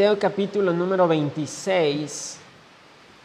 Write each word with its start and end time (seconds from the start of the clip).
Capítulo 0.00 0.72
número 0.72 1.06
26 1.06 2.38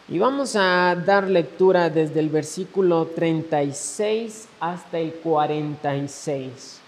y 0.10 0.20
vamos 0.20 0.58
a 0.58 0.94
dar 0.94 1.24
lectura 1.24 1.90
desde 1.90 2.20
el 2.20 2.28
versículo 2.28 3.06
36 3.16 4.50
hasta 4.60 5.00
el 5.00 5.14
46. 5.14 6.82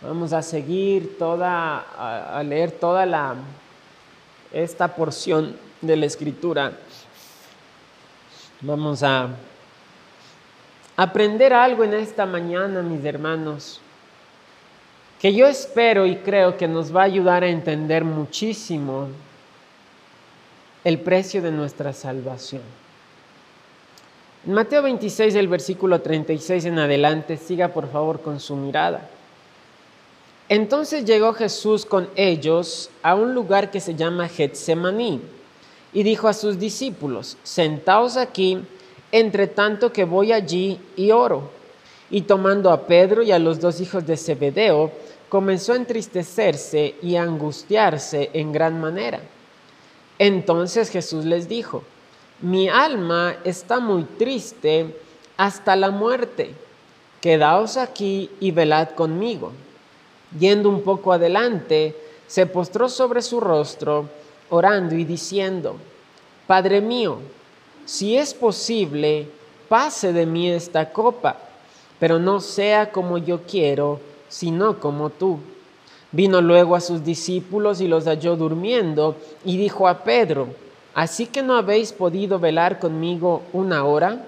Vamos 0.00 0.32
a 0.32 0.40
seguir 0.40 1.18
toda, 1.18 1.80
a, 2.38 2.42
leer 2.42 2.70
toda 2.70 3.04
la, 3.04 3.34
esta 4.54 4.88
porción 4.96 5.54
de 5.82 5.94
la 5.94 6.06
escritura. 6.06 6.72
Vamos 8.62 9.02
a 9.02 9.28
aprender 10.96 11.52
algo 11.52 11.84
en 11.84 11.92
esta 11.92 12.24
mañana, 12.24 12.80
mis 12.80 13.04
hermanos 13.04 13.82
que 15.20 15.34
yo 15.34 15.46
espero 15.46 16.06
y 16.06 16.16
creo 16.16 16.56
que 16.56 16.68
nos 16.68 16.94
va 16.94 17.02
a 17.02 17.04
ayudar 17.04 17.42
a 17.42 17.48
entender 17.48 18.04
muchísimo 18.04 19.08
el 20.84 21.00
precio 21.00 21.42
de 21.42 21.50
nuestra 21.50 21.92
salvación. 21.92 22.62
En 24.46 24.52
Mateo 24.52 24.82
26, 24.82 25.34
el 25.34 25.48
versículo 25.48 26.00
36 26.00 26.64
en 26.66 26.78
adelante, 26.78 27.36
siga 27.36 27.68
por 27.68 27.90
favor 27.90 28.20
con 28.20 28.38
su 28.38 28.54
mirada. 28.54 29.08
Entonces 30.48 31.04
llegó 31.04 31.34
Jesús 31.34 31.84
con 31.84 32.08
ellos 32.16 32.90
a 33.02 33.14
un 33.14 33.34
lugar 33.34 33.70
que 33.70 33.80
se 33.80 33.94
llama 33.94 34.28
Getsemaní 34.28 35.20
y 35.92 36.02
dijo 36.02 36.28
a 36.28 36.32
sus 36.32 36.58
discípulos, 36.58 37.36
sentaos 37.42 38.16
aquí, 38.16 38.58
entre 39.12 39.46
tanto 39.46 39.92
que 39.92 40.04
voy 40.04 40.32
allí 40.32 40.80
y 40.96 41.10
oro. 41.10 41.50
Y 42.10 42.22
tomando 42.22 42.70
a 42.70 42.86
Pedro 42.86 43.22
y 43.22 43.32
a 43.32 43.38
los 43.38 43.60
dos 43.60 43.80
hijos 43.82 44.06
de 44.06 44.16
Zebedeo, 44.16 44.90
comenzó 45.28 45.72
a 45.72 45.76
entristecerse 45.76 46.94
y 47.02 47.16
a 47.16 47.22
angustiarse 47.22 48.30
en 48.32 48.52
gran 48.52 48.80
manera. 48.80 49.20
Entonces 50.18 50.90
Jesús 50.90 51.24
les 51.24 51.48
dijo, 51.48 51.82
mi 52.40 52.68
alma 52.68 53.36
está 53.44 53.80
muy 53.80 54.04
triste 54.04 54.96
hasta 55.36 55.76
la 55.76 55.90
muerte. 55.90 56.54
Quedaos 57.20 57.76
aquí 57.76 58.30
y 58.40 58.50
velad 58.50 58.90
conmigo. 58.90 59.52
Yendo 60.38 60.68
un 60.68 60.82
poco 60.82 61.12
adelante, 61.12 61.96
se 62.26 62.46
postró 62.46 62.88
sobre 62.88 63.22
su 63.22 63.40
rostro, 63.40 64.08
orando 64.50 64.94
y 64.94 65.04
diciendo, 65.04 65.76
Padre 66.46 66.80
mío, 66.80 67.18
si 67.84 68.16
es 68.16 68.34
posible, 68.34 69.28
pase 69.68 70.12
de 70.12 70.26
mí 70.26 70.50
esta 70.50 70.92
copa, 70.92 71.36
pero 71.98 72.18
no 72.18 72.40
sea 72.40 72.92
como 72.92 73.18
yo 73.18 73.42
quiero, 73.42 74.00
sino 74.28 74.78
como 74.80 75.10
tú. 75.10 75.38
Vino 76.10 76.40
luego 76.40 76.74
a 76.74 76.80
sus 76.80 77.04
discípulos 77.04 77.80
y 77.80 77.88
los 77.88 78.06
halló 78.06 78.36
durmiendo 78.36 79.16
y 79.44 79.58
dijo 79.58 79.88
a 79.88 80.04
Pedro, 80.04 80.48
¿así 80.94 81.26
que 81.26 81.42
no 81.42 81.56
habéis 81.56 81.92
podido 81.92 82.38
velar 82.38 82.78
conmigo 82.78 83.42
una 83.52 83.84
hora? 83.84 84.24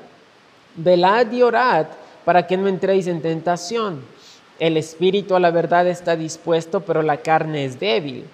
Velad 0.76 1.30
y 1.32 1.42
orad 1.42 1.86
para 2.24 2.46
que 2.46 2.56
no 2.56 2.68
entréis 2.68 3.06
en 3.06 3.22
tentación. 3.22 4.02
El 4.58 4.76
espíritu 4.76 5.34
a 5.34 5.40
la 5.40 5.50
verdad 5.50 5.86
está 5.86 6.16
dispuesto, 6.16 6.80
pero 6.80 7.02
la 7.02 7.16
carne 7.16 7.64
es 7.64 7.80
débil. 7.80 8.26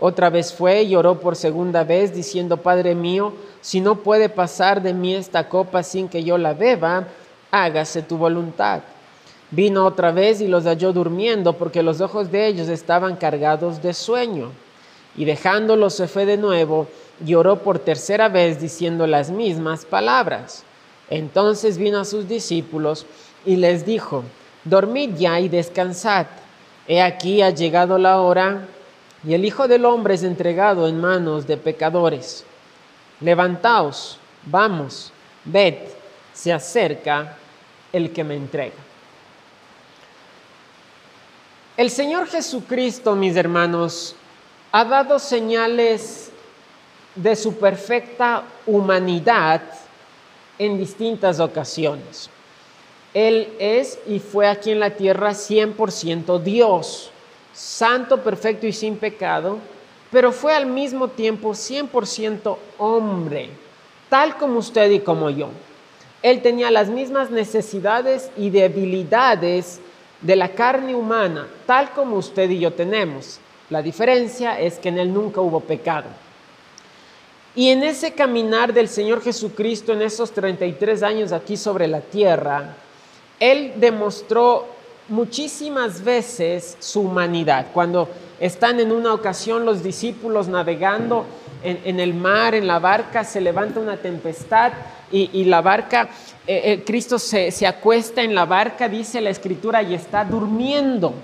Otra 0.00 0.30
vez 0.30 0.52
fue 0.52 0.82
y 0.82 0.96
oró 0.96 1.20
por 1.20 1.36
segunda 1.36 1.84
vez, 1.84 2.14
diciendo, 2.14 2.56
Padre 2.56 2.94
mío, 2.94 3.34
si 3.60 3.80
no 3.80 3.96
puede 3.96 4.28
pasar 4.28 4.82
de 4.82 4.94
mí 4.94 5.14
esta 5.14 5.48
copa 5.48 5.82
sin 5.82 6.08
que 6.08 6.24
yo 6.24 6.38
la 6.38 6.54
beba, 6.54 7.06
hágase 7.50 8.02
tu 8.02 8.16
voluntad. 8.16 8.80
Vino 9.54 9.86
otra 9.86 10.10
vez 10.10 10.40
y 10.40 10.48
los 10.48 10.64
halló 10.64 10.92
durmiendo 10.92 11.52
porque 11.52 11.84
los 11.84 12.00
ojos 12.00 12.32
de 12.32 12.48
ellos 12.48 12.68
estaban 12.68 13.14
cargados 13.14 13.80
de 13.80 13.94
sueño. 13.94 14.50
Y 15.16 15.26
dejándolos 15.26 15.94
se 15.94 16.08
fue 16.08 16.26
de 16.26 16.36
nuevo 16.36 16.88
y 17.24 17.34
oró 17.34 17.60
por 17.60 17.78
tercera 17.78 18.28
vez 18.28 18.60
diciendo 18.60 19.06
las 19.06 19.30
mismas 19.30 19.84
palabras. 19.84 20.64
Entonces 21.08 21.78
vino 21.78 22.00
a 22.00 22.04
sus 22.04 22.26
discípulos 22.26 23.06
y 23.46 23.54
les 23.54 23.86
dijo, 23.86 24.24
dormid 24.64 25.14
ya 25.16 25.38
y 25.38 25.48
descansad. 25.48 26.26
He 26.88 27.00
aquí 27.00 27.40
ha 27.40 27.50
llegado 27.50 27.96
la 27.96 28.20
hora 28.20 28.66
y 29.24 29.34
el 29.34 29.44
Hijo 29.44 29.68
del 29.68 29.84
Hombre 29.84 30.14
es 30.14 30.24
entregado 30.24 30.88
en 30.88 31.00
manos 31.00 31.46
de 31.46 31.58
pecadores. 31.58 32.44
Levantaos, 33.20 34.18
vamos, 34.46 35.12
ved, 35.44 35.74
se 36.32 36.52
acerca 36.52 37.36
el 37.92 38.12
que 38.12 38.24
me 38.24 38.34
entrega. 38.34 38.83
El 41.76 41.90
Señor 41.90 42.28
Jesucristo, 42.28 43.16
mis 43.16 43.34
hermanos, 43.34 44.14
ha 44.70 44.84
dado 44.84 45.18
señales 45.18 46.30
de 47.16 47.34
su 47.34 47.56
perfecta 47.56 48.44
humanidad 48.64 49.60
en 50.56 50.78
distintas 50.78 51.40
ocasiones. 51.40 52.30
Él 53.12 53.52
es 53.58 53.98
y 54.06 54.20
fue 54.20 54.46
aquí 54.46 54.70
en 54.70 54.78
la 54.78 54.90
tierra 54.90 55.30
100% 55.30 56.40
Dios, 56.40 57.10
santo, 57.52 58.22
perfecto 58.22 58.68
y 58.68 58.72
sin 58.72 58.96
pecado, 58.96 59.58
pero 60.12 60.30
fue 60.30 60.54
al 60.54 60.66
mismo 60.66 61.08
tiempo 61.08 61.50
100% 61.50 62.56
hombre, 62.78 63.50
tal 64.08 64.36
como 64.36 64.60
usted 64.60 64.92
y 64.92 65.00
como 65.00 65.28
yo. 65.28 65.48
Él 66.22 66.40
tenía 66.40 66.70
las 66.70 66.88
mismas 66.88 67.32
necesidades 67.32 68.30
y 68.36 68.50
debilidades 68.50 69.80
de 70.24 70.36
la 70.36 70.48
carne 70.48 70.94
humana, 70.94 71.46
tal 71.66 71.90
como 71.90 72.16
usted 72.16 72.48
y 72.48 72.58
yo 72.58 72.72
tenemos. 72.72 73.38
La 73.68 73.82
diferencia 73.82 74.58
es 74.58 74.78
que 74.78 74.88
en 74.88 74.98
Él 74.98 75.12
nunca 75.12 75.42
hubo 75.42 75.60
pecado. 75.60 76.06
Y 77.54 77.68
en 77.68 77.84
ese 77.84 78.14
caminar 78.14 78.72
del 78.72 78.88
Señor 78.88 79.22
Jesucristo, 79.22 79.92
en 79.92 80.00
esos 80.00 80.32
33 80.32 81.02
años 81.02 81.30
aquí 81.30 81.58
sobre 81.58 81.86
la 81.86 82.00
tierra, 82.00 82.74
Él 83.38 83.74
demostró 83.76 84.66
muchísimas 85.08 86.02
veces 86.02 86.76
su 86.80 87.02
humanidad. 87.02 87.66
Cuando 87.72 88.08
están 88.40 88.80
en 88.80 88.92
una 88.92 89.12
ocasión 89.12 89.64
los 89.64 89.82
discípulos 89.82 90.48
navegando 90.48 91.26
en, 91.62 91.98
el 91.98 92.12
mar, 92.12 92.54
en 92.54 92.66
la 92.66 92.78
barca, 92.78 93.24
se 93.24 93.40
levanta 93.40 93.80
una 93.80 93.96
tempestad 93.96 94.72
y, 95.10 95.44
la 95.44 95.62
barca, 95.62 96.08
eh, 96.46 96.60
eh, 96.64 96.82
Cristo 96.84 97.18
se, 97.18 97.50
se 97.50 97.66
acuesta 97.66 98.22
en 98.22 98.34
la 98.34 98.44
barca, 98.44 98.88
dice 98.88 99.20
la 99.20 99.30
escritura, 99.30 99.82
y 99.82 99.94
está 99.94 100.24
durmiendo. 100.24 101.14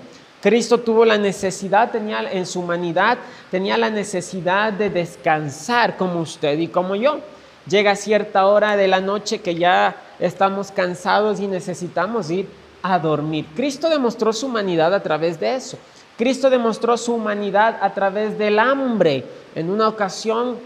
Cristo 0.41 0.79
tuvo 0.79 1.05
la 1.05 1.17
necesidad, 1.17 1.91
tenía 1.91 2.31
en 2.31 2.47
su 2.47 2.61
humanidad, 2.61 3.19
tenía 3.51 3.77
la 3.77 3.91
necesidad 3.91 4.73
de 4.73 4.89
descansar 4.89 5.97
como 5.97 6.21
usted 6.21 6.57
y 6.57 6.67
como 6.67 6.95
yo. 6.95 7.19
Llega 7.67 7.95
cierta 7.95 8.47
hora 8.47 8.75
de 8.75 8.87
la 8.87 9.01
noche 9.01 9.41
que 9.41 9.53
ya 9.53 9.95
estamos 10.19 10.71
cansados 10.71 11.39
y 11.39 11.47
necesitamos 11.47 12.31
ir 12.31 12.47
a 12.83 12.99
dormir. 12.99 13.45
Cristo 13.55 13.89
demostró 13.89 14.33
su 14.33 14.47
humanidad 14.47 14.93
a 14.93 15.01
través 15.01 15.39
de 15.39 15.55
eso. 15.55 15.77
Cristo 16.17 16.49
demostró 16.49 16.97
su 16.97 17.13
humanidad 17.13 17.77
a 17.81 17.93
través 17.93 18.37
del 18.37 18.59
hambre. 18.59 19.23
En 19.55 19.69
una 19.69 19.87
ocasión 19.87 20.57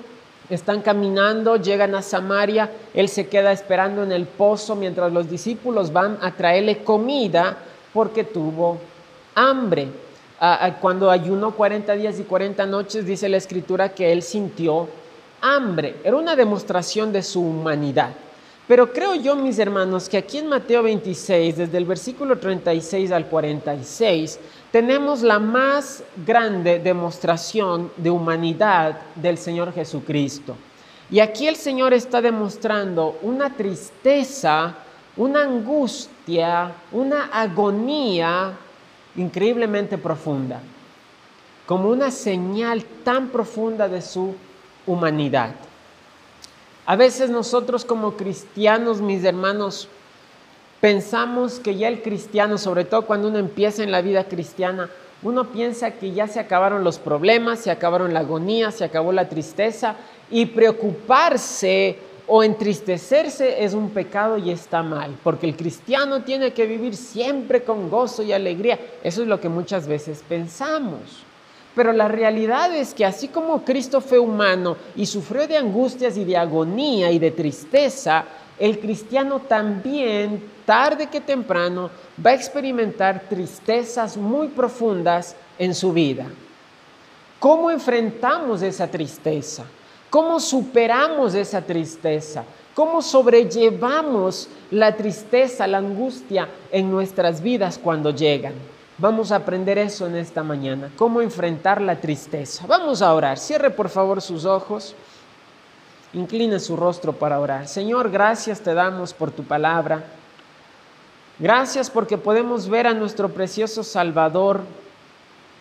están 0.49 0.81
caminando, 0.81 1.55
llegan 1.55 1.95
a 1.95 2.01
Samaria, 2.01 2.69
él 2.93 3.09
se 3.09 3.27
queda 3.27 3.51
esperando 3.51 4.03
en 4.03 4.11
el 4.11 4.25
pozo 4.25 4.75
mientras 4.75 5.11
los 5.11 5.29
discípulos 5.29 5.91
van 5.91 6.17
a 6.21 6.31
traerle 6.31 6.83
comida 6.83 7.57
porque 7.93 8.23
tuvo 8.23 8.77
hambre. 9.33 9.87
Ah, 10.39 10.59
ah, 10.61 10.79
cuando 10.79 11.09
ayunó 11.09 11.51
40 11.51 11.93
días 11.93 12.19
y 12.19 12.23
40 12.23 12.65
noches, 12.65 13.05
dice 13.05 13.29
la 13.29 13.37
escritura 13.37 13.89
que 13.89 14.11
él 14.11 14.21
sintió 14.21 14.89
hambre. 15.41 15.95
Era 16.03 16.17
una 16.17 16.35
demostración 16.35 17.13
de 17.13 17.23
su 17.23 17.41
humanidad. 17.41 18.09
Pero 18.67 18.91
creo 18.91 19.13
yo, 19.13 19.35
mis 19.35 19.59
hermanos, 19.59 20.09
que 20.09 20.17
aquí 20.17 20.39
en 20.39 20.47
Mateo 20.47 20.81
26, 20.81 21.57
desde 21.57 21.77
el 21.77 21.85
versículo 21.85 22.39
36 22.39 23.11
al 23.11 23.27
46, 23.27 24.39
tenemos 24.71 25.21
la 25.21 25.37
más 25.37 26.03
grande 26.25 26.79
demostración 26.79 27.91
de 27.95 28.09
humanidad 28.09 28.99
del 29.13 29.37
Señor 29.37 29.71
Jesucristo. 29.71 30.55
Y 31.11 31.19
aquí 31.19 31.47
el 31.47 31.55
Señor 31.55 31.93
está 31.93 32.23
demostrando 32.23 33.19
una 33.21 33.53
tristeza, 33.53 34.73
una 35.15 35.43
angustia, 35.43 36.71
una 36.91 37.25
agonía 37.25 38.53
increíblemente 39.15 39.99
profunda, 39.99 40.59
como 41.67 41.89
una 41.89 42.09
señal 42.09 42.83
tan 43.03 43.27
profunda 43.29 43.87
de 43.87 44.01
su 44.01 44.33
humanidad. 44.87 45.51
A 46.85 46.95
veces 46.95 47.29
nosotros 47.29 47.83
como 47.83 48.15
cristianos, 48.15 49.01
mis 49.01 49.23
hermanos, 49.23 49.87
pensamos 50.81 51.59
que 51.59 51.75
ya 51.75 51.87
el 51.87 52.03
cristiano, 52.03 52.57
sobre 52.57 52.85
todo 52.85 53.03
cuando 53.03 53.29
uno 53.29 53.39
empieza 53.39 53.83
en 53.83 53.91
la 53.91 54.01
vida 54.01 54.25
cristiana, 54.25 54.89
uno 55.23 55.45
piensa 55.51 55.91
que 55.91 56.11
ya 56.11 56.27
se 56.27 56.39
acabaron 56.39 56.83
los 56.83 56.99
problemas, 56.99 57.59
se 57.59 57.71
acabaron 57.71 58.13
la 58.13 58.19
agonía, 58.19 58.71
se 58.71 58.83
acabó 58.83 59.11
la 59.11 59.27
tristeza 59.27 59.95
y 60.29 60.45
preocuparse 60.45 61.97
o 62.27 62.43
entristecerse 62.43 63.63
es 63.63 63.73
un 63.73 63.89
pecado 63.89 64.37
y 64.37 64.51
está 64.51 64.83
mal, 64.83 65.15
porque 65.23 65.47
el 65.47 65.55
cristiano 65.55 66.21
tiene 66.21 66.53
que 66.53 66.65
vivir 66.65 66.95
siempre 66.95 67.63
con 67.63 67.89
gozo 67.89 68.23
y 68.23 68.33
alegría. 68.33 68.79
Eso 69.03 69.23
es 69.23 69.27
lo 69.27 69.39
que 69.39 69.49
muchas 69.49 69.87
veces 69.87 70.23
pensamos. 70.27 71.24
Pero 71.75 71.91
la 71.91 72.07
realidad 72.07 72.73
es 72.73 72.93
que 72.93 73.05
así 73.05 73.27
como 73.27 73.65
Cristo 73.65 73.99
fue 73.99 74.17
humano 74.17 74.77
y 74.95 75.05
sufrió 75.05 75.45
de 75.45 75.57
angustias 75.57 76.17
y 76.17 76.23
de 76.23 76.37
agonía 76.37 77.11
y 77.11 77.19
de 77.19 77.31
tristeza, 77.31 78.23
el 78.57 78.79
cristiano 78.79 79.41
también, 79.41 80.41
tarde 80.65 81.07
que 81.07 81.19
temprano, 81.19 81.89
va 82.25 82.31
a 82.31 82.35
experimentar 82.35 83.23
tristezas 83.27 84.15
muy 84.15 84.47
profundas 84.47 85.35
en 85.59 85.75
su 85.75 85.91
vida. 85.91 86.25
¿Cómo 87.39 87.69
enfrentamos 87.69 88.61
esa 88.61 88.87
tristeza? 88.87 89.65
¿Cómo 90.09 90.39
superamos 90.39 91.35
esa 91.35 91.61
tristeza? 91.61 92.45
¿Cómo 92.73 93.01
sobrellevamos 93.01 94.47
la 94.71 94.95
tristeza, 94.95 95.67
la 95.67 95.79
angustia 95.79 96.47
en 96.71 96.89
nuestras 96.89 97.41
vidas 97.41 97.77
cuando 97.77 98.11
llegan? 98.11 98.53
Vamos 98.97 99.33
a 99.33 99.37
aprender 99.37 99.77
eso 99.77 100.07
en 100.07 100.15
esta 100.15 100.41
mañana, 100.41 100.89
cómo 100.95 101.21
enfrentar 101.21 101.81
la 101.81 101.99
tristeza. 101.99 102.65
Vamos 102.65 103.01
a 103.01 103.13
orar. 103.13 103.37
Cierre 103.37 103.69
por 103.69 103.89
favor 103.89 104.21
sus 104.21 104.45
ojos. 104.45 104.95
Incline 106.13 106.61
su 106.61 106.77
rostro 106.77 107.11
para 107.11 107.41
orar. 107.41 107.67
Señor, 107.67 108.09
gracias 108.09 108.61
te 108.61 108.73
damos 108.73 109.13
por 109.13 109.31
tu 109.31 109.43
palabra. 109.43 110.05
Gracias 111.37 111.89
porque 111.89 112.17
podemos 112.17 112.69
ver 112.69 112.87
a 112.87 112.93
nuestro 112.93 113.27
precioso 113.27 113.83
Salvador 113.83 114.61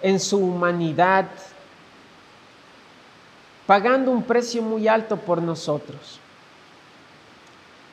en 0.01 0.21
su 0.21 0.39
humanidad, 0.39 1.27
pagando 3.67 4.13
un 4.13 4.23
precio 4.23 4.63
muy 4.63 4.87
alto 4.87 5.17
por 5.17 5.43
nosotros. 5.43 6.21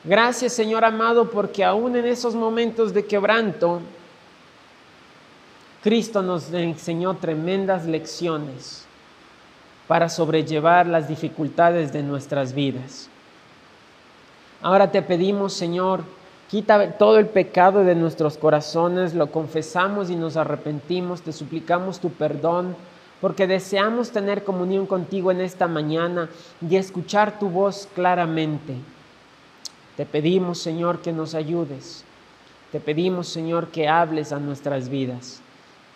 Gracias 0.04 0.54
Señor 0.54 0.86
amado 0.86 1.32
porque 1.32 1.64
aún 1.64 1.96
en 1.96 2.06
esos 2.06 2.36
momentos 2.36 2.94
de 2.94 3.06
quebranto, 3.06 3.82
Cristo 5.82 6.22
nos 6.22 6.54
enseñó 6.54 7.16
tremendas 7.16 7.86
lecciones 7.86 8.86
para 9.88 10.10
sobrellevar 10.10 10.86
las 10.86 11.08
dificultades 11.08 11.92
de 11.92 12.04
nuestras 12.04 12.54
vidas. 12.54 13.10
Ahora 14.62 14.92
te 14.92 15.02
pedimos, 15.02 15.54
Señor, 15.54 16.04
quita 16.52 16.92
todo 17.00 17.18
el 17.18 17.26
pecado 17.26 17.84
de 17.84 17.96
nuestros 17.96 18.38
corazones, 18.38 19.16
lo 19.16 19.32
confesamos 19.32 20.12
y 20.12 20.16
nos 20.16 20.38
arrepentimos, 20.38 21.24
te 21.24 21.34
suplicamos 21.34 22.00
tu 22.00 22.12
perdón, 22.12 22.76
porque 23.20 23.48
deseamos 23.48 24.12
tener 24.12 24.44
comunión 24.44 24.86
contigo 24.86 25.32
en 25.32 25.42
esta 25.42 25.68
mañana 25.68 26.30
y 26.68 26.76
escuchar 26.76 27.40
tu 27.40 27.50
voz 27.50 27.88
claramente. 27.96 28.76
Te 29.98 30.06
pedimos, 30.06 30.60
Señor, 30.60 31.00
que 31.00 31.12
nos 31.12 31.34
ayudes. 31.34 32.04
Te 32.72 32.80
pedimos, 32.80 33.28
Señor, 33.28 33.70
que 33.70 33.88
hables 33.88 34.32
a 34.32 34.40
nuestras 34.40 34.88
vidas. 34.88 35.42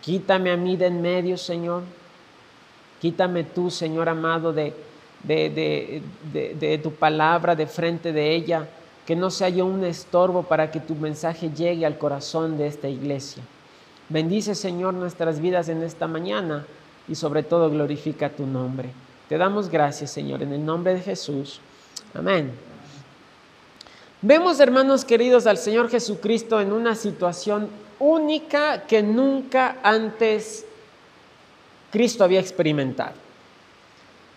Quítame 0.05 0.51
a 0.51 0.57
mí 0.57 0.77
de 0.77 0.85
en 0.85 1.01
medio, 1.01 1.35
Señor. 1.35 1.81
Quítame 3.01 3.43
tú, 3.43 3.71
Señor 3.71 4.07
amado, 4.07 4.53
de, 4.53 4.71
de, 5.23 6.79
tu 6.83 6.91
palabra, 6.91 7.55
de 7.55 7.65
frente 7.65 8.13
de 8.13 8.35
ella. 8.35 8.67
Que 9.07 9.15
no 9.15 9.31
sea 9.31 9.49
yo 9.49 9.65
un 9.65 9.83
estorbo 9.83 10.43
para 10.43 10.69
que 10.69 10.79
tu 10.79 10.93
mensaje 10.93 11.49
llegue 11.49 11.87
al 11.87 11.97
corazón 11.97 12.55
de 12.55 12.67
esta 12.67 12.87
iglesia. 12.87 13.41
Bendice, 14.07 14.53
Señor, 14.53 14.93
nuestras 14.93 15.39
vidas 15.39 15.69
en 15.69 15.81
esta 15.81 16.05
mañana 16.05 16.67
y 17.07 17.15
sobre 17.15 17.41
todo 17.41 17.71
glorifica 17.71 18.29
tu 18.29 18.45
nombre. 18.45 18.89
Te 19.27 19.39
damos 19.39 19.69
gracias, 19.69 20.11
Señor, 20.11 20.43
en 20.43 20.53
el 20.53 20.63
nombre 20.63 20.93
de 20.93 21.01
Jesús. 21.01 21.59
Amén. 22.13 22.51
Vemos, 24.21 24.59
hermanos 24.59 25.03
queridos, 25.03 25.47
al 25.47 25.57
Señor 25.57 25.89
Jesucristo 25.89 26.61
en 26.61 26.71
una 26.71 26.93
situación 26.93 27.69
única 28.00 28.86
que 28.88 29.01
nunca 29.01 29.77
antes 29.83 30.65
Cristo 31.92 32.24
había 32.24 32.39
experimentado. 32.39 33.25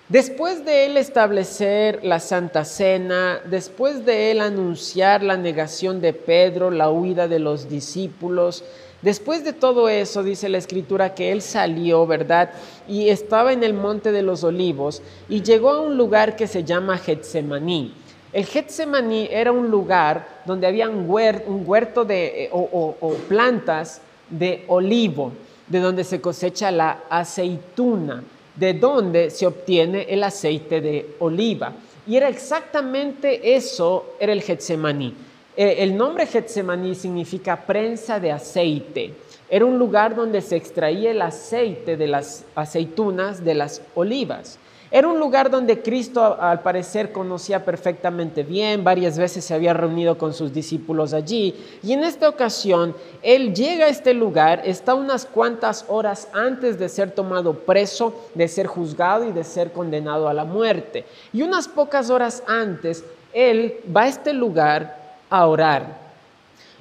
Después 0.09 0.65
de 0.65 0.87
él 0.87 0.97
establecer 0.97 2.03
la 2.03 2.19
Santa 2.19 2.65
Cena, 2.65 3.41
después 3.45 4.07
de 4.07 4.31
él 4.31 4.41
anunciar 4.41 5.23
la 5.23 5.37
negación 5.37 6.01
de 6.01 6.15
Pedro, 6.15 6.71
la 6.71 6.89
huida 6.89 7.29
de 7.29 7.39
los 7.39 7.69
discípulos, 7.69 8.65
después 9.03 9.45
de 9.45 9.53
todo 9.53 9.91
eso 9.91 10.23
dice 10.23 10.49
la 10.49 10.57
escritura 10.57 11.15
que 11.15 11.31
él 11.31 11.43
salió, 11.43 12.07
¿verdad? 12.07 12.53
Y 12.89 13.11
estaba 13.11 13.53
en 13.53 13.63
el 13.63 13.75
monte 13.75 14.11
de 14.11 14.23
los 14.23 14.45
olivos 14.45 15.03
y 15.29 15.43
llegó 15.43 15.71
a 15.71 15.81
un 15.81 15.99
lugar 15.99 16.37
que 16.37 16.47
se 16.47 16.65
llama 16.65 16.97
Getsemaní. 16.97 17.93
El 18.33 18.45
Getsemaní 18.45 19.29
era 19.31 19.53
un 19.53 19.71
lugar 19.71 20.43
donde 20.45 20.67
había 20.67 20.89
un 20.89 21.05
huerto, 21.09 22.05
de, 22.05 22.45
eh, 22.45 22.51
o, 22.53 23.17
plantas 23.27 24.03
de 24.29 24.65
olivo, 24.69 25.33
de 25.67 25.81
donde 25.81 26.05
se 26.05 26.21
cosecha 26.21 26.71
la 26.71 27.05
aceituna, 27.09 28.23
de 28.55 28.75
donde 28.75 29.31
se 29.31 29.47
obtiene 29.47 30.03
el 30.11 30.23
aceite 30.23 30.81
de 30.81 31.15
oliva. 31.21 31.73
Y 32.07 32.17
era 32.17 32.29
exactamente 32.29 33.57
eso, 33.57 34.15
era 34.21 34.33
el 34.33 34.43
Getsemaní. 34.43 35.15
Eh, 35.57 35.77
el 35.79 35.97
nombre 35.97 36.27
Getsemaní 36.27 36.95
significa 36.95 37.57
prensa 37.57 38.21
de 38.21 38.33
aceite. 38.33 39.15
Era 39.49 39.65
un 39.65 39.79
lugar 39.79 40.15
donde 40.15 40.43
se 40.43 40.57
extraía 40.57 41.13
el 41.13 41.23
aceite 41.23 41.97
de 41.97 42.07
las 42.07 42.45
aceitunas 42.55 43.43
de 43.43 43.55
las 43.55 43.81
olivas. 43.95 44.59
Era 44.91 45.09
un 45.09 45.21
lugar 45.21 45.51
donde 45.51 45.83
Cristo 45.83 46.41
al 46.41 46.61
parecer 46.63 47.13
conocía 47.13 47.63
perfectamente 47.63 48.43
bien, 48.43 48.85
varias 48.85 49.19
veces 49.19 49.45
se 49.45 49.53
había 49.53 49.75
reunido 49.75 50.17
con 50.17 50.33
sus 50.33 50.53
discípulos 50.53 51.13
allí 51.13 51.55
y 51.83 51.93
en 51.93 52.05
esta 52.05 52.27
ocasión 52.27 52.95
Él 53.23 53.55
llega 53.55 53.85
a 53.85 53.91
este 53.91 54.15
lugar, 54.15 54.63
está 54.65 54.95
unas 54.95 55.27
cuantas 55.27 55.85
horas 55.89 56.29
antes 56.33 56.79
de 56.79 56.89
ser 56.89 57.11
tomado 57.11 57.53
preso, 57.53 58.15
de 58.35 58.49
ser 58.49 58.67
juzgado 58.67 59.29
y 59.29 59.33
de 59.33 59.45
ser 59.45 59.73
condenado 59.73 60.27
a 60.27 60.33
la 60.33 60.45
muerte. 60.45 61.05
Y 61.35 61.43
unas 61.43 61.69
pocas 61.69 62.09
horas 62.09 62.43
antes 62.47 63.05
Él 63.35 63.81
va 63.95 64.05
a 64.05 64.09
este 64.09 64.33
lugar 64.33 65.17
a 65.29 65.47
orar. 65.47 66.08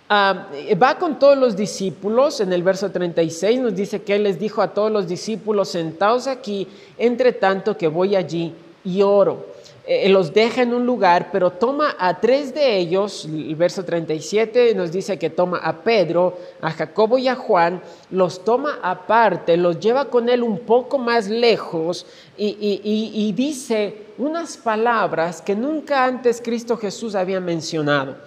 Va 0.09 0.98
con 0.98 1.19
todos 1.19 1.38
los 1.38 1.57
discípulos, 1.57 2.39
en 2.39 2.54
el 2.54 2.63
verso 2.63 2.89
36 2.92 3.59
nos 3.59 3.75
dice 3.75 4.01
que 4.04 4.15
Él 4.15 4.24
les 4.24 4.39
dijo 4.39 4.62
a 4.62 4.74
todos 4.74 4.89
los 4.89 5.07
discípulos, 5.07 5.69
sentados 5.69 6.27
aquí, 6.27 6.68
entre 6.98 7.33
tanto 7.33 7.77
que 7.77 7.89
voy 7.89 8.15
allí 8.15 8.54
y 8.86 9.01
oro. 9.01 9.57
Eh, 9.86 10.09
los 10.09 10.33
deja 10.33 10.64
en 10.64 10.73
un 10.73 10.85
lugar, 10.85 11.30
pero 11.31 11.52
toma 11.52 11.95
a 11.97 12.19
tres 12.19 12.54
de 12.54 12.78
ellos, 12.78 13.26
el 13.26 13.56
verso 13.56 13.85
37 13.85 14.76
nos 14.76 14.92
dice 14.92 15.18
que 15.18 15.30
toma 15.30 15.59
a 15.59 15.81
Pedro, 15.81 16.37
a 16.61 16.71
Jacobo 16.71 17.18
y 17.18 17.30
a 17.30 17.35
Juan, 17.35 17.81
los 18.11 18.44
toma 18.44 18.80
aparte, 18.83 19.56
los 19.56 19.80
lleva 19.80 20.06
con 20.06 20.28
él 20.28 20.44
un 20.44 20.59
poco 20.59 20.97
más 20.97 21.30
lejos 21.30 22.06
y 22.37 23.31
dice 23.33 24.07
unas 24.18 24.57
palabras 24.57 25.42
que 25.42 25.56
nunca 25.56 26.04
antes 26.04 26.42
Cristo 26.42 26.76
Jesús 26.76 27.16
había 27.16 27.40
mencionado 27.40 28.18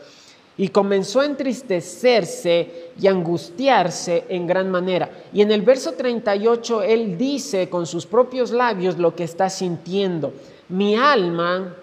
y 0.61 0.69
comenzó 0.69 1.21
a 1.21 1.25
entristecerse 1.25 2.91
y 3.01 3.07
angustiarse 3.07 4.27
en 4.29 4.47
gran 4.47 4.71
manera. 4.71 5.09
Y 5.33 5.41
en 5.41 5.53
el 5.53 5.63
verso 5.63 5.93
38 5.93 6.83
él 6.83 7.17
dice 7.17 7.71
con 7.71 7.87
sus 7.87 8.05
propios 8.05 8.51
labios 8.51 8.99
lo 8.99 9.17
que 9.17 9.25
está 9.25 9.49
sintiendo. 9.49 10.35
Mi 10.69 10.97
alma 10.97 11.75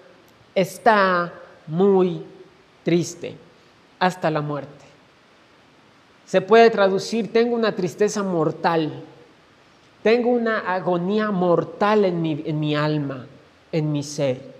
está 0.54 1.32
muy 1.66 2.22
triste 2.84 3.34
hasta 3.98 4.30
la 4.30 4.42
muerte. 4.42 4.84
Se 6.24 6.40
puede 6.40 6.70
traducir, 6.70 7.32
tengo 7.32 7.56
una 7.56 7.74
tristeza 7.74 8.22
mortal, 8.22 8.92
tengo 10.04 10.30
una 10.30 10.72
agonía 10.72 11.32
mortal 11.32 12.04
en 12.04 12.22
mi, 12.60 12.76
alma, 12.76 13.26
en 13.72 13.90
mi 13.90 14.04
ser. 14.04 14.57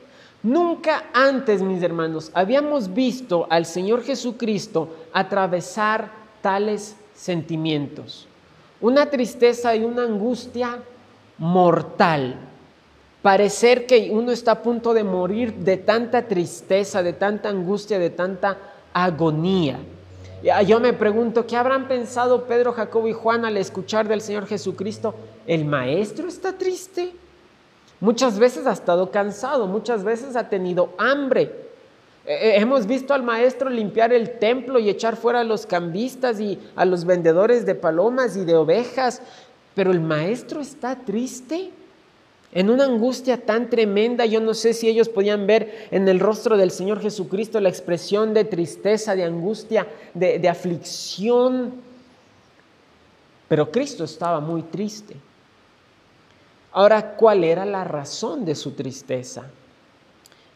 Nunca 0.49 1.11
antes, 1.13 1.61
mis 1.61 1.83
hermanos, 1.83 2.31
habíamos 2.33 2.95
visto 2.95 3.47
al 3.51 3.67
Señor 3.67 4.03
Jesucristo 4.03 4.89
atravesar 5.13 6.11
tales 6.41 6.97
sentimientos. 7.15 8.27
Una 8.81 9.11
tristeza 9.11 9.77
y 9.77 9.85
una 9.85 10.05
angustia 10.05 10.79
mortal. 11.37 12.37
Parecer 13.21 13.85
que 13.85 14.09
uno 14.11 14.33
está 14.33 14.53
a 14.53 14.63
punto 14.63 14.95
de 14.95 15.05
morir 15.05 15.53
de 15.53 15.77
tanta 15.77 16.27
tristeza, 16.27 17.03
de 17.03 17.13
tanta 17.13 17.51
angustia, 17.51 17.99
de 17.99 18.09
tanta 18.09 18.57
agonía. 18.95 19.79
Yo 20.67 20.81
me 20.81 20.95
pregunto, 20.95 21.47
¿qué 21.47 21.59
habrán 21.59 21.89
pensado 21.89 22.45
Pedro, 22.45 22.73
Jacobo 22.73 23.07
y 23.07 23.13
Juan 23.13 23.45
al 23.45 23.59
escuchar 23.59 24.09
del 24.09 24.23
Señor 24.23 24.47
Jesucristo? 24.47 25.15
¿El 25.47 25.67
maestro 25.67 26.27
está 26.27 26.57
triste? 26.57 27.13
Muchas 28.01 28.39
veces 28.39 28.67
ha 28.67 28.73
estado 28.73 29.11
cansado, 29.11 29.67
muchas 29.67 30.05
veces 30.05 30.37
ha 30.37 30.49
tenido 30.49 30.91
hambre. 30.99 31.69
Eh, 32.25 32.51
eh, 32.51 32.53
hemos 32.57 32.87
visto 32.87 33.13
al 33.13 33.23
maestro 33.23 33.71
limpiar 33.71 34.13
el 34.13 34.39
templo 34.39 34.79
y 34.79 34.89
echar 34.89 35.17
fuera 35.17 35.41
a 35.41 35.45
los 35.45 35.67
cambistas 35.67 36.39
y 36.39 36.59
a 36.77 36.85
los 36.85 37.05
vendedores 37.05 37.67
de 37.67 37.75
palomas 37.75 38.37
y 38.37 38.45
de 38.45 38.55
ovejas, 38.55 39.21
pero 39.75 39.91
el 39.91 40.01
maestro 40.01 40.61
está 40.61 40.95
triste. 40.95 41.71
En 42.53 42.71
una 42.71 42.85
angustia 42.85 43.45
tan 43.45 43.69
tremenda, 43.69 44.25
yo 44.27 44.41
no 44.41 44.55
sé 44.55 44.75
si 44.75 44.89
ellos 44.89 45.09
podían 45.09 45.47
ver 45.47 45.89
en 45.91 46.09
el 46.09 46.21
rostro 46.21 46.57
del 46.57 46.71
Señor 46.71 47.01
Jesucristo 47.01 47.61
la 47.61 47.69
expresión 47.69 48.33
de 48.33 48.45
tristeza, 48.45 49.17
de 49.17 49.25
angustia, 49.25 49.87
de, 50.15 50.39
de 50.39 50.49
aflicción. 50.49 51.75
Pero 53.49 53.71
Cristo 53.71 54.05
estaba 54.05 54.41
muy 54.41 54.63
triste. 54.63 55.17
Ahora, 56.73 57.17
¿cuál 57.17 57.45
era 57.45 57.65
la 57.65 57.85
razón 57.85 58.45
de 58.45 58.55
su 58.55 58.73
tristeza? 58.73 59.47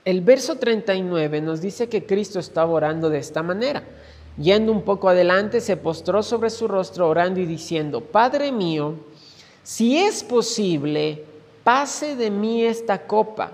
El 0.05 0.21
verso 0.21 0.57
39 0.57 1.41
nos 1.41 1.61
dice 1.61 1.89
que 1.89 2.05
Cristo 2.05 2.39
estaba 2.39 2.73
orando 2.73 3.09
de 3.09 3.19
esta 3.19 3.43
manera. 3.43 3.83
Yendo 4.37 4.73
un 4.73 4.83
poco 4.83 5.09
adelante, 5.09 5.61
se 5.61 5.77
postró 5.77 6.23
sobre 6.23 6.51
su 6.51 6.67
rostro 6.67 7.09
orando 7.09 7.39
y 7.39 7.47
diciendo, 7.47 8.01
Padre 8.01 8.51
mío, 8.51 8.95
si 9.63 9.99
es 9.99 10.25
posible, 10.25 11.25
pase 11.63 12.17
de 12.17 12.31
mí 12.31 12.65
esta 12.65 13.07
copa, 13.07 13.53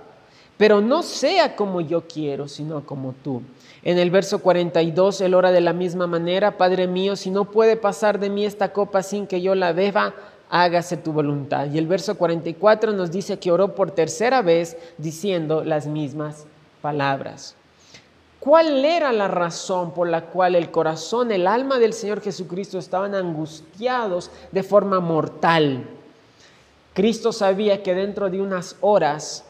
pero 0.57 0.81
no 0.81 1.03
sea 1.03 1.55
como 1.55 1.81
yo 1.81 2.07
quiero, 2.09 2.49
sino 2.49 2.87
como 2.87 3.15
tú. 3.23 3.43
En 3.83 3.99
el 3.99 4.11
verso 4.11 4.41
42, 4.41 5.21
él 5.21 5.35
ora 5.35 5.53
de 5.53 5.61
la 5.61 5.73
misma 5.73 6.07
manera, 6.07 6.57
Padre 6.57 6.87
mío, 6.87 7.15
si 7.17 7.31
no 7.31 7.45
puede 7.45 7.77
pasar 7.77 8.19
de 8.19 8.31
mí 8.31 8.45
esta 8.45 8.73
copa 8.73 9.03
sin 9.03 9.27
que 9.27 9.41
yo 9.41 9.55
la 9.55 9.73
beba, 9.73 10.15
hágase 10.51 10.97
tu 10.97 11.13
voluntad. 11.13 11.71
Y 11.71 11.79
el 11.79 11.87
verso 11.87 12.17
44 12.17 12.93
nos 12.93 13.11
dice 13.11 13.39
que 13.39 13.53
oró 13.53 13.75
por 13.75 13.91
tercera 13.91 14.43
vez 14.43 14.77
diciendo 14.99 15.65
las 15.65 15.87
mismas 15.87 16.47
palabras. 16.81 17.55
¿Cuál 18.41 18.85
era 18.85 19.13
la 19.13 19.29
razón 19.29 19.93
por 19.93 20.09
la 20.09 20.27
cual 20.27 20.55
el 20.55 20.71
corazón, 20.71 21.33
el 21.33 21.47
alma 21.47 21.79
del 21.79 21.93
Señor 21.93 22.21
Jesucristo 22.21 22.79
estaban 22.79 23.15
angustiados 23.15 24.31
de 24.53 24.63
forma 24.63 25.01
mortal? 25.01 25.85
Cristo 26.95 27.33
sabía 27.33 27.83
que 27.83 27.95
dentro 27.95 28.31
de 28.31 28.41
unas 28.41 28.77
horas 28.81 29.45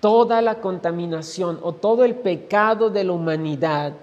toda 0.00 0.42
la 0.42 0.60
contaminación 0.60 1.58
o 1.62 1.72
todo 1.72 2.04
el 2.04 2.14
pecado 2.14 2.90
de 2.90 3.04
la 3.04 3.12
humanidad 3.12 3.94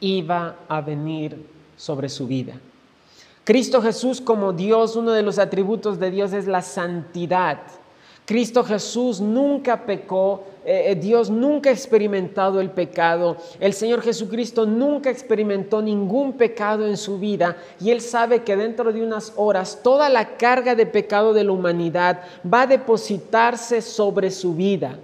iba 0.00 0.56
a 0.68 0.80
venir 0.80 1.46
sobre 1.76 2.08
su 2.08 2.26
vida. 2.26 2.54
Cristo 3.46 3.80
Jesús 3.80 4.20
como 4.20 4.52
Dios, 4.52 4.96
uno 4.96 5.12
de 5.12 5.22
los 5.22 5.38
atributos 5.38 6.00
de 6.00 6.10
Dios 6.10 6.32
es 6.32 6.48
la 6.48 6.62
santidad. 6.62 7.58
Cristo 8.24 8.64
Jesús 8.64 9.20
nunca 9.20 9.86
pecó, 9.86 10.42
eh, 10.64 10.86
eh, 10.88 10.94
Dios 10.96 11.30
nunca 11.30 11.70
ha 11.70 11.72
experimentado 11.72 12.60
el 12.60 12.70
pecado, 12.70 13.36
el 13.60 13.72
Señor 13.72 14.02
Jesucristo 14.02 14.66
nunca 14.66 15.10
experimentó 15.10 15.80
ningún 15.80 16.32
pecado 16.32 16.88
en 16.88 16.96
su 16.96 17.20
vida 17.20 17.56
y 17.78 17.92
Él 17.92 18.00
sabe 18.00 18.42
que 18.42 18.56
dentro 18.56 18.92
de 18.92 19.00
unas 19.00 19.32
horas 19.36 19.78
toda 19.80 20.08
la 20.08 20.36
carga 20.36 20.74
de 20.74 20.86
pecado 20.86 21.32
de 21.32 21.44
la 21.44 21.52
humanidad 21.52 22.22
va 22.52 22.62
a 22.62 22.66
depositarse 22.66 23.80
sobre 23.80 24.32
su 24.32 24.56
vida. 24.56 24.98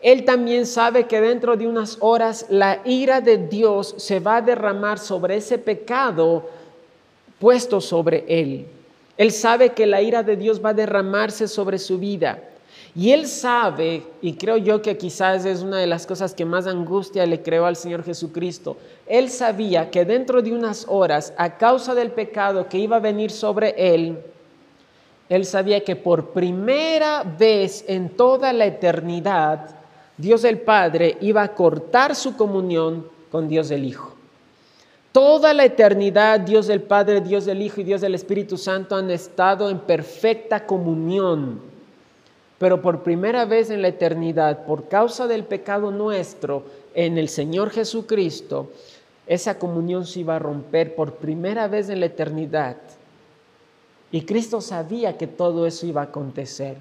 Él 0.00 0.24
también 0.24 0.66
sabe 0.66 1.08
que 1.08 1.20
dentro 1.20 1.56
de 1.56 1.66
unas 1.66 1.96
horas 1.98 2.46
la 2.48 2.80
ira 2.84 3.20
de 3.20 3.38
Dios 3.38 3.96
se 3.98 4.20
va 4.20 4.36
a 4.36 4.42
derramar 4.42 5.00
sobre 5.00 5.34
ese 5.34 5.58
pecado 5.58 6.44
puesto 7.38 7.80
sobre 7.80 8.24
él. 8.28 8.66
Él 9.16 9.32
sabe 9.32 9.70
que 9.70 9.86
la 9.86 10.02
ira 10.02 10.22
de 10.22 10.36
Dios 10.36 10.62
va 10.64 10.70
a 10.70 10.74
derramarse 10.74 11.48
sobre 11.48 11.78
su 11.78 11.98
vida. 11.98 12.42
Y 12.94 13.12
él 13.12 13.26
sabe, 13.26 14.04
y 14.22 14.34
creo 14.34 14.56
yo 14.56 14.80
que 14.80 14.96
quizás 14.96 15.44
es 15.44 15.62
una 15.62 15.76
de 15.78 15.86
las 15.86 16.06
cosas 16.06 16.34
que 16.34 16.46
más 16.46 16.66
angustia 16.66 17.26
le 17.26 17.42
creó 17.42 17.66
al 17.66 17.76
Señor 17.76 18.02
Jesucristo, 18.02 18.78
él 19.06 19.28
sabía 19.28 19.90
que 19.90 20.06
dentro 20.06 20.40
de 20.40 20.52
unas 20.52 20.86
horas, 20.88 21.34
a 21.36 21.58
causa 21.58 21.94
del 21.94 22.10
pecado 22.10 22.68
que 22.68 22.78
iba 22.78 22.96
a 22.96 23.00
venir 23.00 23.30
sobre 23.30 23.74
él, 23.76 24.18
él 25.28 25.44
sabía 25.44 25.84
que 25.84 25.96
por 25.96 26.30
primera 26.30 27.22
vez 27.22 27.84
en 27.86 28.08
toda 28.08 28.52
la 28.54 28.64
eternidad, 28.64 29.76
Dios 30.16 30.44
el 30.44 30.60
Padre 30.60 31.18
iba 31.20 31.42
a 31.42 31.54
cortar 31.54 32.14
su 32.14 32.34
comunión 32.34 33.06
con 33.30 33.46
Dios 33.46 33.70
el 33.70 33.84
Hijo. 33.84 34.15
Toda 35.16 35.54
la 35.54 35.64
eternidad 35.64 36.40
Dios 36.40 36.66
del 36.66 36.82
Padre, 36.82 37.22
Dios 37.22 37.46
del 37.46 37.62
Hijo 37.62 37.80
y 37.80 37.84
Dios 37.84 38.02
del 38.02 38.14
Espíritu 38.14 38.58
Santo 38.58 38.94
han 38.94 39.10
estado 39.10 39.70
en 39.70 39.78
perfecta 39.78 40.66
comunión. 40.66 41.58
Pero 42.58 42.82
por 42.82 43.02
primera 43.02 43.46
vez 43.46 43.70
en 43.70 43.80
la 43.80 43.88
eternidad, 43.88 44.66
por 44.66 44.88
causa 44.88 45.26
del 45.26 45.44
pecado 45.44 45.90
nuestro 45.90 46.64
en 46.92 47.16
el 47.16 47.30
Señor 47.30 47.70
Jesucristo, 47.70 48.70
esa 49.26 49.58
comunión 49.58 50.04
se 50.04 50.20
iba 50.20 50.36
a 50.36 50.38
romper 50.38 50.94
por 50.94 51.14
primera 51.14 51.66
vez 51.66 51.88
en 51.88 52.00
la 52.00 52.06
eternidad. 52.06 52.76
Y 54.12 54.20
Cristo 54.20 54.60
sabía 54.60 55.16
que 55.16 55.26
todo 55.26 55.66
eso 55.66 55.86
iba 55.86 56.02
a 56.02 56.04
acontecer. 56.04 56.76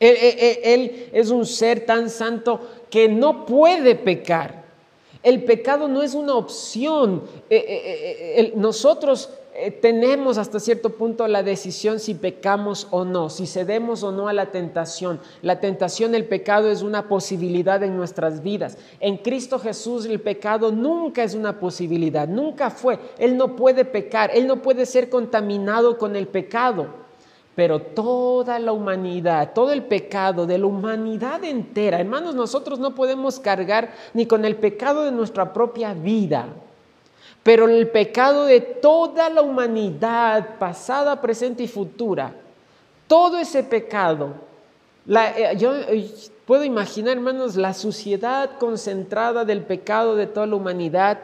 Él, 0.00 0.16
él, 0.64 1.10
es 1.12 1.28
un 1.28 1.44
ser 1.44 1.84
tan 1.84 2.08
santo 2.08 2.58
que 2.88 3.06
no 3.06 3.44
puede 3.44 3.96
pecar. 3.96 4.59
El 5.22 5.44
pecado 5.44 5.86
no 5.86 6.02
es 6.02 6.14
una 6.14 6.34
opción. 6.34 7.22
Eh, 7.50 7.56
eh, 7.56 8.34
eh, 8.40 8.52
nosotros 8.56 9.30
tenemos 9.82 10.38
hasta 10.38 10.58
cierto 10.60 10.90
punto 10.90 11.26
la 11.28 11.42
decisión 11.42 12.00
si 12.00 12.14
pecamos 12.14 12.86
o 12.90 13.04
no, 13.04 13.28
si 13.28 13.46
cedemos 13.46 14.02
o 14.02 14.12
no 14.12 14.28
a 14.28 14.32
la 14.32 14.50
tentación. 14.50 15.20
La 15.42 15.60
tentación, 15.60 16.14
el 16.14 16.24
pecado 16.24 16.70
es 16.70 16.80
una 16.80 17.08
posibilidad 17.08 17.82
en 17.82 17.96
nuestras 17.96 18.42
vidas. 18.42 18.78
En 19.00 19.18
Cristo 19.18 19.58
Jesús 19.58 20.06
el 20.06 20.20
pecado 20.20 20.72
nunca 20.72 21.24
es 21.24 21.34
una 21.34 21.60
posibilidad, 21.60 22.26
nunca 22.26 22.70
fue. 22.70 22.98
Él 23.18 23.36
no 23.36 23.56
puede 23.56 23.84
pecar, 23.84 24.30
Él 24.32 24.46
no 24.46 24.62
puede 24.62 24.86
ser 24.86 25.10
contaminado 25.10 25.98
con 25.98 26.16
el 26.16 26.28
pecado 26.28 27.09
pero 27.54 27.80
toda 27.80 28.58
la 28.58 28.72
humanidad, 28.72 29.52
todo 29.52 29.72
el 29.72 29.82
pecado 29.82 30.46
de 30.46 30.58
la 30.58 30.66
humanidad 30.66 31.44
entera, 31.44 32.00
hermanos, 32.00 32.34
nosotros 32.34 32.78
no 32.78 32.94
podemos 32.94 33.40
cargar 33.40 33.92
ni 34.14 34.26
con 34.26 34.44
el 34.44 34.56
pecado 34.56 35.04
de 35.04 35.12
nuestra 35.12 35.52
propia 35.52 35.92
vida, 35.92 36.46
pero 37.42 37.68
el 37.68 37.88
pecado 37.88 38.44
de 38.44 38.60
toda 38.60 39.28
la 39.28 39.42
humanidad, 39.42 40.58
pasada, 40.58 41.20
presente 41.20 41.62
y 41.64 41.68
futura, 41.68 42.32
todo 43.06 43.38
ese 43.38 43.64
pecado, 43.64 44.34
eh, 45.08 45.54
yo 45.58 45.74
eh, 45.74 46.08
puedo 46.46 46.64
imaginar, 46.64 47.16
hermanos, 47.16 47.56
la 47.56 47.74
suciedad 47.74 48.58
concentrada 48.58 49.44
del 49.44 49.62
pecado 49.62 50.14
de 50.14 50.26
toda 50.26 50.46
la 50.46 50.54
humanidad, 50.54 51.18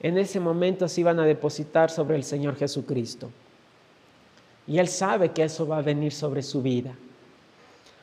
en 0.00 0.18
ese 0.18 0.38
momento 0.38 0.86
se 0.86 1.00
iban 1.00 1.18
a 1.18 1.24
depositar 1.24 1.90
sobre 1.90 2.16
el 2.16 2.24
Señor 2.24 2.56
Jesucristo. 2.56 3.30
Y 4.66 4.78
Él 4.78 4.88
sabe 4.88 5.32
que 5.32 5.44
eso 5.44 5.66
va 5.66 5.78
a 5.78 5.82
venir 5.82 6.12
sobre 6.12 6.42
su 6.42 6.62
vida. 6.62 6.94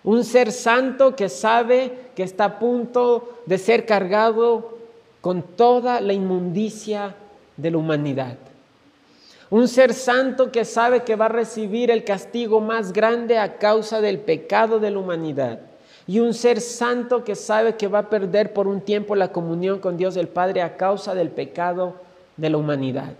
Un 0.03 0.23
ser 0.23 0.51
santo 0.51 1.15
que 1.15 1.29
sabe 1.29 2.09
que 2.15 2.23
está 2.23 2.45
a 2.45 2.59
punto 2.59 3.39
de 3.45 3.57
ser 3.57 3.85
cargado 3.85 4.77
con 5.21 5.43
toda 5.43 6.01
la 6.01 6.13
inmundicia 6.13 7.15
de 7.57 7.71
la 7.71 7.77
humanidad. 7.77 8.37
Un 9.51 9.67
ser 9.67 9.93
santo 9.93 10.51
que 10.51 10.65
sabe 10.65 11.03
que 11.03 11.15
va 11.15 11.25
a 11.25 11.29
recibir 11.29 11.91
el 11.91 12.03
castigo 12.03 12.61
más 12.61 12.93
grande 12.93 13.37
a 13.37 13.57
causa 13.57 14.01
del 14.01 14.19
pecado 14.19 14.79
de 14.79 14.91
la 14.91 14.99
humanidad. 14.99 15.59
Y 16.07 16.19
un 16.19 16.33
ser 16.33 16.61
santo 16.61 17.23
que 17.23 17.35
sabe 17.35 17.75
que 17.75 17.87
va 17.87 17.99
a 17.99 18.09
perder 18.09 18.53
por 18.53 18.67
un 18.67 18.81
tiempo 18.81 19.15
la 19.15 19.31
comunión 19.31 19.79
con 19.79 19.97
Dios 19.97 20.15
el 20.17 20.29
Padre 20.29 20.61
a 20.61 20.77
causa 20.77 21.13
del 21.13 21.29
pecado 21.29 21.95
de 22.37 22.49
la 22.49 22.57
humanidad. 22.57 23.13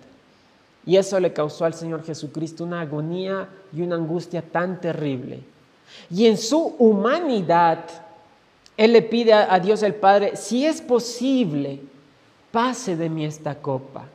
Y 0.85 0.97
eso 0.97 1.19
le 1.19 1.33
causó 1.33 1.65
al 1.65 1.73
Señor 1.73 2.03
Jesucristo 2.03 2.63
una 2.63 2.81
agonía 2.81 3.47
y 3.71 3.81
una 3.81 3.95
angustia 3.95 4.41
tan 4.41 4.81
terrible. 4.81 5.41
Y 6.09 6.25
en 6.25 6.37
su 6.37 6.75
humanidad, 6.79 7.85
Él 8.77 8.93
le 8.93 9.01
pide 9.01 9.33
a 9.33 9.59
Dios 9.59 9.83
el 9.83 9.95
Padre, 9.95 10.35
si 10.35 10.65
es 10.65 10.81
posible, 10.81 11.79
pase 12.51 12.95
de 12.95 13.09
mí 13.09 13.25
esta 13.25 13.55
copa. 13.55 14.05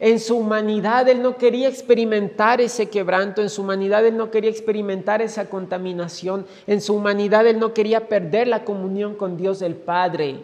En 0.00 0.18
su 0.18 0.36
humanidad 0.36 1.08
Él 1.08 1.22
no 1.22 1.36
quería 1.36 1.68
experimentar 1.68 2.60
ese 2.60 2.88
quebranto, 2.88 3.40
en 3.40 3.48
su 3.48 3.62
humanidad 3.62 4.04
Él 4.04 4.16
no 4.16 4.32
quería 4.32 4.50
experimentar 4.50 5.22
esa 5.22 5.48
contaminación, 5.48 6.44
en 6.66 6.80
su 6.80 6.94
humanidad 6.94 7.46
Él 7.46 7.60
no 7.60 7.72
quería 7.72 8.08
perder 8.08 8.48
la 8.48 8.64
comunión 8.64 9.14
con 9.14 9.36
Dios 9.36 9.62
el 9.62 9.76
Padre. 9.76 10.40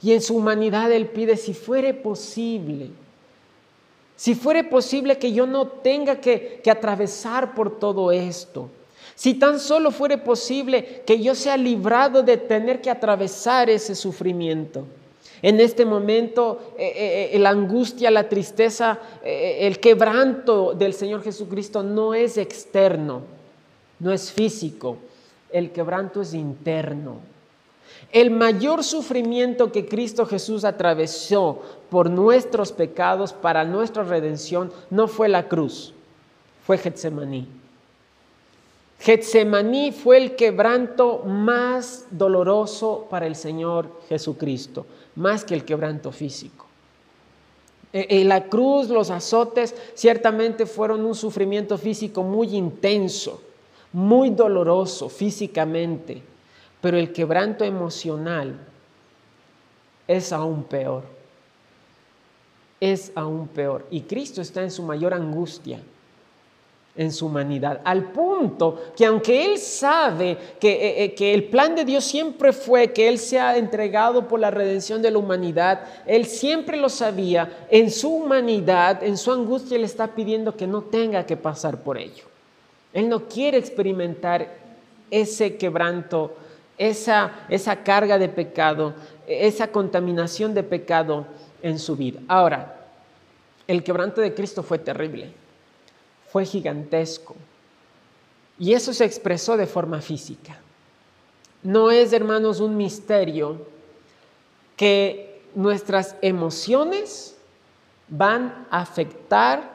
Y 0.00 0.12
en 0.12 0.22
su 0.22 0.36
humanidad 0.36 0.90
Él 0.92 1.08
pide, 1.08 1.36
si 1.36 1.52
fuere 1.52 1.92
posible, 1.92 2.88
si 4.20 4.34
fuere 4.34 4.64
posible 4.64 5.16
que 5.16 5.32
yo 5.32 5.46
no 5.46 5.66
tenga 5.66 6.20
que, 6.20 6.60
atravesar 6.70 7.54
por 7.54 7.78
todo 7.78 8.12
esto. 8.12 8.68
Si 9.14 9.32
tan 9.32 9.58
solo 9.58 9.90
fuere 9.90 10.18
posible 10.18 11.00
que 11.06 11.22
yo 11.22 11.34
sea 11.34 11.56
librado 11.56 12.22
de 12.22 12.36
tener 12.36 12.82
que 12.82 12.90
atravesar 12.90 13.70
ese 13.70 13.94
sufrimiento. 13.94 14.84
En 15.40 15.58
este 15.58 15.86
momento, 15.86 16.74
eh, 16.76 16.92
eh, 16.94 17.30
eh, 17.32 17.38
la 17.38 17.48
angustia, 17.48 18.10
la 18.10 18.28
tristeza, 18.28 18.98
el 19.24 19.80
quebranto 19.80 20.74
del 20.74 20.92
Señor 20.92 21.22
Jesucristo 21.22 21.82
no 21.82 22.12
es 22.12 22.36
externo, 22.36 23.22
no 24.00 24.12
es 24.12 24.30
físico, 24.30 24.98
el 25.50 25.70
quebranto 25.70 26.20
es 26.20 26.34
interno. 26.34 27.29
El 28.12 28.30
mayor 28.30 28.82
sufrimiento 28.82 29.70
que 29.70 29.86
Cristo 29.86 30.26
Jesús 30.26 30.64
atravesó 30.64 31.62
por 31.90 32.10
nuestros 32.10 32.72
pecados 32.72 33.32
para 33.32 33.64
nuestra 33.64 34.02
redención 34.02 34.72
no 34.90 35.06
fue 35.06 35.28
la 35.28 35.48
cruz, 35.48 35.94
fue 36.64 36.78
Getsemaní. 36.78 37.46
Getsemaní 38.98 39.92
fue 39.92 40.18
el 40.18 40.36
quebranto 40.36 41.22
más 41.24 42.06
doloroso 42.10 43.06
para 43.08 43.26
el 43.26 43.36
Señor 43.36 44.00
Jesucristo, 44.08 44.86
más 45.14 45.44
que 45.44 45.54
el 45.54 45.64
quebranto 45.64 46.12
físico. 46.12 46.66
Eh, 47.92 48.24
la 48.24 48.44
cruz, 48.44 48.88
los 48.88 49.10
azotes, 49.10 49.74
ciertamente 49.94 50.66
fueron 50.66 51.04
un 51.04 51.14
sufrimiento 51.14 51.78
físico 51.78 52.22
muy 52.22 52.56
intenso 52.56 53.40
muy 53.92 54.30
doloroso 54.30 55.08
físicamente, 55.08 56.22
pero 56.80 56.96
el 56.96 57.12
quebranto 57.12 57.64
emocional 57.64 58.58
es 60.08 60.32
aún 60.32 60.64
peor. 60.64 61.04
Es 62.80 63.12
aún 63.14 63.48
peor. 63.48 63.86
Y 63.90 64.02
Cristo 64.02 64.40
está 64.40 64.62
en 64.62 64.70
su 64.70 64.82
mayor 64.82 65.12
angustia 65.12 65.80
en 66.96 67.12
su 67.12 67.26
humanidad, 67.26 67.80
al 67.84 68.10
punto 68.10 68.92
que 68.96 69.06
aunque 69.06 69.46
Él 69.46 69.58
sabe 69.58 70.36
que, 70.58 70.72
eh, 70.72 71.04
eh, 71.04 71.14
que, 71.14 71.32
el 71.32 71.44
plan 71.44 71.74
de 71.74 71.84
Dios 71.84 72.04
siempre 72.04 72.52
fue 72.52 72.92
que 72.92 73.08
Él 73.08 73.18
sea 73.18 73.56
entregado 73.56 74.26
por 74.26 74.40
la 74.40 74.50
redención 74.50 75.00
de 75.00 75.10
la 75.10 75.18
humanidad, 75.18 75.82
Él 76.04 76.26
siempre 76.26 76.76
lo 76.76 76.88
sabía, 76.88 77.66
en 77.70 77.90
su 77.90 78.10
humanidad, 78.10 79.02
en 79.04 79.16
su 79.16 79.32
angustia, 79.32 79.76
Él 79.76 79.84
está 79.84 80.08
pidiendo 80.08 80.56
que 80.56 80.66
no 80.66 80.82
tenga 80.82 81.24
que 81.24 81.36
pasar 81.36 81.78
por 81.82 81.96
ello. 81.96 82.24
Él 82.92 83.08
no 83.08 83.28
quiere 83.28 83.56
experimentar 83.56 84.48
ese 85.10 85.56
quebranto, 85.56 86.34
esa, 86.80 87.44
esa 87.48 87.84
carga 87.84 88.18
de 88.18 88.28
pecado, 88.28 88.94
esa 89.28 89.68
contaminación 89.68 90.54
de 90.54 90.64
pecado 90.64 91.26
en 91.62 91.78
su 91.78 91.94
vida. 91.94 92.20
Ahora, 92.26 92.88
el 93.68 93.84
quebranto 93.84 94.20
de 94.20 94.34
Cristo 94.34 94.64
fue 94.64 94.80
terrible 94.80 95.32
fue 96.30 96.44
gigantesco. 96.44 97.34
Y 98.58 98.74
eso 98.74 98.92
se 98.92 99.04
expresó 99.04 99.56
de 99.56 99.66
forma 99.66 100.00
física. 100.00 100.58
No 101.62 101.90
es, 101.90 102.12
hermanos, 102.12 102.60
un 102.60 102.76
misterio 102.76 103.66
que 104.76 105.42
nuestras 105.54 106.14
emociones 106.22 107.36
van 108.08 108.66
a 108.70 108.80
afectar, 108.80 109.70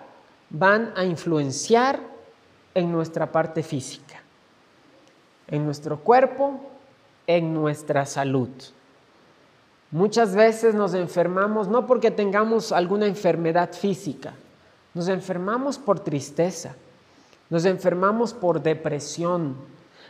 van 0.50 0.94
a 0.96 1.04
influenciar 1.04 2.00
en 2.74 2.92
nuestra 2.92 3.32
parte 3.32 3.62
física, 3.62 4.22
en 5.48 5.66
nuestro 5.66 6.00
cuerpo, 6.00 6.62
en 7.28 7.54
nuestra 7.54 8.06
salud. 8.06 8.50
Muchas 9.92 10.36
veces 10.36 10.76
nos 10.76 10.94
enfermamos 10.94 11.68
no 11.68 11.88
porque 11.88 12.12
tengamos 12.12 12.72
alguna 12.72 13.06
enfermedad 13.08 13.72
física, 13.74 14.34
nos 14.94 15.08
enfermamos 15.08 15.78
por 15.78 16.00
tristeza, 16.00 16.76
nos 17.50 17.66
enfermamos 17.66 18.34
por 18.34 18.62
depresión, 18.62 19.56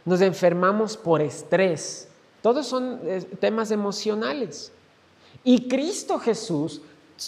nos 0.05 0.22
enfermamos 0.22 0.98
por 0.98 1.22
estrés. 1.22 2.07
Todos 2.41 2.67
son 2.67 3.00
eh, 3.03 3.22
temas 3.39 3.72
emocionales. 3.72 4.72
Y 5.43 5.67
Cristo 5.67 6.19
Jesús 6.19 6.81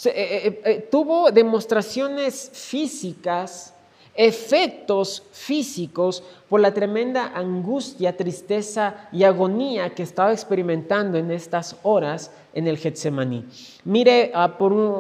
eh, 0.05 0.61
eh, 0.63 0.87
tuvo 0.91 1.31
demostraciones 1.31 2.49
físicas, 2.53 3.73
efectos 4.17 5.23
físicos 5.31 6.23
por 6.49 6.59
la 6.59 6.73
tremenda 6.73 7.31
angustia, 7.35 8.17
tristeza 8.17 9.07
y 9.11 9.23
agonía 9.23 9.91
que 9.95 10.03
estaba 10.03 10.33
experimentando 10.33 11.17
en 11.17 11.31
estas 11.31 11.77
horas 11.83 12.31
en 12.53 12.67
el 12.67 12.77
Getsemaní. 12.77 13.45
Mire, 13.85 14.31
ah, 14.33 14.57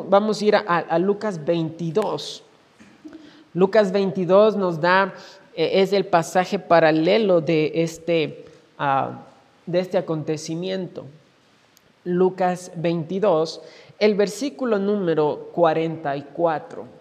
vamos 0.07 0.41
a 0.41 0.45
ir 0.45 0.55
a 0.55 0.99
Lucas 0.99 1.43
22. 1.43 2.43
Lucas 3.57 3.91
22 3.91 4.55
nos 4.55 4.79
da, 4.79 5.15
eh, 5.55 5.81
es 5.81 5.91
el 5.91 6.05
pasaje 6.05 6.59
paralelo 6.59 7.41
de 7.41 7.71
este, 7.73 8.45
ah, 8.77 9.23
de 9.65 9.79
este 9.79 9.97
acontecimiento. 9.97 11.05
Lucas 12.03 12.71
22, 12.75 13.61
el 13.97 14.13
versículo 14.13 14.77
número 14.77 15.49
44. 15.53 16.96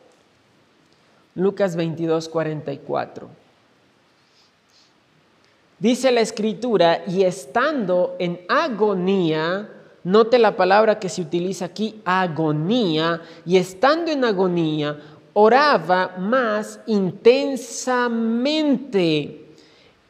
Lucas 1.36 1.76
22, 1.76 2.28
44. 2.28 3.28
Dice 5.78 6.10
la 6.10 6.22
escritura, 6.22 7.04
y 7.06 7.22
estando 7.22 8.16
en 8.18 8.40
agonía, 8.48 9.68
note 10.02 10.38
la 10.38 10.56
palabra 10.56 10.98
que 10.98 11.08
se 11.08 11.22
utiliza 11.22 11.66
aquí, 11.66 12.02
agonía, 12.04 13.22
y 13.44 13.58
estando 13.58 14.10
en 14.10 14.24
agonía, 14.24 14.98
oraba 15.34 16.16
más 16.18 16.80
intensamente 16.86 19.44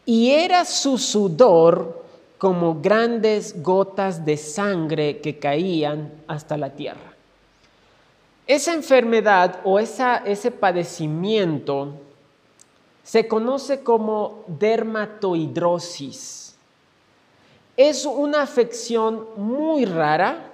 y 0.04 0.30
era 0.30 0.64
su 0.64 0.98
sudor 0.98 2.04
como 2.38 2.80
grandes 2.80 3.60
gotas 3.60 4.24
de 4.24 4.36
sangre 4.36 5.18
que 5.18 5.40
caían 5.40 6.12
hasta 6.28 6.56
la 6.56 6.70
tierra. 6.70 7.15
Esa 8.46 8.74
enfermedad 8.74 9.60
o 9.64 9.78
ese 9.78 10.50
padecimiento 10.52 11.94
se 13.02 13.26
conoce 13.26 13.82
como 13.82 14.44
dermatohidrosis. 14.46 16.56
Es 17.76 18.06
una 18.06 18.42
afección 18.42 19.26
muy 19.36 19.84
rara, 19.84 20.52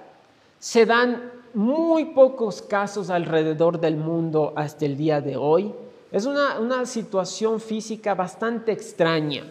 se 0.59 0.85
dan 0.85 1.31
muy 1.53 2.05
pocos 2.05 2.61
casos 2.61 3.09
alrededor 3.09 3.79
del 3.79 3.95
mundo 3.95 4.53
hasta 4.55 4.85
el 4.85 4.97
día 4.97 5.21
de 5.21 5.37
hoy. 5.37 5.73
Es 6.11 6.25
una, 6.25 6.85
situación 6.85 7.59
física 7.59 8.13
bastante 8.13 8.71
extraña, 8.71 9.45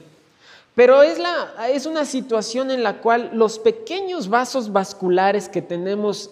pero 0.74 1.02
es, 1.02 1.18
la, 1.18 1.68
es, 1.70 1.84
una 1.84 2.06
situación 2.06 2.70
en 2.70 2.82
la 2.82 3.02
cual 3.02 3.30
los 3.34 3.58
pequeños 3.58 4.28
vasos 4.28 4.72
vasculares 4.72 5.48
que 5.50 5.60
tenemos 5.60 6.30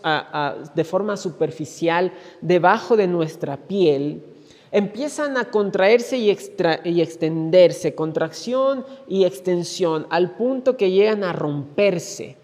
de 0.74 0.85
forma 0.85 1.18
superficial 1.18 2.12
debajo 2.40 2.96
de 2.96 3.07
nuestra 3.07 3.59
piel 3.59 4.22
empiezan 4.72 5.37
a 5.37 5.50
contraerse 5.50 6.16
y, 6.16 6.37
y 6.85 7.00
extenderse, 7.03 7.94
contracción 7.94 8.87
y 9.09 9.24
extensión, 9.24 10.07
al 10.09 10.37
punto 10.37 10.76
que 10.76 10.90
llegan 10.90 11.24
a 11.24 11.33
romperse. 11.33 12.37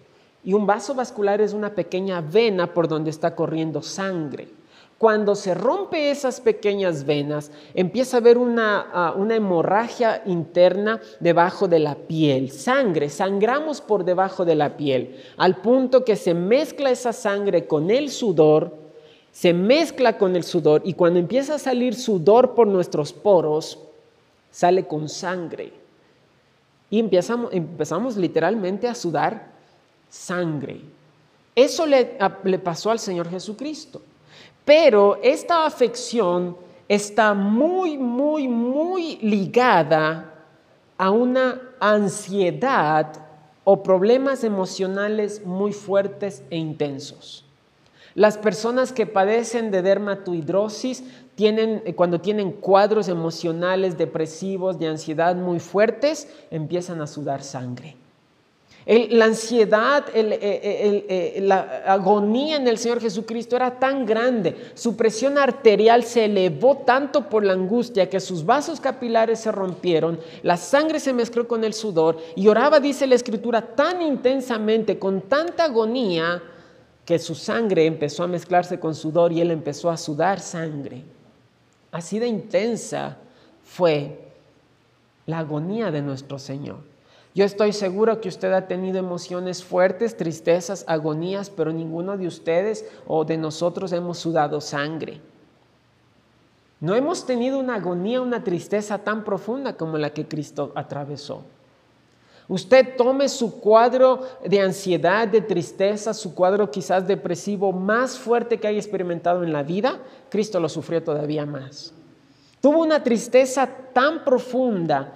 Y 0.43 0.53
un 0.53 0.67
vaso 0.67 0.93
vascular 0.93 1.41
es 1.41 1.53
una 1.53 1.73
pequeña 1.73 2.21
vena 2.21 2.73
por 2.73 2.87
donde 2.87 3.09
está 3.09 3.35
corriendo 3.35 3.81
sangre. 3.81 4.56
Cuando 4.97 5.35
se 5.35 5.53
rompe 5.53 6.09
esas 6.09 6.41
pequeñas 6.41 7.05
venas, 7.05 7.51
empieza 7.75 8.17
a 8.17 8.19
haber 8.19 8.37
una, 8.37 8.87
ah, 8.91 9.13
una, 9.15 9.35
hemorragia 9.35 10.23
interna 10.25 10.99
debajo 11.19 11.67
de 11.67 11.79
la 11.79 11.95
piel, 11.95 12.49
sangre, 12.51 13.09
sangramos 13.09 13.79
por 13.79 14.03
debajo 14.03 14.43
de 14.43 14.55
la 14.55 14.75
piel, 14.75 15.23
al 15.37 15.57
punto 15.57 16.03
que 16.03 16.15
se 16.15 16.33
mezcla 16.33 16.89
esa 16.89 17.13
sangre 17.13 17.67
con 17.67 17.91
el 17.91 18.09
sudor, 18.09 18.73
se 19.31 19.53
mezcla 19.53 20.17
con 20.17 20.35
el 20.35 20.43
sudor 20.43 20.81
y 20.83 20.93
cuando 20.93 21.19
empieza 21.19 21.55
a 21.55 21.59
salir 21.59 21.93
sudor 21.93 22.55
por 22.55 22.65
nuestros 22.65 23.13
poros, 23.13 23.77
sale 24.49 24.87
con 24.87 25.09
sangre. 25.09 25.71
Y 26.89 26.99
empezamos, 26.99 27.53
empezamos 27.53 28.17
literalmente 28.17 28.87
a 28.87 28.95
sudar 28.95 29.51
sangre. 30.09 30.81
Eso 31.55 31.85
le, 31.85 32.05
pasó 32.63 32.91
al 32.91 32.99
Señor 32.99 33.29
Jesucristo. 33.29 34.01
Pero 34.67 35.17
esta 35.23 35.65
afección 35.65 36.57
está 36.89 37.33
muy, 37.33 37.97
muy, 37.97 38.49
muy 38.49 39.15
ligada 39.21 40.43
a 40.97 41.09
una 41.09 41.61
ansiedad 41.79 43.13
o 43.63 43.81
problemas 43.81 44.43
emocionales 44.43 45.45
muy 45.45 45.71
fuertes 45.71 46.43
e 46.49 46.57
intensos. 46.57 47.45
Las 48.13 48.37
personas 48.37 48.91
que 48.91 49.05
padecen 49.05 49.71
de 49.71 49.81
dermatohidrosis 49.81 51.01
tienen, 51.35 51.83
cuando 51.95 52.19
tienen 52.19 52.51
cuadros 52.51 53.07
emocionales 53.07 53.97
depresivos, 53.97 54.79
de 54.79 54.89
ansiedad 54.89 55.37
muy 55.37 55.61
fuertes, 55.61 56.27
empiezan 56.51 56.99
a 56.99 57.07
sudar 57.07 57.41
sangre 57.41 57.95
la 58.87 59.25
ansiedad, 59.25 60.05
eh, 60.13 61.39
la 61.41 61.83
agonía 61.85 62.55
en 62.55 62.67
el 62.69 62.77
Señor 62.77 63.01
Jesucristo 63.01 63.57
era 63.57 63.77
tan 63.79 64.05
grande, 64.05 64.55
su 64.75 64.95
presión 64.95 65.37
arterial 65.37 66.03
se 66.03 66.25
elevó 66.25 66.77
tanto 66.77 67.27
por 67.27 67.43
la 67.43 67.51
angustia 67.51 68.09
que 68.09 68.21
sus 68.21 68.45
vasos 68.45 68.79
capilares 68.79 69.39
se 69.39 69.51
rompieron, 69.51 70.19
la 70.41 70.55
sangre 70.55 71.01
se 71.01 71.11
mezcló 71.11 71.47
con 71.49 71.65
el 71.65 71.73
sudor 71.73 72.17
y 72.35 72.47
oraba, 72.47 72.79
dice 72.79 73.07
la 73.07 73.15
Escritura, 73.15 73.61
tan 73.61 74.01
intensamente, 74.01 74.97
con 74.97 75.21
tanta 75.21 75.65
agonía, 75.65 76.41
que 77.03 77.19
su 77.19 77.35
sangre 77.35 77.85
empezó 77.85 78.23
a 78.23 78.27
mezclarse 78.27 78.81
con 78.81 78.93
sudor 78.93 79.31
y 79.31 79.39
él 79.39 79.51
empezó 79.51 79.89
a 79.89 79.95
sudar 79.95 80.41
sangre. 80.41 81.03
Así 81.89 82.19
de 82.19 82.27
intensa 82.27 83.17
fue 83.63 84.27
la 85.25 85.39
agonía 85.39 85.89
de 85.89 86.01
nuestro 86.01 86.37
Señor. 86.37 86.79
Yo 87.37 87.45
estoy 87.45 87.71
seguro 87.71 88.19
que 88.19 88.29
usted 88.29 88.51
ha 88.51 88.67
tenido 88.67 88.97
emociones 88.97 89.63
fuertes, 89.63 90.17
tristezas, 90.17 90.83
agonías, 90.87 91.51
pero 91.51 91.71
ninguno 91.71 92.17
de 92.17 92.25
ustedes 92.25 92.83
o 93.05 93.25
de 93.25 93.37
nosotros 93.37 93.91
hemos 93.91 94.17
sudado 94.17 94.59
sangre. 94.59 95.21
No 96.79 96.95
hemos 96.95 97.27
tenido 97.27 97.59
una 97.59 97.75
agonía, 97.75 98.21
una 98.21 98.43
tristeza 98.43 98.97
tan 98.97 99.23
profunda 99.23 99.73
como 99.73 99.99
la 99.99 100.09
que 100.09 100.27
Cristo 100.27 100.71
atravesó. 100.73 101.43
Usted 102.47 102.95
tome 102.97 103.29
su 103.29 103.59
cuadro 103.59 104.21
de 104.43 104.59
ansiedad, 104.59 105.27
de 105.27 105.41
tristeza, 105.41 106.15
su 106.15 106.33
cuadro 106.33 106.71
quizás 106.71 107.07
depresivo 107.07 107.71
más 107.71 108.17
fuerte 108.17 108.59
que 108.59 108.67
haya 108.67 108.79
experimentado 108.79 109.43
en 109.43 109.53
la 109.53 109.61
vida, 109.61 109.99
Cristo 110.31 110.59
lo 110.59 110.69
sufrió 110.69 111.03
todavía 111.03 111.45
más. 111.45 111.93
Tuvo 112.61 112.81
una 112.81 113.03
tristeza 113.03 113.69
tan 113.93 114.25
profunda 114.25 115.13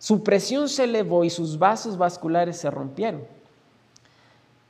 Su 0.00 0.22
presión 0.22 0.68
se 0.70 0.84
elevó 0.84 1.24
y 1.24 1.30
sus 1.30 1.58
vasos 1.58 1.98
vasculares 1.98 2.56
se 2.56 2.70
rompieron. 2.70 3.22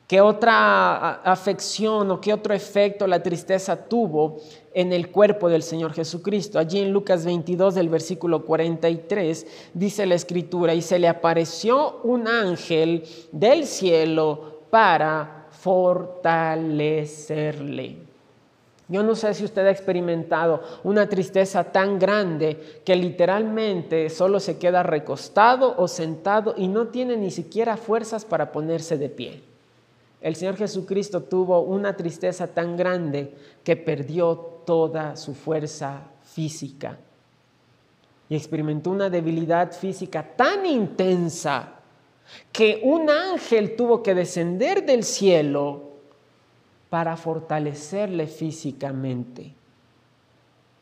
¿Qué 0.09 0.21
otra 0.21 1.23
afección 1.23 2.11
o 2.11 2.21
qué 2.21 2.33
otro 2.33 2.53
efecto 2.53 3.07
la 3.07 3.23
tristeza 3.23 3.77
tuvo 3.77 4.39
en 4.75 4.93
el 4.93 5.13
cuerpo 5.13 5.49
del 5.49 5.63
Señor 5.63 5.93
Jesucristo? 5.93 6.59
Allí 6.59 6.81
en 6.81 6.93
Lucas 6.93 7.25
22, 7.25 7.77
del 7.77 7.89
versículo 7.89 8.45
43, 8.45 9.47
dice 9.73 10.07
la 10.07 10.17
escritura, 10.17 10.75
y 10.75 10.83
se 10.83 10.99
le 10.99 11.07
apareció 11.07 12.01
un 12.03 12.27
ángel 12.27 13.05
del 13.31 13.67
cielo 13.67 14.63
para 14.69 15.47
fortalecerle. 15.53 18.10
Yo 18.91 19.05
no 19.05 19.15
sé 19.15 19.33
si 19.35 19.45
usted 19.45 19.65
ha 19.67 19.71
experimentado 19.71 20.63
una 20.83 21.09
tristeza 21.09 21.63
tan 21.63 22.01
grande 22.01 22.81
que 22.85 22.97
literalmente 22.97 24.11
solo 24.11 24.41
se 24.41 24.59
queda 24.59 24.83
recostado 24.83 25.77
o 25.79 25.87
sentado 25.87 26.55
y 26.57 26.67
no 26.67 26.89
tiene 26.89 27.17
ni 27.17 27.31
siquiera 27.31 27.77
fuerzas 27.77 28.25
para 28.25 28.51
ponerse 28.51 28.99
de 28.99 29.09
pie. 29.09 29.43
El 30.21 30.35
Señor 30.35 30.57
Jesucristo 30.57 31.23
tuvo 31.23 31.61
una 31.61 31.97
tristeza 31.97 32.49
tan 32.49 32.77
grande 32.77 33.33
que 33.63 33.77
perdió 33.77 34.37
toda 34.67 35.15
su 35.15 35.35
fuerza 35.35 36.03
física 36.25 36.99
y 38.29 38.35
experimentó 38.35 38.91
una 38.91 39.09
debilidad 39.09 39.71
física 39.71 40.35
tan 40.37 40.67
intensa 40.67 41.75
que 42.51 42.81
un 42.83 43.09
ángel 43.09 43.77
tuvo 43.77 44.03
que 44.03 44.17
descender 44.17 44.85
del 44.85 45.05
cielo 45.05 45.90
para 46.91 47.17
fortalecerle 47.17 48.27
físicamente. 48.27 49.55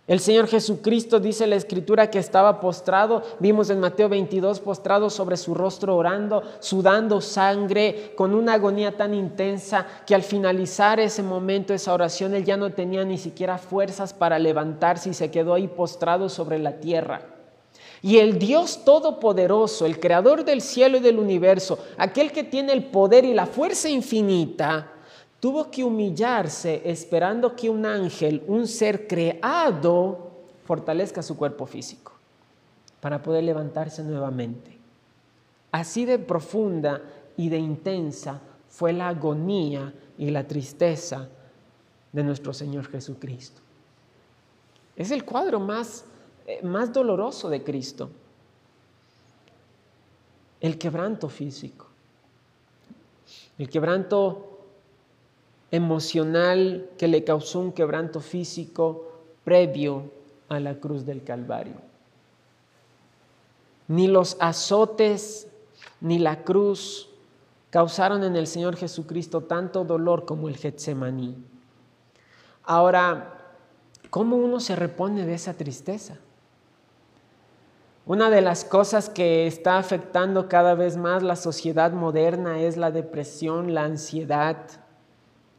El 0.09 0.21
Señor 0.21 0.47
Jesucristo 0.47 1.21
dice 1.21 1.47
la 1.47 1.57
escritura 1.57 2.11
que 2.11 2.19
estaba 2.19 2.61
postrado, 2.61 3.23
vimos 3.41 3.69
en 3.69 3.79
Mateo 3.79 4.09
22, 4.09 4.59
postrado 4.61 5.11
sobre 5.11 5.37
su 5.37 5.53
rostro 5.55 5.95
orando, 5.97 6.43
sudando 6.61 7.21
sangre, 7.21 8.15
con 8.17 8.35
una 8.35 8.55
agonía 8.55 8.97
tan 8.97 9.13
intensa 9.13 9.87
que 10.07 10.15
al 10.15 10.23
finalizar 10.23 10.99
ese 10.99 11.23
momento, 11.23 11.75
esa 11.75 11.93
oración, 11.93 12.35
él 12.35 12.47
ya 12.47 12.57
no 12.57 12.71
tenía 12.71 13.05
ni 13.05 13.19
siquiera 13.19 13.59
fuerzas 13.59 14.15
para 14.15 14.39
levantarse 14.39 15.11
y 15.11 15.15
se 15.15 15.31
quedó 15.31 15.53
ahí 15.53 15.69
postrado 15.69 16.31
sobre 16.31 16.59
la 16.59 16.81
tierra. 16.81 17.21
Y 18.01 18.17
el 18.17 18.39
Dios 18.39 18.87
Todopoderoso, 18.87 19.85
el 19.85 20.01
Creador 20.01 20.43
del 20.43 20.63
cielo 20.63 20.97
y 20.97 21.01
del 21.01 21.19
universo, 21.19 21.79
aquel 21.99 22.33
que 22.33 22.45
tiene 22.45 22.73
el 22.73 22.85
poder 22.85 23.27
y 23.27 23.35
la 23.35 23.45
fuerza 23.45 23.91
infinita, 23.91 24.91
tuvo 25.41 25.71
que 25.71 25.85
humillarse 25.85 26.83
esperando 26.85 27.55
que 27.55 27.71
un 27.71 27.87
ángel, 27.87 28.43
un 28.47 28.67
ser 28.67 29.07
creado, 29.07 30.31
fortalezca 30.65 31.23
su 31.23 31.37
cuerpo 31.37 31.67
físico 31.67 32.13
para 33.01 33.23
poder 33.23 33.45
levantarse 33.45 34.03
nuevamente. 34.03 34.77
Así 35.71 36.05
de 36.05 36.19
profunda 36.19 37.03
y 37.37 37.49
de 37.49 37.59
intensa 37.59 38.41
fue 38.69 38.93
la 38.93 39.09
agonía 39.09 39.95
y 40.17 40.31
la 40.31 40.47
tristeza 40.47 41.29
de 42.13 42.25
nuestro 42.25 42.53
Señor 42.53 42.89
Jesucristo. 42.89 43.61
Es 44.97 45.11
el 45.11 45.25
cuadro 45.25 45.61
más, 45.61 46.05
eh, 46.47 46.61
más 46.65 46.93
doloroso 46.93 47.49
de 47.49 47.63
Cristo. 47.63 48.11
El 50.61 50.77
quebranto 50.77 51.29
físico. 51.29 51.87
El 53.59 53.69
quebranto 53.69 54.58
emocional 55.71 56.89
que 56.97 57.09
le 57.09 57.25
causó 57.25 57.61
un 57.61 57.73
quebranto 57.73 58.21
físico 58.21 59.13
previo 59.45 60.11
a 60.49 60.61
la 60.61 60.75
cruz 60.75 61.05
del 61.05 61.25
Calvario. 61.25 61.77
Ni 63.87 64.07
los 64.07 64.37
azotes 64.41 65.49
ni 66.01 66.19
la 66.19 66.43
cruz 66.45 67.09
causaron 67.71 68.25
en 68.25 68.37
el 68.37 68.47
Señor 68.47 68.77
Jesucristo 68.77 69.43
tanto 69.43 69.85
dolor 69.85 70.25
como 70.25 70.49
el 70.49 70.57
Getsemaní. 70.57 71.37
Ahora, 72.65 73.35
¿cómo 74.11 74.37
uno 74.37 74.61
se 74.61 74.77
repone 74.77 75.27
de 75.27 75.35
esa 75.35 75.55
tristeza? 75.55 76.19
Una 78.07 78.31
de 78.31 78.41
las 78.41 78.65
cosas 78.65 79.11
que 79.11 79.47
está 79.47 79.77
afectando 79.77 80.49
cada 80.49 80.75
vez 80.75 80.97
más 80.97 81.23
la 81.23 81.37
sociedad 81.37 81.93
moderna 81.93 82.61
es 82.61 82.79
la 82.79 82.91
depresión, 82.91 83.75
la 83.75 83.85
ansiedad, 83.85 84.57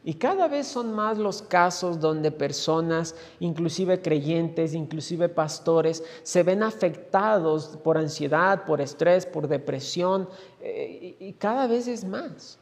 y 0.04 0.14
cada 0.14 0.46
vez 0.46 0.66
son 0.66 0.94
más 0.94 1.18
los 1.18 1.42
casos 1.42 2.00
donde 2.00 2.30
personas, 2.30 3.14
inclusive 3.40 4.00
creyentes, 4.00 4.72
inclusive 4.74 5.28
pastores, 5.28 6.02
se 6.22 6.42
ven 6.42 6.62
afectados 6.62 7.78
por 7.82 7.98
ansiedad, 7.98 8.64
por 8.64 8.80
estrés, 8.80 9.26
por 9.26 9.48
depresión, 9.48 10.28
eh, 10.60 11.16
y 11.18 11.32
cada 11.34 11.66
vez 11.66 11.88
es 11.88 12.04
más. 12.04 12.59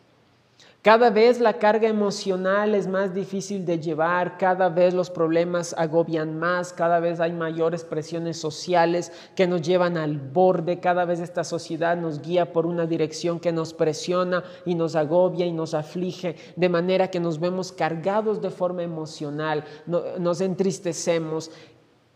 Cada 0.80 1.10
vez 1.10 1.40
la 1.40 1.54
carga 1.54 1.88
emocional 1.88 2.72
es 2.76 2.86
más 2.86 3.12
difícil 3.12 3.66
de 3.66 3.80
llevar, 3.80 4.38
cada 4.38 4.68
vez 4.68 4.94
los 4.94 5.10
problemas 5.10 5.74
agobian 5.76 6.38
más, 6.38 6.72
cada 6.72 7.00
vez 7.00 7.18
hay 7.18 7.32
mayores 7.32 7.82
presiones 7.82 8.36
sociales 8.36 9.10
que 9.34 9.48
nos 9.48 9.62
llevan 9.62 9.96
al 9.96 10.18
borde, 10.18 10.78
cada 10.78 11.04
vez 11.04 11.18
esta 11.18 11.42
sociedad 11.42 11.96
nos 11.96 12.22
guía 12.22 12.52
por 12.52 12.64
una 12.64 12.86
dirección 12.86 13.40
que 13.40 13.50
nos 13.50 13.74
presiona 13.74 14.44
y 14.64 14.76
nos 14.76 14.94
agobia 14.94 15.46
y 15.46 15.52
nos 15.52 15.74
aflige, 15.74 16.36
de 16.54 16.68
manera 16.68 17.10
que 17.10 17.18
nos 17.18 17.40
vemos 17.40 17.72
cargados 17.72 18.40
de 18.40 18.50
forma 18.50 18.84
emocional, 18.84 19.64
nos 19.86 20.40
entristecemos. 20.40 21.50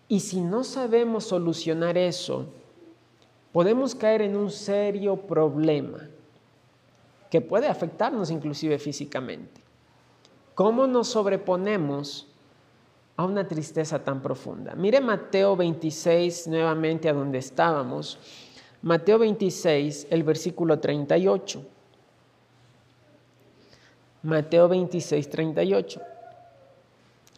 Y 0.07 0.21
si 0.21 0.41
no 0.41 0.63
sabemos 0.63 1.25
solucionar 1.25 1.99
eso, 1.99 2.47
podemos 3.51 3.97
caer 3.97 4.23
en 4.23 4.37
un 4.37 4.53
serio 4.53 5.17
problema 5.17 6.12
que 7.33 7.41
puede 7.41 7.67
afectarnos 7.67 8.31
inclusive 8.31 8.79
físicamente. 8.79 9.63
¿Cómo 10.55 10.87
nos 10.87 11.09
sobreponemos 11.09 12.27
a 13.17 13.25
una 13.25 13.49
tristeza 13.49 14.05
tan 14.05 14.21
profunda? 14.21 14.75
Mire 14.75 15.01
Mateo 15.01 15.57
26 15.57 16.49
nuevamente 16.49 17.09
a 17.09 17.15
donde 17.15 17.39
estábamos. 17.39 18.19
Mateo 18.83 19.19
26, 19.19 20.09
el 20.11 20.25
versículo 20.25 20.79
38. 20.79 21.65
Mateo 24.25 24.69
26, 24.69 25.31
38. 25.31 26.03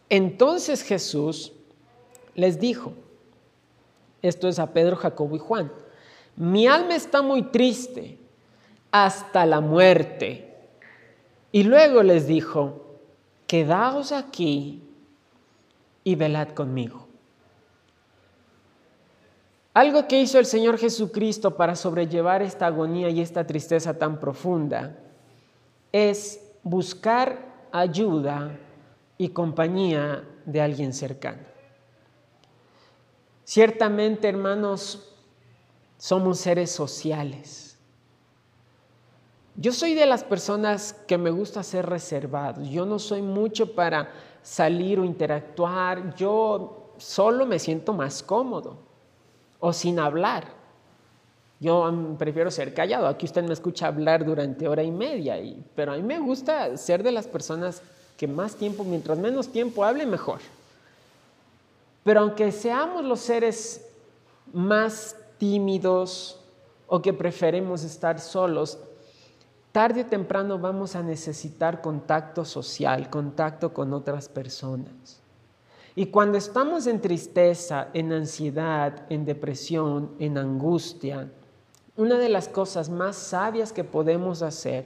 Entonces 0.09 0.81
Jesús 0.83 1.53
les 2.33 2.59
dijo, 2.59 2.91
esto 4.21 4.49
es 4.49 4.59
a 4.59 4.73
Pedro, 4.73 4.97
Jacobo 4.97 5.37
y 5.37 5.39
Juan, 5.39 5.71
mi 6.35 6.67
alma 6.67 6.95
está 6.95 7.21
muy 7.21 7.43
triste 7.43 8.24
hasta 8.95 9.45
la 9.45 9.59
muerte. 9.59 10.55
Y 11.51 11.63
luego 11.63 12.01
les 12.01 12.27
dijo, 12.27 12.95
quedaos 13.45 14.13
aquí 14.13 14.87
y 16.05 16.15
velad 16.15 16.51
conmigo. 16.51 17.05
Algo 19.73 20.07
que 20.07 20.21
hizo 20.21 20.39
el 20.39 20.45
Señor 20.45 20.77
Jesucristo 20.77 21.57
para 21.57 21.75
sobrellevar 21.75 22.41
esta 22.41 22.67
agonía 22.67 23.09
y 23.09 23.19
esta 23.19 23.45
tristeza 23.45 23.99
tan 23.99 24.17
profunda 24.17 24.97
es 25.91 26.39
buscar 26.63 27.67
ayuda 27.73 28.57
y 29.17 29.27
compañía 29.27 30.23
de 30.45 30.61
alguien 30.61 30.93
cercano. 30.93 31.43
Ciertamente, 33.43 34.29
hermanos, 34.29 35.13
somos 35.97 36.39
seres 36.39 36.71
sociales 36.71 37.64
yo 39.57 39.71
soy 39.71 39.93
de 39.93 40.05
las 40.05 40.23
personas 40.23 40.93
que 41.07 41.17
me 41.17 41.29
gusta 41.29 41.63
ser 41.63 41.85
reservado. 41.85 42.61
Yo 42.63 42.85
no 42.85 42.99
soy 42.99 43.21
mucho 43.21 43.73
para 43.73 44.09
salir 44.41 44.99
o 44.99 45.05
interactuar. 45.05 46.15
Yo 46.15 46.93
solo 46.97 47.45
me 47.45 47.59
siento 47.59 47.93
más 47.93 48.21
cómodo 48.21 48.77
o 49.59 49.71
sin 49.71 49.99
hablar. 49.99 50.45
Yo 51.59 51.89
prefiero 52.17 52.51
ser 52.51 52.73
callado. 52.73 53.07
Aquí 53.07 53.25
usted 53.25 53.43
me 53.43 53.53
escucha 53.53 53.87
hablar 53.87 54.25
durante 54.25 54.67
hora 54.67 54.83
y 54.83 54.91
media, 54.91 55.37
pero 55.73 55.93
a 55.93 55.95
mí 55.95 56.03
me 56.03 56.19
gusta 56.19 56.75
ser 56.75 57.01
de 57.01 57.13
las 57.13 57.27
personas 57.27 57.81
que 58.17 58.27
más 58.27 58.55
tiempo, 58.55 58.83
mientras 58.83 59.17
menos 59.17 59.47
tiempo 59.47 59.85
hable, 59.85 60.05
mejor. 60.05 60.39
Pero 62.03 62.19
aunque 62.19 62.51
seamos 62.51 63.05
los 63.05 63.21
seres 63.21 63.87
más 64.53 65.15
tímidos 65.37 66.39
o 66.87 67.01
que 67.01 67.13
preferimos 67.13 67.83
estar 67.83 68.19
solos, 68.19 68.77
tarde 69.75 70.03
o 70.03 70.05
temprano 70.05 70.57
vamos 70.57 70.95
a 70.95 71.03
necesitar 71.03 71.81
contacto 71.81 72.45
social, 72.45 73.09
contacto 73.09 73.73
con 73.73 73.91
otras 73.91 74.29
personas. 74.29 75.19
Y 75.97 76.05
cuando 76.05 76.37
estamos 76.37 76.87
en 76.87 77.01
tristeza, 77.01 77.89
en 77.93 78.13
ansiedad, 78.13 79.05
en 79.09 79.25
depresión, 79.25 80.11
en 80.17 80.37
angustia, 80.37 81.29
una 81.97 82.17
de 82.17 82.29
las 82.29 82.47
cosas 82.47 82.87
más 82.87 83.17
sabias 83.17 83.73
que 83.73 83.83
podemos 83.83 84.43
hacer 84.43 84.85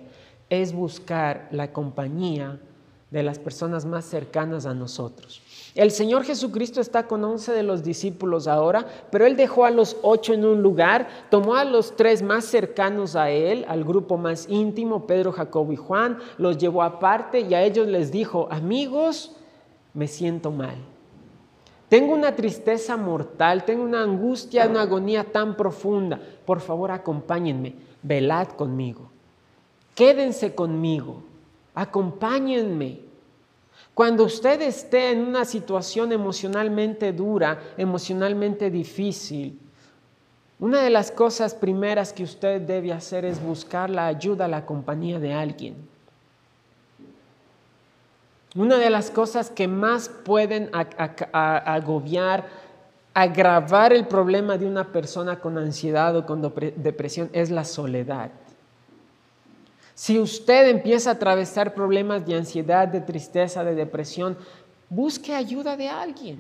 es 0.50 0.74
buscar 0.74 1.50
la 1.52 1.72
compañía 1.72 2.60
de 3.12 3.22
las 3.22 3.38
personas 3.38 3.86
más 3.86 4.06
cercanas 4.06 4.66
a 4.66 4.74
nosotros. 4.74 5.44
El 5.76 5.92
Señor 5.92 6.24
Jesucristo 6.24 6.82
está 6.82 7.08
con 7.08 7.24
once 7.24 7.52
de 7.52 7.64
los 7.64 7.84
discípulos 7.84 8.48
ahora, 8.48 8.86
pero 9.12 9.26
Él 9.26 9.36
dejó 9.36 9.66
a 9.66 9.72
los 9.72 9.98
ocho 10.02 10.34
en 10.34 10.44
un 10.44 10.64
lugar, 10.64 11.08
tomó 11.30 11.56
a 11.56 11.64
los 11.64 11.96
tres 11.96 12.24
más 12.24 12.46
cercanos 12.46 13.16
a 13.16 13.30
Él, 13.30 13.66
al 13.68 13.84
grupo 13.84 14.18
más 14.18 14.50
íntimo, 14.50 15.06
Pedro, 15.06 15.32
Jacobo 15.32 15.72
y 15.72 15.76
Juan, 15.76 16.18
los 16.38 16.58
llevó 16.58 16.82
aparte 16.82 17.42
y 17.42 17.54
a 17.54 17.64
ellos 17.64 17.88
les 17.88 18.12
dijo, 18.12 18.48
amigos, 18.50 19.36
me 19.94 20.08
siento 20.08 20.52
mal. 20.52 20.76
Tengo 21.88 22.14
una 22.14 22.36
tristeza 22.36 22.98
mortal, 22.98 23.66
tengo 23.66 23.84
una 23.84 24.04
angustia, 24.04 24.68
una 24.68 24.84
agonía 24.84 25.24
tan 25.24 25.58
profunda. 25.58 26.20
Por 26.46 26.62
favor, 26.62 26.92
acompáñenme, 26.92 27.76
velad 28.04 28.50
conmigo. 28.50 29.10
Quédense 29.96 30.54
conmigo, 30.54 31.24
acompáñenme. 31.74 33.09
Cuando 34.00 34.24
usted 34.24 34.62
esté 34.62 35.12
en 35.12 35.28
una 35.28 35.44
situación 35.44 36.14
emocionalmente 36.14 37.12
dura, 37.12 37.60
emocionalmente 37.76 38.72
difícil, 38.72 39.60
una 40.58 40.82
de 40.82 40.90
las 40.90 41.12
cosas 41.12 41.54
primeras 41.54 42.14
que 42.14 42.24
usted 42.24 42.62
debe 42.62 42.94
hacer 42.94 43.26
es 43.26 43.44
buscar 43.44 43.90
la 43.90 44.08
ayuda, 44.08 44.48
la 44.48 44.66
compañía 44.66 45.20
de 45.20 45.34
alguien. 45.34 45.76
Una 48.56 48.78
de 48.78 48.90
las 48.90 49.12
cosas 49.12 49.50
que 49.50 49.68
más 49.68 50.08
pueden 50.08 50.72
agobiar, 51.34 52.46
agravar 53.14 53.92
el 53.92 54.08
problema 54.08 54.58
de 54.58 54.66
una 54.66 54.94
persona 54.94 55.42
con 55.42 55.58
ansiedad 55.58 56.16
o 56.16 56.26
con 56.26 56.42
depresión 56.78 57.30
es 57.34 57.52
la 57.52 57.66
soledad. 57.66 58.32
Si 60.00 60.18
usted 60.18 60.70
empieza 60.70 61.10
a 61.10 61.14
atravesar 61.16 61.74
problemas 61.74 62.26
de 62.26 62.34
ansiedad, 62.34 62.88
de 62.88 63.02
tristeza, 63.02 63.66
de 63.66 63.76
depresión, 63.76 64.38
busque 64.90 65.36
ayuda 65.36 65.76
de 65.76 65.90
alguien. 65.90 66.40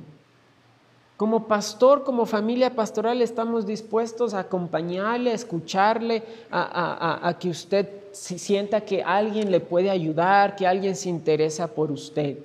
Como 1.17 1.45
pastor, 1.45 2.05
como 2.05 2.25
familia 2.25 2.73
pastoral, 2.73 3.21
estamos 3.21 3.67
dispuestos 3.67 4.33
a 4.33 4.39
acompañarle, 4.39 5.31
a 5.31 5.33
escucharle, 5.33 6.23
a, 6.49 7.19
a 7.27 7.37
que 7.37 7.49
usted 7.49 7.89
sienta 8.13 8.79
que 8.79 9.03
alguien 9.03 9.51
le 9.51 9.59
puede 9.59 9.89
ayudar, 9.89 10.55
que 10.55 10.65
alguien 10.65 10.95
se 10.95 11.09
interesa 11.09 11.67
por 11.67 11.91
usted. 11.91 12.37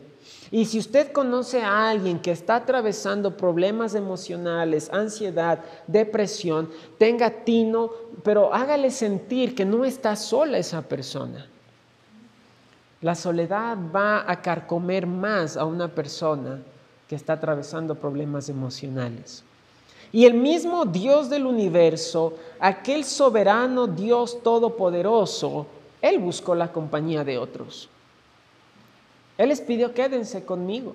Y 0.51 0.67
si 0.67 0.79
usted 0.79 1.13
conoce 1.13 1.63
a 1.63 1.89
alguien 1.89 2.21
que 2.21 2.31
está 2.31 2.57
atravesando 2.57 3.37
problemas 3.37 3.95
emocionales, 3.95 4.91
ansiedad, 4.93 5.61
depresión, 5.87 6.71
tenga 6.99 7.31
tino, 7.31 7.91
pero 8.23 8.53
hágale 8.53 8.91
sentir 8.91 9.55
que 9.55 9.65
no 9.65 9.85
está 9.85 10.17
sola 10.17 10.59
esa 10.59 10.83
persona. 10.83 11.47
La 13.01 13.15
soledad 13.15 13.77
va 13.95 14.31
a 14.31 14.41
carcomer 14.41 15.07
más 15.07 15.57
a 15.57 15.65
una 15.65 15.89
persona 15.89 16.61
que 17.09 17.17
está 17.17 17.35
atravesando 17.35 17.95
problemas 17.95 18.49
emocionales. 18.49 19.45
Y 20.13 20.27
el 20.27 20.35
mismo 20.35 20.85
Dios 20.85 21.29
del 21.29 21.45
universo, 21.45 22.35
aquel 22.61 23.05
soberano 23.05 23.87
Dios 23.87 24.43
todopoderoso, 24.43 25.67
Él 26.01 26.19
buscó 26.21 26.55
la 26.55 26.71
compañía 26.71 27.25
de 27.25 27.37
otros. 27.37 27.89
Él 29.37 29.49
les 29.49 29.61
pidió, 29.61 29.95
quédense 29.95 30.45
conmigo. 30.45 30.95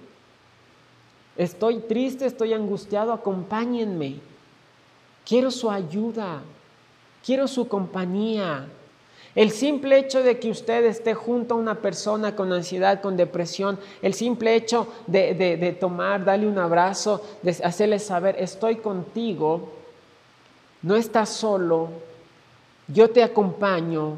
Estoy 1.37 1.79
triste, 1.79 2.25
estoy 2.25 2.53
angustiado, 2.53 3.13
acompáñenme. 3.13 4.15
Quiero 5.25 5.51
su 5.51 5.69
ayuda, 5.69 6.41
quiero 7.25 7.47
su 7.47 7.67
compañía. 7.67 8.67
El 9.35 9.51
simple 9.51 9.99
hecho 9.99 10.23
de 10.23 10.39
que 10.39 10.49
usted 10.49 10.83
esté 10.85 11.13
junto 11.13 11.53
a 11.53 11.57
una 11.57 11.75
persona 11.75 12.35
con 12.35 12.51
ansiedad, 12.51 12.99
con 12.99 13.15
depresión, 13.15 13.79
el 14.01 14.13
simple 14.13 14.55
hecho 14.55 14.87
de, 15.07 15.77
tomar, 15.79 16.25
darle 16.25 16.47
un 16.47 16.57
abrazo, 16.57 17.23
de 17.43 17.51
hacerle 17.63 17.99
saber, 17.99 18.35
estoy 18.39 18.77
contigo, 18.77 19.69
no 20.81 20.95
estás 20.95 21.29
solo, 21.29 21.89
yo 22.87 23.11
te 23.11 23.21
acompaño, 23.21 24.17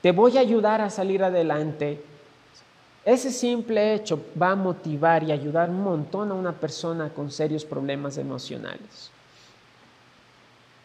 te 0.00 0.10
voy 0.10 0.38
a 0.38 0.40
ayudar 0.40 0.80
a 0.80 0.88
salir 0.88 1.22
adelante. 1.22 2.02
Ese 3.06 3.30
simple 3.30 3.94
hecho 3.94 4.20
va 4.40 4.50
a 4.50 4.56
motivar 4.56 5.22
y 5.22 5.30
ayudar 5.30 5.70
un 5.70 5.84
montón 5.84 6.32
a 6.32 6.34
una 6.34 6.50
persona 6.50 7.08
con 7.08 7.30
serios 7.30 7.64
problemas 7.64 8.18
emocionales. 8.18 9.12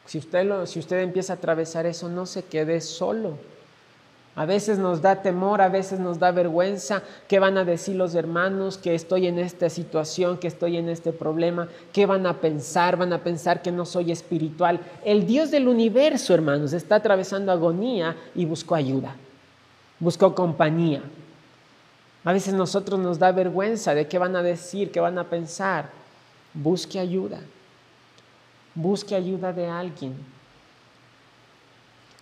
Si 0.06 0.20
usted, 0.20 0.68
si 0.68 0.78
usted 0.78 1.00
empieza 1.00 1.34
a 1.34 1.38
atravesar 1.38 1.88
eso, 1.88 2.10
no 2.10 2.28
se 2.28 2.44
quede 2.44 2.80
solo. 2.80 3.40
A 4.36 4.46
veces 4.46 4.78
nos 4.78 5.02
da 5.02 5.24
temor, 5.24 5.62
a 5.62 5.70
veces 5.70 6.00
nos 6.00 6.20
da 6.20 6.30
vergüenza. 6.32 7.02
¿Qué 7.28 7.40
van 7.40 7.58
a 7.58 7.66
decir 7.66 7.96
los 7.96 8.14
hermanos? 8.14 8.78
Que 8.78 8.94
estoy 8.94 9.26
en 9.26 9.40
esta 9.40 9.68
situación, 9.72 10.38
que 10.38 10.48
estoy 10.48 10.78
en 10.78 10.90
este 10.90 11.14
problema. 11.14 11.70
¿Qué 11.92 12.06
van 12.06 12.28
a 12.28 12.40
pensar? 12.40 12.98
Van 12.98 13.14
a 13.14 13.24
pensar 13.24 13.64
que 13.64 13.72
no 13.72 13.84
soy 13.84 14.12
espiritual. 14.12 14.80
El 15.04 15.26
Dios 15.26 15.50
del 15.50 15.68
universo, 15.68 16.36
hermanos, 16.36 16.72
está 16.74 16.98
atravesando 16.98 17.52
agonía 17.52 18.16
y 18.36 18.46
buscó 18.46 18.76
ayuda. 18.76 19.16
Buscó 20.00 20.36
compañía. 20.36 21.02
A 22.24 22.34
veces 22.34 22.54
nosotros 22.54 23.00
nos 23.00 23.18
da 23.18 23.32
vergüenza 23.32 23.96
de 23.96 24.08
qué 24.08 24.18
van 24.18 24.36
a 24.36 24.44
decir, 24.44 24.92
qué 24.92 25.00
van 25.00 25.18
a 25.18 25.30
pensar. 25.30 25.90
Busque 26.54 27.00
ayuda. 27.00 27.40
Busque 28.76 29.16
ayuda 29.16 29.52
de 29.54 29.68
alguien. 29.68 30.16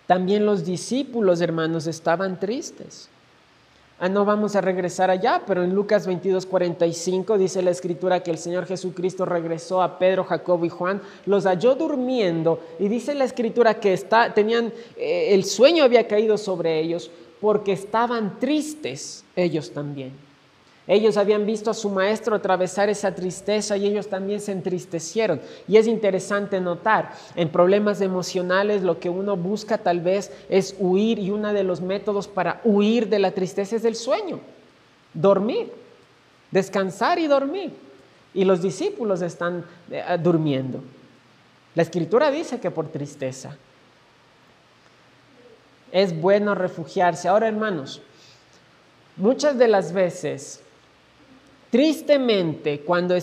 También 0.06 0.46
los 0.46 0.64
discípulos, 0.64 1.40
hermanos, 1.40 1.86
estaban 1.86 2.40
tristes. 2.40 3.08
Ah, 4.02 4.08
no 4.08 4.24
vamos 4.24 4.56
a 4.56 4.62
regresar 4.62 5.10
allá, 5.10 5.42
pero 5.46 5.62
en 5.62 5.74
Lucas 5.74 6.06
22, 6.06 6.46
45 6.46 7.36
dice 7.36 7.60
la 7.60 7.70
escritura 7.70 8.22
que 8.22 8.30
el 8.30 8.38
Señor 8.38 8.64
Jesucristo 8.64 9.26
regresó 9.26 9.82
a 9.82 9.98
Pedro, 9.98 10.24
Jacobo 10.24 10.64
y 10.64 10.70
Juan, 10.70 11.02
los 11.26 11.44
halló 11.44 11.74
durmiendo 11.74 12.60
y 12.78 12.88
dice 12.88 13.14
la 13.14 13.24
escritura 13.24 13.74
que 13.74 13.92
está, 13.92 14.32
tenían, 14.32 14.72
eh, 14.96 15.34
el 15.34 15.44
sueño 15.44 15.84
había 15.84 16.08
caído 16.08 16.38
sobre 16.38 16.80
ellos, 16.80 17.10
porque 17.40 17.72
estaban 17.72 18.38
tristes 18.38 19.24
ellos 19.36 19.72
también. 19.72 20.12
Ellos 20.86 21.16
habían 21.16 21.46
visto 21.46 21.70
a 21.70 21.74
su 21.74 21.88
maestro 21.88 22.34
atravesar 22.34 22.88
esa 22.88 23.14
tristeza 23.14 23.76
y 23.76 23.86
ellos 23.86 24.08
también 24.08 24.40
se 24.40 24.50
entristecieron. 24.50 25.40
Y 25.68 25.76
es 25.76 25.86
interesante 25.86 26.60
notar, 26.60 27.12
en 27.36 27.48
problemas 27.48 28.00
emocionales 28.00 28.82
lo 28.82 28.98
que 28.98 29.08
uno 29.08 29.36
busca 29.36 29.78
tal 29.78 30.00
vez 30.00 30.32
es 30.48 30.74
huir 30.80 31.20
y 31.20 31.30
uno 31.30 31.52
de 31.52 31.62
los 31.62 31.80
métodos 31.80 32.26
para 32.26 32.60
huir 32.64 33.08
de 33.08 33.20
la 33.20 33.30
tristeza 33.30 33.76
es 33.76 33.84
el 33.84 33.94
sueño, 33.94 34.40
dormir, 35.14 35.72
descansar 36.50 37.20
y 37.20 37.28
dormir. 37.28 37.72
Y 38.34 38.44
los 38.44 38.60
discípulos 38.60 39.22
están 39.22 39.64
eh, 39.90 40.02
durmiendo. 40.20 40.80
La 41.76 41.82
escritura 41.82 42.32
dice 42.32 42.58
que 42.58 42.72
por 42.72 42.88
tristeza 42.88 43.56
es 45.92 46.18
bueno 46.18 46.54
refugiarse. 46.54 47.28
Ahora, 47.28 47.48
hermanos, 47.48 48.00
muchas 49.16 49.58
de 49.58 49.68
las 49.68 49.92
veces, 49.92 50.60
tristemente, 51.70 52.80
cuando 52.80 53.16
eh, 53.16 53.22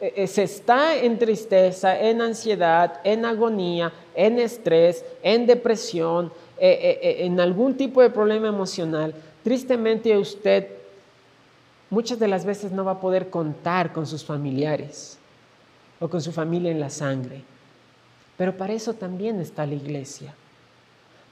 eh, 0.00 0.26
se 0.26 0.44
está 0.44 0.96
en 0.96 1.18
tristeza, 1.18 1.98
en 1.98 2.20
ansiedad, 2.20 3.00
en 3.04 3.24
agonía, 3.24 3.92
en 4.14 4.38
estrés, 4.38 5.04
en 5.22 5.46
depresión, 5.46 6.32
eh, 6.58 7.18
en 7.20 7.38
algún 7.40 7.76
tipo 7.76 8.00
de 8.00 8.10
problema 8.10 8.48
emocional, 8.48 9.14
tristemente 9.44 10.16
usted 10.16 10.68
muchas 11.90 12.18
de 12.18 12.28
las 12.28 12.44
veces 12.44 12.72
no 12.72 12.84
va 12.84 12.92
a 12.92 13.00
poder 13.00 13.30
contar 13.30 13.92
con 13.92 14.06
sus 14.06 14.24
familiares 14.24 15.18
o 16.00 16.08
con 16.08 16.20
su 16.20 16.32
familia 16.32 16.70
en 16.70 16.80
la 16.80 16.90
sangre. 16.90 17.42
Pero 18.36 18.56
para 18.56 18.72
eso 18.72 18.92
también 18.94 19.40
está 19.40 19.64
la 19.64 19.74
iglesia 19.74 20.34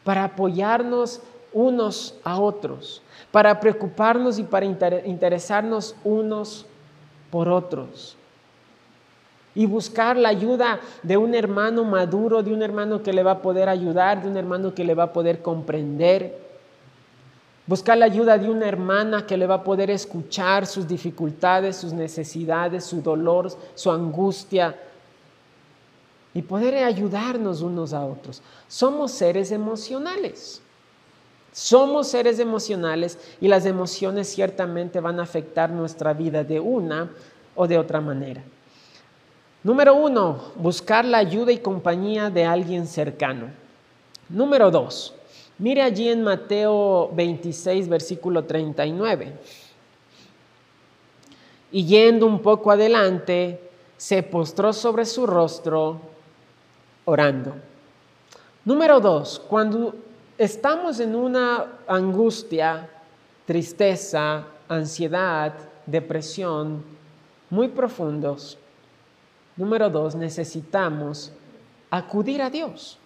para 0.04 0.24
apoyarnos 0.24 1.20
unos 1.52 2.14
a 2.24 2.38
otros, 2.38 3.02
para 3.30 3.58
preocuparnos 3.58 4.38
y 4.38 4.42
para 4.42 4.66
interesarnos 4.66 5.96
unos 6.04 6.66
por 7.30 7.48
otros. 7.48 8.16
Y 9.54 9.66
buscar 9.66 10.16
la 10.16 10.30
ayuda 10.30 10.80
de 11.02 11.16
un 11.16 11.34
hermano 11.34 11.84
maduro, 11.84 12.42
de 12.42 12.52
un 12.52 12.62
hermano 12.62 13.02
que 13.02 13.12
le 13.12 13.22
va 13.22 13.32
a 13.32 13.42
poder 13.42 13.68
ayudar, 13.68 14.22
de 14.22 14.28
un 14.28 14.36
hermano 14.36 14.74
que 14.74 14.84
le 14.84 14.94
va 14.94 15.04
a 15.04 15.12
poder 15.12 15.42
comprender. 15.42 16.44
Buscar 17.66 17.96
la 17.96 18.06
ayuda 18.06 18.36
de 18.36 18.50
una 18.50 18.66
hermana 18.66 19.26
que 19.26 19.36
le 19.36 19.46
va 19.46 19.54
a 19.56 19.64
poder 19.64 19.90
escuchar 19.90 20.66
sus 20.66 20.88
dificultades, 20.88 21.76
sus 21.76 21.92
necesidades, 21.92 22.84
su 22.84 23.00
dolor, 23.00 23.48
su 23.74 23.92
angustia, 23.92 24.76
y 26.34 26.42
poder 26.42 26.82
ayudarnos 26.82 27.62
unos 27.62 27.92
a 27.92 28.04
otros. 28.04 28.42
Somos 28.66 29.12
seres 29.12 29.52
emocionales. 29.52 30.60
Somos 31.52 32.08
seres 32.08 32.40
emocionales 32.40 33.16
y 33.40 33.46
las 33.46 33.64
emociones 33.64 34.28
ciertamente 34.28 34.98
van 34.98 35.20
a 35.20 35.22
afectar 35.22 35.70
nuestra 35.70 36.12
vida 36.12 36.42
de 36.42 36.58
una 36.58 37.12
o 37.54 37.68
de 37.68 37.78
otra 37.78 38.00
manera. 38.00 38.42
Número 39.62 39.94
uno, 39.94 40.52
buscar 40.56 41.04
la 41.04 41.18
ayuda 41.18 41.52
y 41.52 41.58
compañía 41.58 42.28
de 42.28 42.44
alguien 42.44 42.88
cercano. 42.88 43.50
Número 44.28 44.70
dos, 44.72 45.14
mire 45.56 45.82
allí 45.82 46.08
en 46.08 46.24
Mateo 46.24 47.10
26, 47.14 47.88
versículo 47.88 48.44
39. 48.44 49.32
y 51.70 51.84
yendo 51.86 52.26
un 52.26 52.40
poco 52.40 52.70
adelante, 52.70 53.60
se 53.96 54.22
postró 54.22 54.72
sobre 54.72 55.04
su 55.04 55.26
rostro 55.26 56.13
orando. 57.04 57.54
Número 58.64 59.00
dos, 59.00 59.40
cuando 59.48 59.94
estamos 60.38 61.00
en 61.00 61.14
una 61.14 61.66
angustia, 61.86 62.88
tristeza, 63.46 64.44
ansiedad, 64.68 65.52
depresión 65.86 66.82
muy 67.50 67.68
profundos, 67.68 68.58
número 69.56 69.90
dos, 69.90 70.14
necesitamos 70.14 71.30
acudir 71.90 72.42
a 72.42 72.50
Dios. 72.50 72.98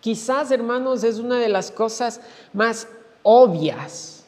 Quizás, 0.00 0.50
hermanos, 0.50 1.04
es 1.04 1.18
una 1.18 1.38
de 1.38 1.48
las 1.48 1.70
cosas 1.70 2.20
más 2.52 2.88
obvias 3.22 4.21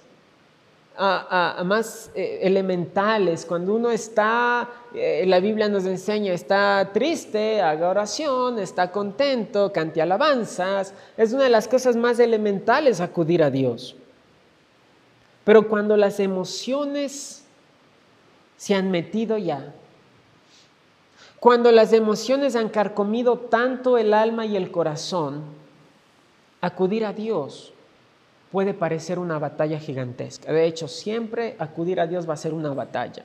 más 0.96 2.10
eh, 2.14 2.40
elementales. 2.42 3.44
Cuando 3.44 3.74
uno 3.74 3.90
está, 3.90 4.68
eh, 4.94 5.24
la 5.26 5.40
Biblia 5.40 5.68
nos 5.68 5.86
enseña, 5.86 6.32
está 6.32 6.90
triste, 6.92 7.60
haga 7.60 7.88
oración, 7.88 8.58
está 8.58 8.90
contento, 8.90 9.72
cante 9.72 10.00
alabanzas. 10.00 10.94
Es 11.16 11.32
una 11.32 11.44
de 11.44 11.50
las 11.50 11.68
cosas 11.68 11.96
más 11.96 12.18
elementales 12.18 13.00
acudir 13.00 13.42
a 13.42 13.50
Dios. 13.50 13.96
Pero 15.44 15.68
cuando 15.68 15.96
las 15.96 16.20
emociones 16.20 17.44
se 18.56 18.74
han 18.74 18.90
metido 18.90 19.36
ya, 19.36 19.74
cuando 21.40 21.70
las 21.72 21.92
emociones 21.92 22.56
han 22.56 22.70
carcomido 22.70 23.36
tanto 23.36 23.98
el 23.98 24.14
alma 24.14 24.46
y 24.46 24.56
el 24.56 24.70
corazón, 24.70 25.42
acudir 26.62 27.04
a 27.04 27.12
Dios 27.12 27.73
puede 28.54 28.72
parecer 28.72 29.18
una 29.18 29.40
batalla 29.40 29.80
gigantesca. 29.80 30.52
De 30.52 30.64
hecho, 30.64 30.86
siempre 30.86 31.56
acudir 31.58 31.98
a 31.98 32.06
Dios 32.06 32.28
va 32.28 32.34
a 32.34 32.36
ser 32.36 32.54
una 32.54 32.72
batalla. 32.72 33.24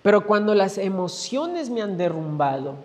Pero 0.00 0.24
cuando 0.28 0.54
las 0.54 0.78
emociones 0.78 1.70
me 1.70 1.82
han 1.82 1.98
derrumbado, 1.98 2.76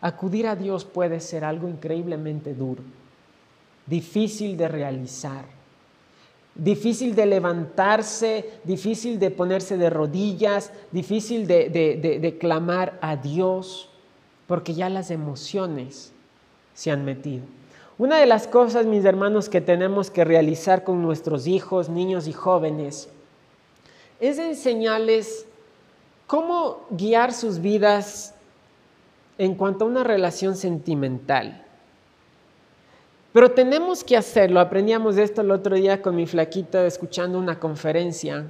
acudir 0.00 0.46
a 0.46 0.54
Dios 0.54 0.84
puede 0.84 1.18
ser 1.18 1.42
algo 1.42 1.66
increíblemente 1.66 2.54
duro, 2.54 2.84
difícil 3.86 4.56
de 4.56 4.68
realizar, 4.68 5.46
difícil 6.54 7.16
de 7.16 7.26
levantarse, 7.26 8.48
difícil 8.62 9.18
de 9.18 9.32
ponerse 9.32 9.78
de 9.78 9.90
rodillas, 9.90 10.70
difícil 10.92 11.48
de, 11.48 12.36
clamar 12.40 13.00
a 13.02 13.16
Dios, 13.16 13.90
porque 14.46 14.74
ya 14.74 14.88
las 14.88 15.10
emociones 15.10 16.12
se 16.72 16.92
han 16.92 17.04
metido. 17.04 17.57
Una 17.98 18.18
de 18.18 18.26
las 18.26 18.46
cosas, 18.46 18.86
mis 18.86 19.04
hermanos, 19.04 19.48
que 19.48 19.60
tenemos 19.60 20.08
que 20.08 20.24
realizar 20.24 20.84
con 20.84 21.02
nuestros 21.02 21.48
hijos, 21.48 21.88
niños 21.88 22.28
y 22.28 22.32
jóvenes, 22.32 23.08
es 24.20 24.38
enseñarles 24.38 25.46
cómo 26.28 26.86
guiar 26.90 27.32
sus 27.32 27.60
vidas 27.60 28.34
en 29.36 29.56
cuanto 29.56 29.84
a 29.84 29.88
una 29.88 30.04
relación 30.04 30.54
sentimental. 30.54 31.64
Pero 33.32 33.50
tenemos 33.50 34.04
que 34.04 34.16
hacerlo. 34.16 34.60
Aprendíamos 34.60 35.16
esto 35.16 35.40
el 35.40 35.50
otro 35.50 35.74
día 35.74 36.00
con 36.00 36.14
mi 36.14 36.26
flaquita 36.26 36.86
escuchando 36.86 37.36
una 37.36 37.58
conferencia 37.58 38.46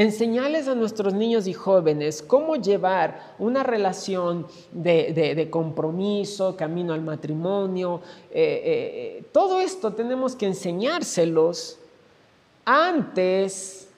enseñarles 0.00 0.66
a 0.66 0.74
nuestros 0.74 1.12
niños 1.12 1.46
y 1.46 1.52
jóvenes 1.52 2.22
cómo 2.22 2.56
llevar 2.56 3.34
una 3.38 3.62
relación 3.62 4.46
de, 4.72 5.48
compromiso, 5.50 6.56
camino 6.56 6.94
al 6.94 7.02
matrimonio. 7.02 8.00
Eh, 8.30 8.62
eh, 8.64 9.24
todo 9.30 9.60
esto 9.60 9.92
tenemos 9.92 10.34
que 10.34 10.46
enseñárselos 10.46 11.78
antes 12.64 13.88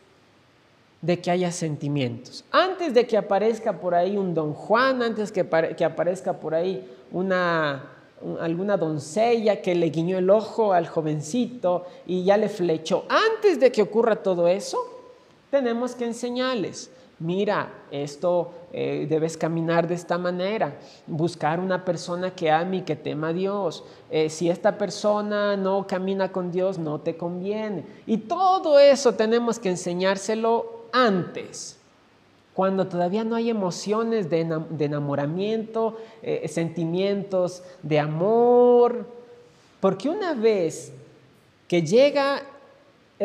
de 1.01 1.21
que 1.21 1.31
haya 1.31 1.53
sentimientos, 1.53 2.45
antes 2.51 2.95
de 2.95 3.07
que 3.07 3.17
aparezca 3.17 3.81
por 3.81 3.95
ahí 3.95 4.17
un 4.17 4.35
don 4.35 4.55
Juan, 4.55 5.03
antes 5.03 5.31
que, 5.31 5.47
que 5.77 5.85
aparezca 5.85 6.33
por 6.33 6.55
ahí 6.55 6.89
una, 7.13 7.85
alguna 8.41 8.77
doncella 8.77 9.63
que 9.63 9.75
le 9.75 9.91
guiñó 9.91 10.19
el 10.19 10.31
ojo 10.31 10.73
al 10.73 10.89
jovencito 10.89 11.87
y 12.07 12.25
ya 12.25 12.37
le 12.37 12.49
flechó. 12.49 13.05
Antes 13.09 13.61
de 13.61 13.71
que 13.71 13.83
ocurra 13.83 14.17
todo 14.17 14.49
eso, 14.49 14.92
tenemos 15.53 15.95
que 15.95 16.07
enseñarles, 16.07 16.91
mira, 17.19 17.71
esto 17.91 18.55
eh, 18.73 19.07
debes 19.07 19.37
caminar 19.37 19.87
de 19.87 19.95
esta 19.95 20.17
manera, 20.17 20.79
buscar 21.07 21.61
una 21.61 21.85
persona 21.85 22.35
que 22.35 22.51
ame 22.51 22.79
y 22.79 22.83
que 22.83 22.97
tema 22.97 23.29
a 23.29 23.33
Dios. 23.35 23.85
Eh, 24.11 24.31
si 24.31 24.49
esta 24.49 24.79
persona 24.79 25.55
no 25.59 25.87
camina 25.87 26.33
con 26.33 26.51
Dios, 26.51 26.79
no 26.79 27.03
te 27.03 27.19
conviene. 27.19 27.85
Y 28.07 28.17
todo 28.17 28.79
eso 28.79 29.13
tenemos 29.13 29.59
que 29.59 29.69
enseñárselo 29.69 30.87
antes, 30.91 31.79
cuando 32.55 32.87
todavía 32.87 33.23
no 33.23 33.37
hay 33.37 33.51
emociones 33.51 34.31
de, 34.31 34.41
enamoramiento, 34.41 35.99
eh, 36.23 36.49
sentimientos 36.49 37.63
de 37.83 38.01
amor, 38.01 39.05
porque 39.81 40.09
una 40.09 40.33
vez 40.33 40.95
que 41.69 41.83
llega 41.83 42.43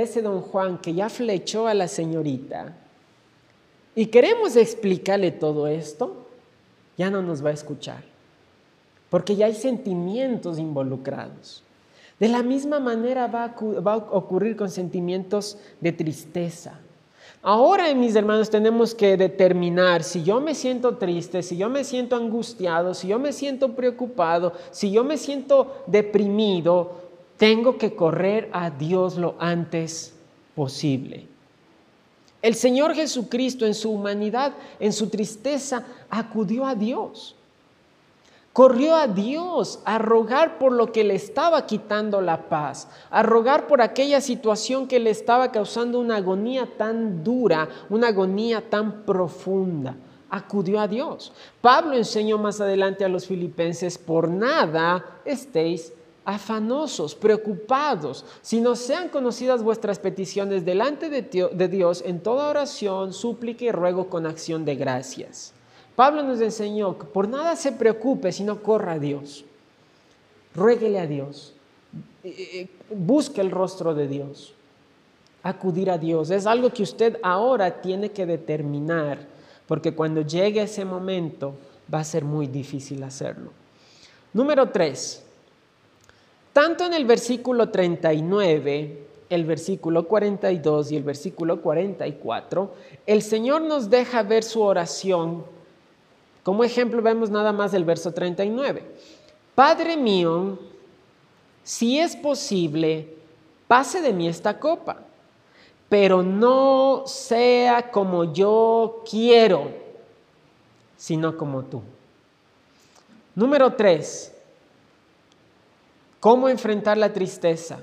ese 0.02 0.22
don 0.22 0.42
Juan 0.42 0.78
que 0.78 0.94
ya 0.94 1.10
flechó 1.10 1.68
a 1.68 1.74
la 1.74 1.88
señorita 1.88 2.76
y 3.96 4.08
queremos 4.08 4.56
explicarle 4.56 5.32
todo 5.32 5.68
esto, 5.68 6.28
ya 6.98 7.10
no 7.10 7.22
nos 7.22 7.44
va 7.44 7.50
a 7.50 7.54
escuchar, 7.54 8.04
porque 9.10 9.36
ya 9.36 9.48
hay 9.48 9.56
sentimientos 9.56 10.60
involucrados. 10.60 11.64
De 12.20 12.28
la 12.28 12.42
misma 12.42 12.80
manera 12.80 13.28
va 13.28 13.46
a, 13.46 13.96
ocurrir 14.12 14.56
con 14.56 14.70
sentimientos 14.70 15.58
de 15.80 15.92
tristeza. 15.92 16.80
Ahora, 17.44 17.94
mis 17.94 18.16
hermanos, 18.16 18.50
tenemos 18.50 18.96
que 18.96 19.16
determinar 19.16 20.04
si 20.04 20.24
yo 20.24 20.42
me 20.42 20.56
siento 20.56 20.98
triste, 20.98 21.44
si 21.44 21.58
yo 21.58 21.70
me 21.70 21.84
siento 21.84 22.16
angustiado, 22.16 22.94
si 22.94 23.08
yo 23.08 23.20
me 23.20 23.32
siento 23.32 23.76
preocupado, 23.76 24.54
si 24.72 24.92
yo 24.92 25.04
me 25.04 25.18
siento 25.18 25.84
deprimido, 25.86 27.07
tengo 27.38 27.78
que 27.78 27.96
correr 27.96 28.50
a 28.52 28.70
Dios 28.70 29.18
lo 29.18 29.36
antes 29.40 30.14
posible. 30.56 31.28
El 32.42 32.56
Señor 32.56 32.94
Jesucristo 32.94 33.66
en 33.66 33.74
su 33.74 33.92
humanidad, 33.92 34.54
en 34.80 34.94
su 34.94 35.10
tristeza, 35.10 35.86
acudió 36.10 36.66
a 36.66 36.76
Dios. 36.76 37.36
Corrió 38.54 38.96
a 38.96 39.08
Dios 39.08 39.82
a 39.86 40.00
rogar 40.00 40.58
por 40.58 40.72
lo 40.72 40.92
que 40.92 41.04
le 41.04 41.14
estaba 41.14 41.68
quitando 41.68 42.22
la 42.22 42.50
paz, 42.50 42.88
a 43.12 43.22
rogar 43.22 43.68
por 43.68 43.82
aquella 43.82 44.20
situación 44.20 44.88
que 44.88 45.00
le 45.00 45.12
estaba 45.12 45.52
causando 45.52 46.00
una 46.00 46.16
agonía 46.16 46.68
tan 46.78 47.24
dura, 47.24 47.70
una 47.90 48.08
agonía 48.08 48.68
tan 48.68 49.04
profunda. 49.04 49.96
Acudió 50.30 50.80
a 50.80 50.88
Dios. 50.88 51.34
Pablo 51.62 51.96
enseñó 51.96 52.40
más 52.40 52.60
adelante 52.60 53.06
a 53.06 53.10
los 53.10 53.28
filipenses, 53.28 53.98
por 54.00 54.28
nada 54.28 55.06
estéis 55.24 55.94
afanosos, 56.28 57.16
preocupados, 57.16 58.26
si 58.42 58.60
no 58.60 58.76
sean 58.76 59.08
conocidas 59.08 59.64
vuestras 59.64 59.98
peticiones 59.98 60.66
delante 60.66 61.10
de 61.10 61.68
Dios 61.70 62.04
en 62.06 62.20
toda 62.20 62.50
oración, 62.50 63.14
súplica 63.14 63.64
y 63.64 63.72
ruego 63.72 64.10
con 64.10 64.26
acción 64.26 64.66
de 64.66 64.76
gracias. 64.76 65.54
Pablo 65.96 66.24
nos 66.24 66.42
enseñó 66.42 67.00
que 67.00 67.06
por 67.06 67.30
nada 67.30 67.56
se 67.56 67.72
preocupe, 67.72 68.34
sino 68.34 68.62
corra 68.62 68.94
a 68.94 69.00
Dios. 69.00 69.46
Ruéguele 70.54 71.00
a 71.00 71.08
Dios. 71.08 71.54
Busque 72.90 73.40
el 73.40 73.50
rostro 73.50 73.96
de 73.96 74.10
Dios. 74.10 74.54
Acudir 75.44 75.90
a 75.90 75.98
Dios. 75.98 76.30
Es 76.30 76.46
algo 76.46 76.72
que 76.72 76.84
usted 76.84 77.18
ahora 77.24 77.80
tiene 77.82 78.12
que 78.12 78.26
determinar, 78.26 79.20
porque 79.66 79.96
cuando 79.96 80.24
llegue 80.24 80.62
ese 80.62 80.84
momento 80.84 81.54
va 81.92 82.00
a 82.00 82.04
ser 82.04 82.26
muy 82.26 82.48
difícil 82.48 83.02
hacerlo. 83.04 83.52
Número 84.34 84.70
tres, 84.72 85.24
tanto 86.58 86.86
en 86.86 86.96
el 86.96 87.06
versículo 87.06 87.70
39, 87.70 89.04
el 89.30 89.46
versículo 89.46 90.08
42 90.08 90.92
y 90.92 90.96
el 90.96 91.04
versículo 91.04 91.62
44, 91.62 92.74
el 93.06 93.22
Señor 93.22 93.62
nos 93.62 93.92
deja 93.92 94.24
ver 94.24 94.44
su 94.44 94.64
oración. 94.64 95.46
Como 96.42 96.64
ejemplo 96.64 97.04
vemos 97.04 97.30
nada 97.30 97.54
más 97.54 97.76
el 97.76 97.84
verso 97.86 98.12
39. 98.12 98.82
Padre 99.54 99.98
mío, 99.98 100.58
si 101.64 102.00
es 102.00 102.16
posible, 102.16 103.14
pase 103.68 104.02
de 104.02 104.12
mí 104.12 104.28
esta 104.28 104.60
copa, 104.60 104.98
pero 105.90 106.24
no 106.24 107.04
sea 107.06 107.92
como 107.92 108.34
yo 108.34 109.04
quiero, 109.08 109.70
sino 110.98 111.38
como 111.38 111.66
tú. 111.66 111.84
Número 113.36 113.74
3. 113.74 114.37
¿Cómo 116.20 116.50
enfrentar 116.50 116.98
la 116.98 117.14
tristeza? 117.14 117.80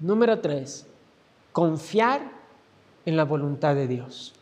Número 0.00 0.38
tres, 0.40 0.86
confiar 1.52 2.20
en 3.06 3.16
la 3.16 3.24
voluntad 3.24 3.74
de 3.74 3.86
Dios. 3.86 4.34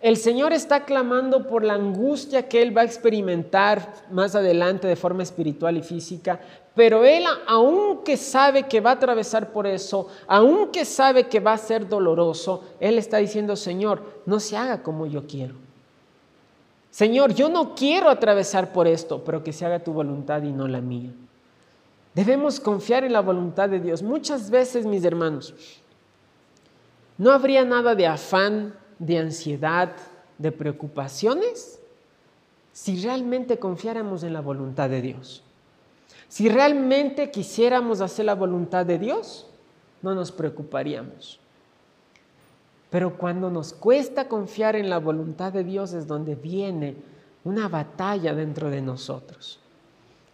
El 0.00 0.16
Señor 0.16 0.52
está 0.52 0.84
clamando 0.84 1.46
por 1.46 1.64
la 1.64 1.74
angustia 1.74 2.48
que 2.48 2.60
Él 2.60 2.76
va 2.76 2.82
a 2.82 2.84
experimentar 2.84 4.04
más 4.10 4.34
adelante 4.34 4.86
de 4.86 4.96
forma 4.96 5.22
espiritual 5.22 5.76
y 5.76 5.82
física, 5.82 6.40
Pero 6.74 7.04
él, 7.04 7.24
aunque 7.46 8.16
sabe 8.16 8.64
que 8.64 8.80
va 8.80 8.90
a 8.90 8.94
atravesar 8.94 9.52
por 9.52 9.64
eso, 9.64 10.08
aunque 10.26 10.84
sabe 10.84 11.28
que 11.28 11.38
va 11.38 11.52
a 11.52 11.58
ser 11.58 11.88
doloroso, 11.88 12.64
él 12.80 12.98
está 12.98 13.18
diciendo, 13.18 13.54
Señor, 13.54 14.02
no 14.26 14.40
se 14.40 14.56
haga 14.56 14.82
como 14.82 15.06
yo 15.06 15.24
quiero. 15.24 15.54
Señor, 16.90 17.32
yo 17.32 17.48
no 17.48 17.76
quiero 17.76 18.10
atravesar 18.10 18.72
por 18.72 18.88
esto, 18.88 19.22
pero 19.24 19.44
que 19.44 19.52
se 19.52 19.64
haga 19.64 19.84
tu 19.84 19.92
voluntad 19.92 20.42
y 20.42 20.50
no 20.50 20.66
la 20.66 20.80
mía. 20.80 21.12
Debemos 22.14 22.60
confiar 22.60 23.04
en 23.04 23.12
la 23.12 23.20
voluntad 23.20 23.68
de 23.68 23.80
Dios. 23.80 24.02
Muchas 24.02 24.50
veces, 24.50 24.86
mis 24.86 25.04
hermanos, 25.04 25.54
no 27.18 27.32
habría 27.32 27.64
nada 27.64 27.94
de 27.94 28.06
afán, 28.06 28.74
de 28.98 29.18
ansiedad, 29.18 29.92
de 30.38 30.52
preocupaciones 30.52 31.80
si 32.72 33.00
realmente 33.00 33.58
confiáramos 33.58 34.24
en 34.24 34.32
la 34.32 34.40
voluntad 34.40 34.90
de 34.90 35.00
Dios. 35.00 35.44
Si 36.28 36.48
realmente 36.48 37.30
quisiéramos 37.30 38.00
hacer 38.00 38.24
la 38.24 38.34
voluntad 38.34 38.84
de 38.84 38.98
Dios, 38.98 39.46
no 40.02 40.14
nos 40.14 40.32
preocuparíamos. 40.32 41.38
Pero 42.90 43.16
cuando 43.16 43.48
nos 43.48 43.72
cuesta 43.72 44.28
confiar 44.28 44.74
en 44.74 44.90
la 44.90 44.98
voluntad 44.98 45.52
de 45.52 45.62
Dios 45.62 45.92
es 45.92 46.08
donde 46.08 46.34
viene 46.34 46.96
una 47.44 47.68
batalla 47.68 48.34
dentro 48.34 48.70
de 48.70 48.82
nosotros. 48.82 49.60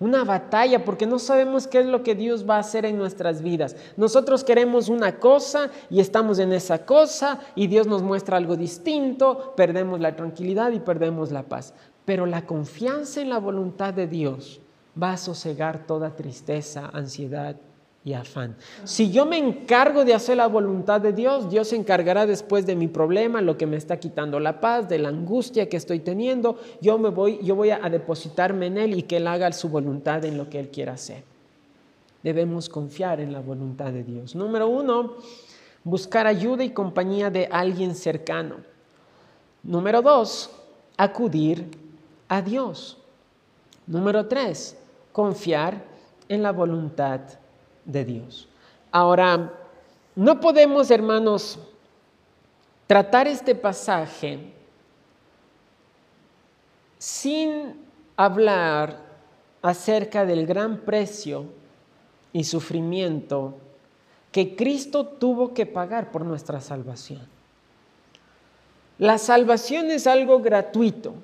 Una 0.01 0.24
batalla 0.24 0.82
porque 0.82 1.07
no 1.07 1.18
sabemos 1.18 1.66
qué 1.66 1.80
es 1.80 1.86
lo 1.86 2.03
que 2.03 2.14
Dios 2.14 2.48
va 2.48 2.57
a 2.57 2.61
hacer 2.61 2.86
en 2.86 2.96
nuestras 2.96 3.42
vidas. 3.42 3.76
Nosotros 3.98 4.42
queremos 4.44 4.88
una 4.88 5.20
cosa 5.20 5.70
y 5.90 6.01
estamos 6.01 6.38
en 6.38 6.55
esa 6.55 6.86
cosa 6.86 7.38
y 7.55 7.66
Dios 7.66 7.86
nos 7.86 8.03
muestra 8.03 8.38
algo 8.38 8.57
distinto, 8.57 9.53
perdemos 9.57 10.01
la 10.01 10.16
tranquilidad 10.16 10.72
y 10.72 10.80
perdemos 10.80 11.30
la 11.32 11.42
paz. 11.42 11.74
Pero 12.07 12.24
la 12.24 12.46
confianza 12.46 13.20
en 13.20 13.28
la 13.28 13.38
voluntad 13.38 13.92
de 13.92 14.07
Dios 14.07 14.62
va 15.01 15.12
a 15.12 15.16
sosegar 15.18 15.86
toda 15.86 16.16
tristeza, 16.16 16.88
ansiedad 16.94 17.57
y 18.03 18.14
afán. 18.14 18.57
Si 18.84 19.11
yo 19.11 19.26
me 19.26 19.36
encargo 19.36 20.05
de 20.05 20.14
hacer 20.14 20.38
la 20.38 20.46
voluntad 20.46 21.01
de 21.01 21.12
Dios, 21.12 21.51
Dios 21.51 21.68
se 21.68 21.76
encargará 21.76 22.24
después 22.24 22.64
de 22.64 22.74
mi 22.74 22.88
problema, 22.88 23.42
lo 23.42 23.59
que 23.59 23.66
me 23.66 23.76
está 23.76 24.01
quitando 24.01 24.40
la 24.40 24.61
paz, 24.61 24.88
de 24.88 24.98
la 24.98 25.11
angustia 25.11 25.68
que 25.68 25.76
estoy 25.76 26.01
teniendo. 26.01 26.59
Yo 26.80 26.98
me 26.98 27.11
voy, 27.11 27.38
yo 27.42 27.55
voy 27.55 27.70
a 27.70 27.78
depositarme 27.90 28.66
en 28.66 28.78
él 28.78 28.98
y 28.98 29.03
que 29.03 29.18
él 29.18 29.26
haga 29.26 29.53
su 29.53 29.68
voluntad 29.68 30.24
en 30.24 30.38
lo 30.38 30.48
que 30.48 30.61
él 30.61 30.70
quiera 30.70 30.94
hacer. 30.94 31.24
Debemos 32.22 32.68
confiar 32.68 33.20
en 33.20 33.32
la 33.32 33.40
voluntad 33.40 33.92
de 33.92 34.03
Dios. 34.03 34.34
Número 34.34 34.68
uno, 34.68 35.16
buscar 35.84 36.26
ayuda 36.26 36.64
y 36.64 36.70
compañía 36.70 37.30
de 37.30 37.48
alguien 37.51 37.94
cercano. 37.94 38.57
Número 39.62 40.01
dos, 40.01 40.51
acudir 40.96 41.66
a 42.28 42.40
Dios. 42.40 42.96
Número 43.86 44.26
tres, 44.26 44.76
confiar 45.12 45.84
en 46.28 46.42
la 46.42 46.53
voluntad 46.53 47.39
de 47.91 48.05
Dios. 48.05 48.49
Ahora, 48.93 49.53
no 50.14 50.41
podemos, 50.41 50.91
hermanos, 50.91 51.59
tratar 52.86 53.26
este 53.28 53.55
pasaje 53.55 54.53
sin 56.99 57.76
hablar 58.16 58.99
acerca 59.62 60.26
del 60.26 60.47
gran 60.47 60.78
precio 60.80 61.47
y 62.32 62.45
sufrimiento 62.45 63.55
que 64.32 64.55
Cristo 64.57 65.07
tuvo 65.07 65.55
que 65.55 65.66
pagar 65.66 66.11
por 66.11 66.24
nuestra 66.24 66.61
salvación. 66.61 67.26
La 68.99 69.18
salvación 69.18 69.91
es 69.91 70.07
algo 70.07 70.41
gratuito. 70.41 71.14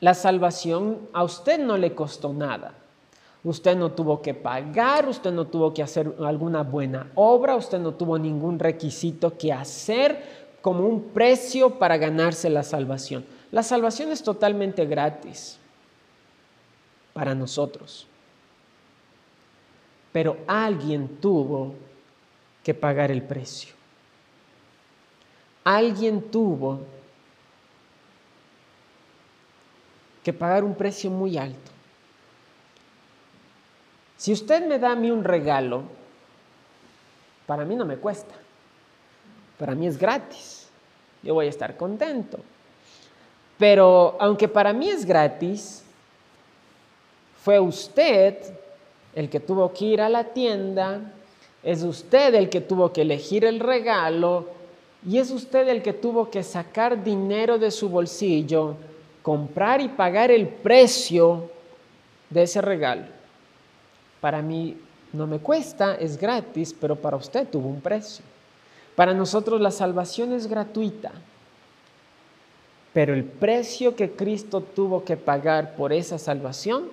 La 0.00 0.14
salvación 0.14 1.08
a 1.12 1.24
usted 1.24 1.58
no 1.58 1.76
le 1.76 1.94
costó 1.94 2.32
nada. 2.32 2.74
Usted 3.44 3.76
no 3.76 3.92
tuvo 3.92 4.22
que 4.22 4.32
pagar, 4.32 5.06
usted 5.06 5.30
no 5.30 5.46
tuvo 5.46 5.74
que 5.74 5.82
hacer 5.82 6.14
alguna 6.24 6.62
buena 6.62 7.10
obra, 7.14 7.56
usted 7.56 7.78
no 7.78 7.92
tuvo 7.92 8.18
ningún 8.18 8.58
requisito 8.58 9.36
que 9.36 9.52
hacer 9.52 10.46
como 10.62 10.86
un 10.86 11.10
precio 11.10 11.78
para 11.78 11.98
ganarse 11.98 12.48
la 12.48 12.62
salvación. 12.62 13.26
La 13.50 13.62
salvación 13.62 14.10
es 14.10 14.22
totalmente 14.22 14.86
gratis 14.86 15.58
para 17.12 17.34
nosotros. 17.34 18.06
Pero 20.10 20.38
alguien 20.46 21.06
tuvo 21.20 21.74
que 22.62 22.72
pagar 22.72 23.10
el 23.10 23.22
precio. 23.22 23.74
Alguien 25.64 26.30
tuvo 26.30 26.80
que 30.22 30.32
pagar 30.32 30.64
un 30.64 30.74
precio 30.74 31.10
muy 31.10 31.36
alto. 31.36 31.73
Si 34.24 34.32
usted 34.32 34.66
me 34.66 34.78
da 34.78 34.92
a 34.92 34.94
mí 34.94 35.10
un 35.10 35.22
regalo, 35.22 35.82
para 37.44 37.66
mí 37.66 37.76
no 37.76 37.84
me 37.84 37.98
cuesta. 37.98 38.34
Para 39.58 39.74
mí 39.74 39.86
es 39.86 39.98
gratis. 39.98 40.66
Yo 41.22 41.34
voy 41.34 41.44
a 41.44 41.50
estar 41.50 41.76
contento. 41.76 42.38
Pero 43.58 44.16
aunque 44.18 44.48
para 44.48 44.72
mí 44.72 44.88
es 44.88 45.04
gratis, 45.04 45.84
fue 47.42 47.60
usted 47.60 48.38
el 49.14 49.28
que 49.28 49.40
tuvo 49.40 49.70
que 49.74 49.84
ir 49.84 50.00
a 50.00 50.08
la 50.08 50.24
tienda, 50.24 51.02
es 51.62 51.82
usted 51.82 52.34
el 52.34 52.48
que 52.48 52.62
tuvo 52.62 52.94
que 52.94 53.02
elegir 53.02 53.44
el 53.44 53.60
regalo 53.60 54.46
y 55.06 55.18
es 55.18 55.30
usted 55.30 55.68
el 55.68 55.82
que 55.82 55.92
tuvo 55.92 56.30
que 56.30 56.42
sacar 56.42 57.04
dinero 57.04 57.58
de 57.58 57.70
su 57.70 57.90
bolsillo, 57.90 58.74
comprar 59.22 59.82
y 59.82 59.88
pagar 59.88 60.30
el 60.30 60.48
precio 60.48 61.50
de 62.30 62.44
ese 62.44 62.62
regalo. 62.62 63.23
Para 64.24 64.40
mí 64.40 64.74
no 65.12 65.26
me 65.26 65.38
cuesta, 65.38 65.96
es 65.96 66.16
gratis, 66.16 66.74
pero 66.80 66.96
para 66.96 67.18
usted 67.18 67.46
tuvo 67.46 67.68
un 67.68 67.82
precio. 67.82 68.24
Para 68.96 69.12
nosotros 69.12 69.60
la 69.60 69.70
salvación 69.70 70.32
es 70.32 70.46
gratuita, 70.46 71.12
pero 72.94 73.12
el 73.12 73.24
precio 73.24 73.94
que 73.94 74.12
Cristo 74.12 74.62
tuvo 74.62 75.04
que 75.04 75.18
pagar 75.18 75.76
por 75.76 75.92
esa 75.92 76.18
salvación 76.18 76.88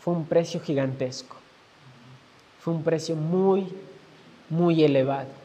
fue 0.00 0.14
un 0.14 0.24
precio 0.24 0.60
gigantesco. 0.60 1.36
Fue 2.60 2.72
un 2.72 2.82
precio 2.82 3.14
muy, 3.14 3.68
muy 4.48 4.82
elevado. 4.82 5.41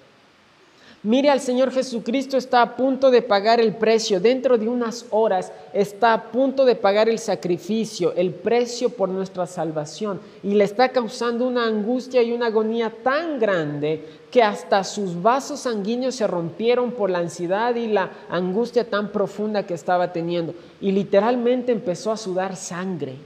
Mire, 1.03 1.29
al 1.29 1.39
Señor 1.39 1.71
Jesucristo 1.71 2.37
está 2.37 2.63
a 2.63 2.75
punto 2.75 3.11
de 3.11 3.21
pagar 3.21 3.59
el 3.61 3.75
precio. 3.75 4.19
Dentro 4.19 4.57
de 4.57 4.67
unas 4.67 5.05
horas 5.11 5.51
está 5.71 6.13
a 6.13 6.31
punto 6.31 6.65
de 6.65 6.75
pagar 6.75 7.07
el 7.07 7.19
sacrificio, 7.19 8.13
el 8.15 8.31
precio 8.31 8.89
por 8.89 9.07
nuestra 9.07 9.45
salvación. 9.45 10.19
Y 10.41 10.55
le 10.55 10.63
está 10.63 10.89
causando 10.89 11.47
una 11.47 11.67
angustia 11.67 12.23
y 12.23 12.33
una 12.33 12.47
agonía 12.47 12.91
tan 13.03 13.39
grande 13.39 14.03
que 14.31 14.41
hasta 14.41 14.83
sus 14.83 15.21
vasos 15.21 15.61
sanguíneos 15.61 16.15
se 16.15 16.25
rompieron 16.25 16.91
por 16.91 17.11
la 17.11 17.19
ansiedad 17.19 17.75
y 17.75 17.87
la 17.87 18.09
angustia 18.29 18.89
tan 18.89 19.11
profunda 19.11 19.67
que 19.67 19.75
estaba 19.75 20.11
teniendo. 20.11 20.55
Y 20.81 20.91
literalmente 20.91 21.71
empezó 21.71 22.11
a 22.11 22.17
sudar 22.17 22.55
sangre. 22.55 23.17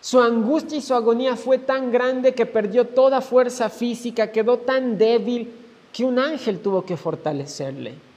Su 0.00 0.20
angustia 0.20 0.78
y 0.78 0.82
su 0.82 0.94
agonía 0.94 1.36
fue 1.36 1.58
tan 1.58 1.92
grande 1.92 2.34
que 2.34 2.46
perdió 2.46 2.86
toda 2.86 3.20
fuerza 3.20 3.68
física, 3.68 4.32
quedó 4.32 4.58
tan 4.58 4.98
débil 4.98 5.59
que 5.92 6.04
un 6.04 6.18
ángel 6.18 6.60
tuvo 6.60 6.84
que 6.84 6.96
fortalecerle. 6.96 8.09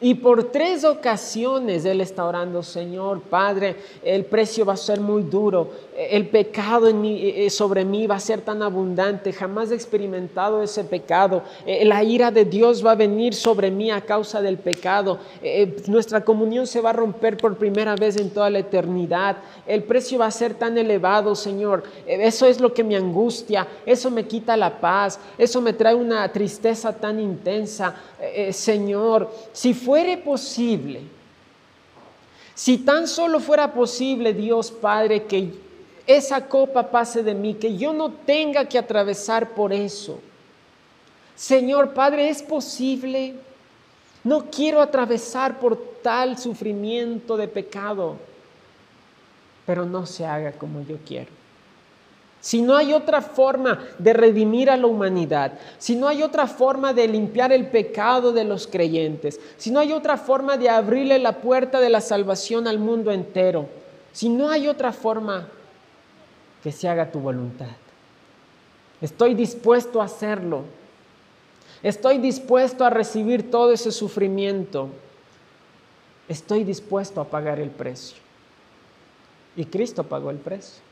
Y 0.00 0.14
por 0.14 0.44
tres 0.44 0.84
ocasiones 0.84 1.84
él 1.84 2.00
está 2.00 2.24
orando, 2.24 2.62
Señor, 2.62 3.20
Padre, 3.20 3.74
el 4.04 4.24
precio 4.26 4.64
va 4.64 4.74
a 4.74 4.76
ser 4.76 5.00
muy 5.00 5.24
duro, 5.24 5.72
el 5.98 6.28
pecado 6.28 6.88
eh, 6.88 7.46
eh, 7.46 7.50
sobre 7.50 7.84
mí 7.84 8.06
va 8.06 8.14
a 8.14 8.20
ser 8.20 8.40
tan 8.42 8.62
abundante, 8.62 9.32
jamás 9.32 9.72
he 9.72 9.74
experimentado 9.74 10.62
ese 10.62 10.84
pecado, 10.84 11.42
eh, 11.66 11.84
la 11.84 12.04
ira 12.04 12.30
de 12.30 12.44
Dios 12.44 12.86
va 12.86 12.92
a 12.92 12.94
venir 12.94 13.34
sobre 13.34 13.72
mí 13.72 13.90
a 13.90 14.00
causa 14.00 14.40
del 14.40 14.58
pecado, 14.58 15.18
nuestra 15.88 16.24
comunión 16.24 16.68
se 16.68 16.80
va 16.80 16.90
a 16.90 16.92
romper 16.92 17.36
por 17.36 17.56
primera 17.56 17.96
vez 17.96 18.16
en 18.16 18.30
toda 18.30 18.50
la 18.50 18.60
eternidad, 18.60 19.38
el 19.66 19.82
precio 19.82 20.20
va 20.20 20.26
a 20.26 20.30
ser 20.30 20.54
tan 20.54 20.78
elevado, 20.78 21.34
Señor, 21.34 21.82
eso 22.06 22.46
es 22.46 22.60
lo 22.60 22.72
que 22.72 22.84
me 22.84 22.96
angustia, 22.96 23.66
eso 23.84 24.12
me 24.12 24.28
quita 24.28 24.56
la 24.56 24.80
paz, 24.80 25.18
eso 25.36 25.60
me 25.60 25.72
trae 25.72 25.96
una 25.96 26.30
tristeza 26.30 26.92
tan 26.92 27.18
intensa, 27.18 27.96
Señor, 28.50 29.30
si 29.52 29.74
fuere 29.88 30.18
posible, 30.18 31.00
si 32.54 32.76
tan 32.76 33.08
solo 33.08 33.40
fuera 33.40 33.72
posible, 33.72 34.34
Dios 34.34 34.70
Padre, 34.70 35.24
que 35.24 35.50
esa 36.06 36.46
copa 36.46 36.90
pase 36.90 37.22
de 37.22 37.32
mí, 37.32 37.54
que 37.54 37.74
yo 37.74 37.94
no 37.94 38.12
tenga 38.12 38.66
que 38.66 38.76
atravesar 38.76 39.54
por 39.54 39.72
eso. 39.72 40.20
Señor 41.34 41.94
Padre, 41.94 42.28
¿es 42.28 42.42
posible? 42.42 43.36
No 44.24 44.50
quiero 44.50 44.82
atravesar 44.82 45.58
por 45.58 45.78
tal 46.02 46.36
sufrimiento 46.36 47.38
de 47.38 47.48
pecado, 47.48 48.18
pero 49.64 49.86
no 49.86 50.04
se 50.04 50.26
haga 50.26 50.52
como 50.52 50.82
yo 50.82 50.98
quiero. 51.06 51.30
Si 52.40 52.62
no 52.62 52.76
hay 52.76 52.92
otra 52.92 53.20
forma 53.20 53.84
de 53.98 54.12
redimir 54.12 54.70
a 54.70 54.76
la 54.76 54.86
humanidad, 54.86 55.58
si 55.78 55.96
no 55.96 56.06
hay 56.06 56.22
otra 56.22 56.46
forma 56.46 56.92
de 56.92 57.08
limpiar 57.08 57.52
el 57.52 57.66
pecado 57.66 58.32
de 58.32 58.44
los 58.44 58.66
creyentes, 58.66 59.40
si 59.56 59.70
no 59.70 59.80
hay 59.80 59.92
otra 59.92 60.16
forma 60.16 60.56
de 60.56 60.68
abrirle 60.68 61.18
la 61.18 61.40
puerta 61.40 61.80
de 61.80 61.90
la 61.90 62.00
salvación 62.00 62.68
al 62.68 62.78
mundo 62.78 63.10
entero, 63.10 63.68
si 64.12 64.28
no 64.28 64.48
hay 64.48 64.68
otra 64.68 64.92
forma 64.92 65.48
que 66.62 66.70
se 66.70 66.88
haga 66.88 67.10
tu 67.10 67.18
voluntad. 67.18 67.66
Estoy 69.00 69.34
dispuesto 69.34 70.00
a 70.00 70.04
hacerlo. 70.04 70.64
Estoy 71.82 72.18
dispuesto 72.18 72.84
a 72.84 72.90
recibir 72.90 73.50
todo 73.50 73.72
ese 73.72 73.92
sufrimiento. 73.92 74.88
Estoy 76.28 76.64
dispuesto 76.64 77.20
a 77.20 77.24
pagar 77.24 77.60
el 77.60 77.70
precio. 77.70 78.18
Y 79.56 79.64
Cristo 79.64 80.04
pagó 80.04 80.30
el 80.30 80.38
precio. 80.38 80.87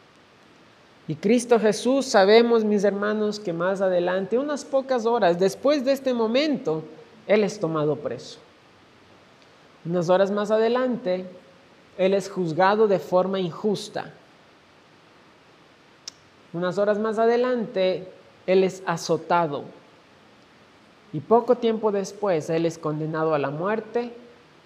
Y 1.08 1.14
Cristo 1.14 1.60
Jesús, 1.60 2.06
sabemos 2.06 2.64
mis 2.64 2.82
hermanos 2.82 3.38
que 3.38 3.52
más 3.52 3.80
adelante, 3.80 4.38
unas 4.38 4.64
pocas 4.64 5.06
horas 5.06 5.38
después 5.38 5.84
de 5.84 5.92
este 5.92 6.12
momento, 6.12 6.82
Él 7.28 7.44
es 7.44 7.60
tomado 7.60 7.96
preso. 7.96 8.38
Unas 9.84 10.08
horas 10.08 10.32
más 10.32 10.50
adelante, 10.50 11.24
Él 11.96 12.12
es 12.12 12.28
juzgado 12.28 12.88
de 12.88 12.98
forma 12.98 13.38
injusta. 13.38 14.12
Unas 16.52 16.76
horas 16.76 16.98
más 16.98 17.20
adelante, 17.20 18.08
Él 18.48 18.64
es 18.64 18.82
azotado. 18.84 19.62
Y 21.12 21.20
poco 21.20 21.54
tiempo 21.54 21.92
después, 21.92 22.50
Él 22.50 22.66
es 22.66 22.78
condenado 22.78 23.32
a 23.32 23.38
la 23.38 23.50
muerte, 23.50 24.12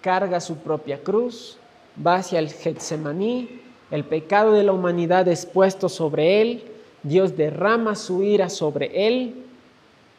carga 0.01 0.39
su 0.39 0.57
propia 0.57 1.03
cruz, 1.03 1.57
va 2.03 2.15
hacia 2.15 2.39
el 2.39 2.49
Getsemaní, 2.49 3.60
el 3.91 4.05
pecado 4.05 4.53
de 4.53 4.63
la 4.63 4.71
humanidad 4.71 5.27
es 5.27 5.45
puesto 5.45 5.89
sobre 5.89 6.41
Él, 6.41 6.63
Dios 7.03 7.35
derrama 7.35 7.95
su 7.95 8.23
ira 8.23 8.49
sobre 8.49 9.07
Él 9.07 9.43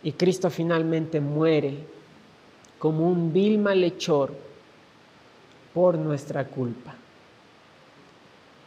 y 0.02 0.12
Cristo 0.12 0.50
finalmente 0.50 1.20
muere 1.20 1.78
como 2.78 3.08
un 3.08 3.32
vil 3.32 3.58
malhechor 3.58 4.34
por 5.72 5.96
nuestra 5.96 6.44
culpa. 6.46 6.94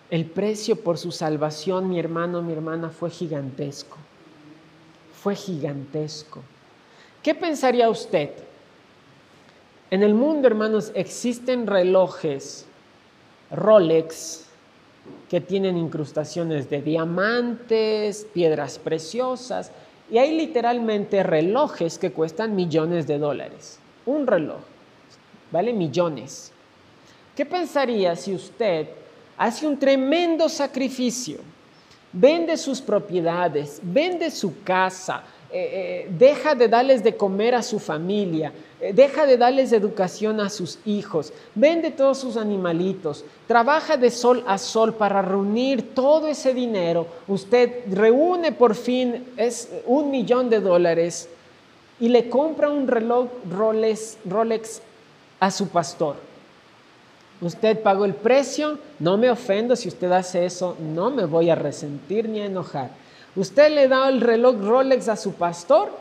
El 0.10 0.26
precio 0.26 0.80
por 0.80 0.98
su 0.98 1.12
salvación, 1.12 1.90
mi 1.90 2.00
hermano, 2.00 2.42
mi 2.42 2.54
hermana, 2.54 2.90
fue 2.90 3.10
gigantesco. 3.10 3.98
Fue 5.22 5.36
gigantesco. 5.36 6.42
¿Qué 7.22 7.36
pensaría 7.36 7.90
usted? 7.90 8.30
En 9.92 10.04
el 10.04 10.14
mundo, 10.14 10.48
hermanos, 10.48 10.92
existen 10.96 11.68
relojes 11.68 12.66
Rolex 13.52 14.45
que 15.30 15.42
tienen 15.42 15.78
incrustaciones 15.78 16.70
de 16.70 16.82
diamantes, 16.82 18.28
piedras 18.34 18.80
preciosas, 18.80 19.72
y 20.12 20.18
hay 20.18 20.38
literalmente 20.38 21.24
relojes 21.24 21.98
que 21.98 22.12
cuestan 22.12 22.56
millones 22.56 23.08
de 23.08 23.18
dólares. 23.18 23.80
Un 24.06 24.28
reloj 24.28 24.62
vale 25.52 25.72
millones. 25.74 26.52
¿Qué 27.36 27.46
pensaría 27.46 28.16
si 28.16 28.34
usted 28.34 28.88
hace 29.38 29.68
un 29.68 29.78
tremendo 29.78 30.50
sacrificio, 30.50 31.40
vende 32.12 32.58
sus 32.58 32.82
propiedades, 32.82 33.80
vende 33.82 34.32
su 34.32 34.64
casa, 34.64 35.24
eh, 35.58 35.70
eh, 35.72 36.08
deja 36.10 36.54
de 36.54 36.68
darles 36.68 37.02
de 37.02 37.16
comer 37.16 37.56
a 37.56 37.64
su 37.64 37.80
familia, 37.80 38.52
eh, 38.82 38.92
deja 38.92 39.26
de 39.26 39.38
darles 39.38 39.72
educación 39.72 40.42
a 40.42 40.50
sus 40.50 40.80
hijos, 40.86 41.32
vende 41.54 41.92
todos 41.92 42.18
sus 42.18 42.36
animalitos, 42.36 43.24
trabaja 43.48 43.96
de 43.96 44.12
sol 44.12 44.44
a 44.48 44.58
sol 44.58 44.96
para 44.96 45.22
reunir 45.22 45.96
todo 45.96 46.28
ese 46.28 46.54
dinero, 46.54 47.08
usted 47.30 47.86
reúne 47.90 48.52
por 48.52 48.76
fin 48.76 49.28
es 49.38 49.70
un 49.86 50.12
millón 50.12 50.50
de 50.50 50.60
dólares 50.60 51.30
y 52.02 52.10
le 52.10 52.28
compra 52.28 52.70
un 52.70 52.86
reloj 52.86 53.30
Rolex 53.50 54.82
a 55.40 55.52
su 55.52 55.70
pastor. 55.70 56.18
Usted 57.40 57.82
pagó 57.82 58.04
el 58.04 58.14
precio, 58.14 58.78
no 59.00 59.16
me 59.16 59.32
ofendo 59.32 59.78
si 59.78 59.88
usted 59.88 60.12
hace 60.12 60.46
eso, 60.46 60.76
no 60.82 61.12
me 61.12 61.24
voy 61.24 61.50
a 61.50 61.56
resentir 61.56 62.28
ni 62.28 62.42
a 62.42 62.46
enojar. 62.46 63.05
Usted 63.36 63.72
le 63.74 63.88
da 63.88 64.08
el 64.08 64.22
reloj 64.22 64.56
Rolex 64.62 65.10
a 65.10 65.16
su 65.18 65.34
pastor 65.34 65.92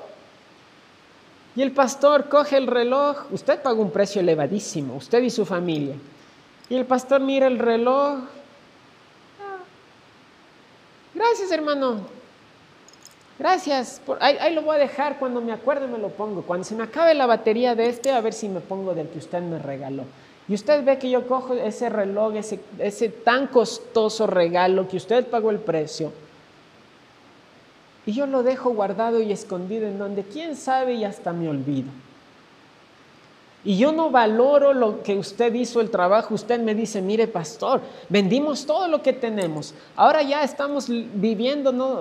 y 1.56 1.62
el 1.62 1.72
pastor 1.72 2.28
coge 2.28 2.56
el 2.56 2.66
reloj, 2.66 3.26
usted 3.30 3.60
pagó 3.62 3.82
un 3.82 3.90
precio 3.90 4.20
elevadísimo, 4.20 4.96
usted 4.96 5.22
y 5.22 5.30
su 5.30 5.44
familia. 5.44 5.94
Y 6.68 6.76
el 6.76 6.84
pastor 6.84 7.20
mira 7.20 7.46
el 7.46 7.58
reloj. 7.58 8.18
Ah, 9.40 9.58
gracias 11.14 11.52
hermano, 11.52 12.00
gracias. 13.38 14.00
ahí, 14.20 14.36
ahí, 14.40 14.54
lo 14.54 14.62
voy 14.62 14.76
a 14.76 14.78
dejar, 14.78 15.18
cuando 15.18 15.40
me 15.40 15.52
acuerde 15.52 15.86
me 15.86 15.98
lo 15.98 16.08
pongo. 16.08 16.42
Cuando 16.42 16.64
se 16.64 16.74
me 16.74 16.84
acabe 16.84 17.14
la 17.14 17.26
batería 17.26 17.74
de 17.74 17.88
este, 17.88 18.10
a 18.10 18.20
ver 18.20 18.32
si 18.32 18.48
me 18.48 18.60
pongo 18.60 18.94
del 18.94 19.08
que 19.08 19.18
usted 19.18 19.40
me 19.40 19.58
regaló. 19.58 20.04
Y 20.48 20.54
usted 20.54 20.84
ve 20.84 20.98
que 20.98 21.08
yo 21.08 21.26
cojo 21.26 21.54
ese 21.54 21.88
reloj, 21.88 22.34
ese 22.78 23.08
tan 23.08 23.46
costoso 23.46 24.26
regalo 24.26 24.88
que 24.88 24.96
usted 24.96 25.26
pagó 25.26 25.50
el 25.50 25.58
precio, 25.58 26.12
y 28.06 28.12
yo 28.12 28.26
lo 28.26 28.42
dejo 28.42 28.70
guardado 28.70 29.20
y 29.20 29.32
escondido 29.32 29.86
en 29.86 29.98
donde 29.98 30.22
quién 30.22 30.56
sabe 30.56 30.94
y 30.94 31.04
hasta 31.04 31.32
me 31.32 31.48
olvido. 31.48 31.88
Y 33.64 33.78
yo 33.78 33.92
no 33.92 34.10
valoro 34.10 34.74
lo 34.74 35.02
que 35.02 35.16
usted 35.16 35.54
hizo 35.54 35.80
el 35.80 35.90
trabajo. 35.90 36.34
Usted 36.34 36.60
me 36.60 36.74
dice, 36.74 37.00
mire 37.00 37.26
pastor, 37.26 37.80
vendimos 38.10 38.66
todo 38.66 38.88
lo 38.88 39.02
que 39.02 39.14
tenemos. 39.14 39.74
Ahora 39.96 40.22
ya 40.22 40.44
estamos 40.44 40.86
viviendo, 40.88 41.72
no, 41.72 42.00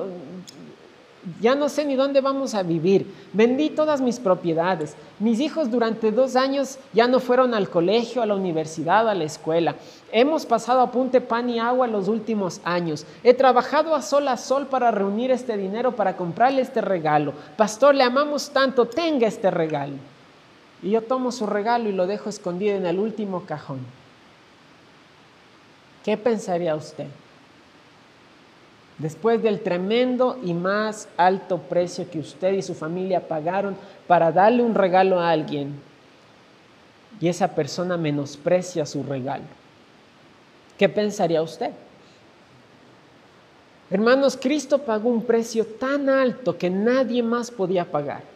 ya 1.40 1.56
no 1.56 1.70
sé 1.70 1.86
ni 1.86 1.96
dónde 1.96 2.22
vamos 2.22 2.54
a 2.54 2.64
vivir. 2.64 3.14
Vendí 3.32 3.70
todas 3.70 4.02
mis 4.02 4.20
propiedades. 4.20 4.96
Mis 5.20 5.40
hijos 5.40 5.72
durante 5.72 6.12
dos 6.12 6.36
años 6.36 6.80
ya 6.94 7.08
no 7.08 7.20
fueron 7.20 7.54
al 7.54 7.70
colegio, 7.70 8.22
a 8.22 8.26
la 8.26 8.36
universidad, 8.36 9.08
a 9.08 9.16
la 9.16 9.24
escuela. 9.24 9.76
Hemos 10.12 10.46
pasado 10.46 10.82
a 10.82 10.92
punte 10.92 11.22
pan 11.22 11.50
y 11.50 11.60
agua 11.60 11.88
los 11.88 12.08
últimos 12.08 12.60
años. 12.64 13.06
He 13.24 13.34
trabajado 13.34 13.96
a 13.96 14.02
sol 14.02 14.28
a 14.28 14.38
sol 14.38 14.68
para 14.68 14.92
reunir 14.92 15.32
este 15.32 15.56
dinero, 15.56 15.96
para 15.96 16.18
comprarle 16.18 16.62
este 16.62 16.82
regalo. 16.82 17.34
Pastor, 17.56 17.96
le 17.96 18.04
amamos 18.04 18.50
tanto, 18.50 18.86
tenga 18.86 19.28
este 19.28 19.50
regalo. 19.50 19.96
Y 20.82 20.92
yo 20.92 21.02
tomo 21.02 21.32
su 21.32 21.46
regalo 21.46 21.88
y 21.88 21.94
lo 21.94 22.06
dejo 22.06 22.30
escondido 22.30 22.76
en 22.76 22.86
el 22.86 23.00
último 23.00 23.46
cajón. 23.46 23.80
¿Qué 26.04 26.18
pensaría 26.18 26.76
usted? 26.76 27.08
Después 28.98 29.42
del 29.42 29.62
tremendo 29.62 30.40
y 30.44 30.54
más 30.54 31.08
alto 31.18 31.58
precio 31.58 32.10
que 32.10 32.20
usted 32.20 32.54
y 32.54 32.62
su 32.62 32.76
familia 32.76 33.28
pagaron 33.28 33.76
para 34.08 34.32
darle 34.32 34.62
un 34.62 34.76
regalo 34.76 35.20
a 35.20 35.32
alguien 35.32 35.80
y 37.20 37.28
esa 37.28 37.56
persona 37.56 37.98
menosprecia 37.98 38.86
su 38.86 39.04
regalo, 39.04 39.46
¿qué 40.78 40.90
pensaría 40.90 41.42
usted? 41.42 41.72
Hermanos, 43.90 44.38
Cristo 44.40 44.80
pagó 44.80 45.10
un 45.10 45.24
precio 45.24 45.66
tan 45.66 46.10
alto 46.10 46.58
que 46.58 46.70
nadie 46.70 47.22
más 47.22 47.52
podía 47.52 47.86
pagar. 47.86 48.33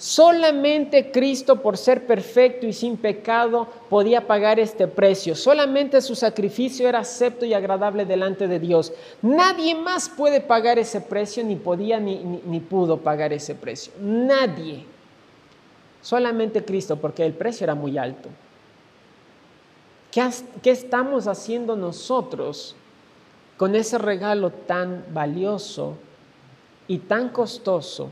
Solamente 0.00 1.10
Cristo, 1.10 1.60
por 1.60 1.76
ser 1.76 2.06
perfecto 2.06 2.66
y 2.66 2.72
sin 2.72 2.96
pecado, 2.96 3.68
podía 3.90 4.26
pagar 4.26 4.58
este 4.58 4.88
precio. 4.88 5.36
Solamente 5.36 6.00
su 6.00 6.14
sacrificio 6.14 6.88
era 6.88 7.00
acepto 7.00 7.44
y 7.44 7.52
agradable 7.52 8.06
delante 8.06 8.48
de 8.48 8.58
Dios. 8.58 8.94
Nadie 9.20 9.74
más 9.74 10.08
puede 10.08 10.40
pagar 10.40 10.78
ese 10.78 11.02
precio, 11.02 11.44
ni 11.44 11.56
podía 11.56 12.00
ni, 12.00 12.60
pudo 12.60 12.96
pagar 12.96 13.34
ese 13.34 13.54
precio. 13.54 13.92
Nadie. 14.00 14.86
Solamente 16.00 16.64
Cristo, 16.64 16.96
porque 16.96 17.26
el 17.26 17.34
precio 17.34 17.64
era 17.64 17.74
muy 17.74 17.98
alto. 17.98 18.30
¿Qué 20.10 20.70
estamos 20.70 21.26
haciendo 21.26 21.76
nosotros 21.76 22.74
con 23.58 23.74
ese 23.74 23.98
regalo 23.98 24.48
tan 24.48 25.04
valioso 25.12 25.96
y 26.88 27.00
tan 27.00 27.28
costoso? 27.28 28.08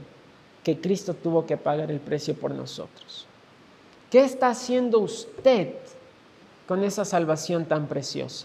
Que 0.68 0.78
Cristo 0.78 1.14
tuvo 1.14 1.46
que 1.46 1.56
pagar 1.56 1.90
el 1.90 1.98
precio 1.98 2.34
por 2.34 2.50
nosotros. 2.50 3.24
¿Qué 4.10 4.20
está 4.20 4.50
haciendo 4.50 4.98
usted 4.98 5.72
con 6.66 6.84
esa 6.84 7.06
salvación 7.06 7.64
tan 7.64 7.86
preciosa? 7.86 8.44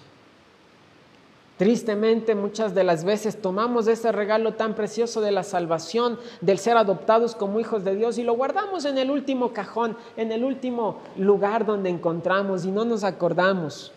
Tristemente 1.57 2.33
muchas 2.33 2.73
de 2.73 2.85
las 2.85 3.03
veces 3.03 3.41
tomamos 3.41 3.87
ese 3.87 4.13
regalo 4.13 4.53
tan 4.53 4.73
precioso 4.73 5.19
de 5.19 5.33
la 5.33 5.43
salvación, 5.43 6.17
del 6.39 6.59
ser 6.59 6.77
adoptados 6.77 7.35
como 7.35 7.59
hijos 7.59 7.83
de 7.83 7.97
Dios 7.97 8.17
y 8.17 8.23
lo 8.23 8.35
guardamos 8.35 8.85
en 8.85 8.97
el 8.99 9.11
último 9.11 9.51
cajón, 9.51 9.97
en 10.15 10.31
el 10.31 10.45
último 10.45 10.99
lugar 11.17 11.65
donde 11.65 11.89
encontramos 11.89 12.63
y 12.63 12.71
no 12.71 12.85
nos 12.85 13.03
acordamos. 13.03 13.91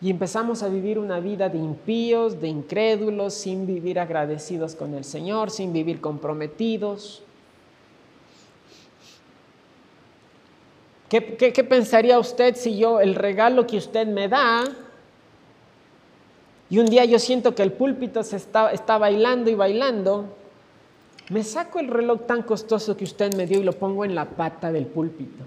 Y 0.00 0.08
empezamos 0.08 0.62
a 0.62 0.70
vivir 0.70 0.98
una 0.98 1.20
vida 1.20 1.50
de 1.50 1.58
impíos, 1.58 2.40
de 2.40 2.48
incrédulos, 2.48 3.34
sin 3.34 3.66
vivir 3.66 4.00
agradecidos 4.00 4.74
con 4.74 4.94
el 4.94 5.04
Señor, 5.04 5.50
sin 5.50 5.74
vivir 5.74 6.00
comprometidos. 6.00 7.22
¿Qué, 11.08 11.20
pensaría 11.68 12.18
usted 12.18 12.56
si 12.56 12.78
yo 12.78 13.00
el 13.00 13.14
regalo 13.14 13.66
que 13.66 13.76
usted 13.76 14.06
me 14.06 14.28
da 14.28 14.64
y 16.68 16.78
un 16.78 16.86
día 16.86 17.04
yo 17.04 17.18
siento 17.18 17.54
que 17.54 17.62
el 17.62 17.72
púlpito 17.72 18.24
se 18.24 18.36
está, 18.36 18.72
está 18.72 18.98
bailando 18.98 19.48
y 19.48 19.54
bailando, 19.54 20.34
me 21.30 21.44
saco 21.44 21.78
el 21.78 21.88
reloj 21.88 22.26
tan 22.26 22.42
costoso 22.42 22.96
que 22.96 23.04
usted 23.04 23.34
me 23.34 23.46
dio 23.46 23.60
y 23.60 23.62
lo 23.62 23.72
pongo 23.72 24.04
en 24.04 24.14
la 24.16 24.24
pata 24.24 24.72
del 24.72 24.86
púlpito 24.86 25.44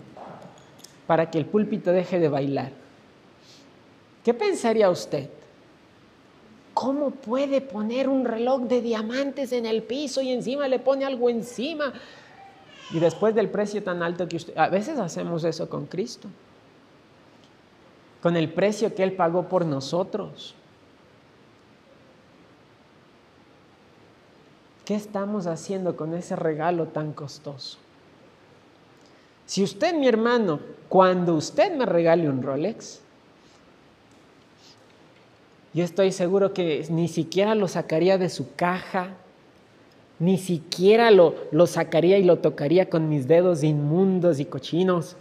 para 1.06 1.30
que 1.30 1.38
el 1.38 1.46
púlpito 1.46 1.92
deje 1.92 2.20
de 2.20 2.30
bailar? 2.30 2.72
¿Qué 4.24 4.34
pensaría 4.34 4.90
usted? 4.90 5.30
¿cómo 6.80 7.12
puede 7.12 7.60
poner 7.60 8.08
un 8.08 8.24
reloj 8.24 8.62
de 8.62 8.82
diamantes 8.82 9.52
en 9.52 9.66
el 9.66 9.84
piso 9.84 10.22
y 10.22 10.32
encima 10.32 10.66
le 10.70 10.80
pone 10.80 11.04
algo 11.04 11.30
encima? 11.30 11.92
Y 12.92 13.00
después 13.00 13.36
del 13.36 13.50
precio 13.50 13.84
tan 13.84 14.02
alto 14.02 14.28
que 14.28 14.38
usted, 14.38 14.58
a 14.58 14.70
veces 14.70 14.98
hacemos 14.98 15.44
eso 15.44 15.70
con 15.70 15.86
Cristo, 15.86 16.28
con 18.22 18.36
el 18.36 18.52
precio 18.52 18.96
que 18.96 19.04
Él 19.04 19.14
pagó 19.14 19.48
por 19.48 19.66
nosotros. 19.66 20.56
¿Qué 24.86 24.96
estamos 24.96 25.46
haciendo 25.46 25.96
con 25.96 26.16
ese 26.16 26.36
regalo 26.36 26.88
tan 26.88 27.14
costoso? 27.14 27.78
Si 29.46 29.64
usted, 29.64 29.94
mi 29.94 30.08
hermano, 30.08 30.60
cuando 30.88 31.36
usted 31.36 31.76
me 31.76 31.86
regale 31.86 32.28
un 32.28 32.42
Rolex, 32.42 33.02
yo 35.74 35.84
estoy 35.84 36.12
seguro 36.12 36.54
que 36.54 36.86
ni 36.90 37.08
siquiera 37.08 37.54
lo 37.54 37.68
sacaría 37.68 38.18
de 38.18 38.30
su 38.30 38.56
caja, 38.56 39.14
ni 40.20 40.38
siquiera 40.38 41.12
lo, 41.12 41.36
lo 41.52 41.66
sacaría 41.68 42.18
y 42.18 42.24
lo 42.24 42.40
tocaría 42.40 42.90
con 42.90 43.10
mis 43.10 43.28
dedos 43.28 43.64
inmundos 43.64 44.40
y 44.40 44.46
cochinos 44.46 45.16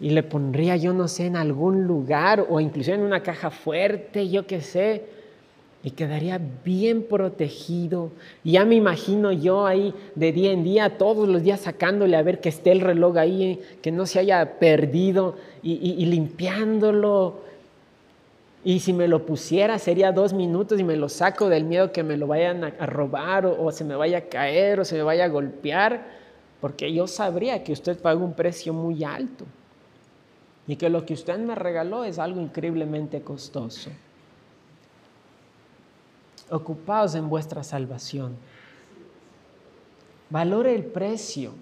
y 0.00 0.10
le 0.10 0.22
pondría, 0.22 0.76
yo 0.76 0.92
no 0.92 1.06
sé, 1.06 1.26
en 1.26 1.36
algún 1.36 1.84
lugar 1.84 2.46
o 2.50 2.58
incluso 2.58 2.92
en 2.92 3.02
una 3.02 3.22
caja 3.22 3.50
fuerte, 3.50 4.28
yo 4.28 4.46
qué 4.46 4.60
sé 4.60 5.04
y 5.84 5.90
quedaría 5.90 6.40
bien 6.64 7.02
protegido. 7.02 8.10
Y 8.44 8.52
ya 8.52 8.64
me 8.64 8.76
imagino 8.76 9.32
yo 9.32 9.66
ahí 9.66 9.94
de 10.14 10.32
día 10.32 10.52
en 10.52 10.62
día, 10.62 10.96
todos 10.96 11.28
los 11.28 11.42
días 11.42 11.60
sacándole 11.60 12.16
a 12.16 12.22
ver 12.22 12.40
que 12.40 12.48
esté 12.48 12.72
el 12.72 12.80
reloj 12.80 13.16
ahí, 13.18 13.60
que 13.82 13.90
no 13.90 14.06
se 14.06 14.20
haya 14.20 14.58
perdido 14.58 15.36
y, 15.62 16.04
limpiándolo. 16.06 17.51
Y 18.64 18.80
si 18.80 18.92
me 18.92 19.08
lo 19.08 19.26
pusiera 19.26 19.78
sería 19.78 20.12
dos 20.12 20.32
minutos 20.32 20.78
y 20.78 20.84
me 20.84 20.96
lo 20.96 21.08
saco 21.08 21.48
del 21.48 21.64
miedo 21.64 21.90
que 21.90 22.02
me 22.02 22.16
lo 22.16 22.28
vayan 22.28 22.62
a, 22.64 22.86
robar 22.86 23.46
o, 23.46 23.70
se 23.72 23.84
me 23.84 23.96
vaya 23.96 24.18
a 24.18 24.22
caer 24.22 24.78
o 24.80 24.84
se 24.84 24.96
me 24.96 25.02
vaya 25.02 25.24
a 25.24 25.28
golpear, 25.28 26.06
porque 26.60 26.92
yo 26.92 27.06
sabría 27.06 27.64
que 27.64 27.72
usted 27.72 27.98
pagó 27.98 28.24
un 28.24 28.34
precio 28.34 28.72
muy 28.72 29.02
alto 29.02 29.44
y 30.66 30.76
que 30.76 30.88
lo 30.88 31.04
que 31.04 31.14
usted 31.14 31.38
me 31.38 31.56
regaló 31.56 32.04
es 32.04 32.20
algo 32.20 32.40
increíblemente 32.40 33.20
costoso 33.22 33.90
ocupados 36.52 37.14
en 37.14 37.28
vuestra 37.28 37.64
salvación. 37.64 38.36
Valore 40.28 40.74
el 40.74 40.84
precio. 40.84 41.52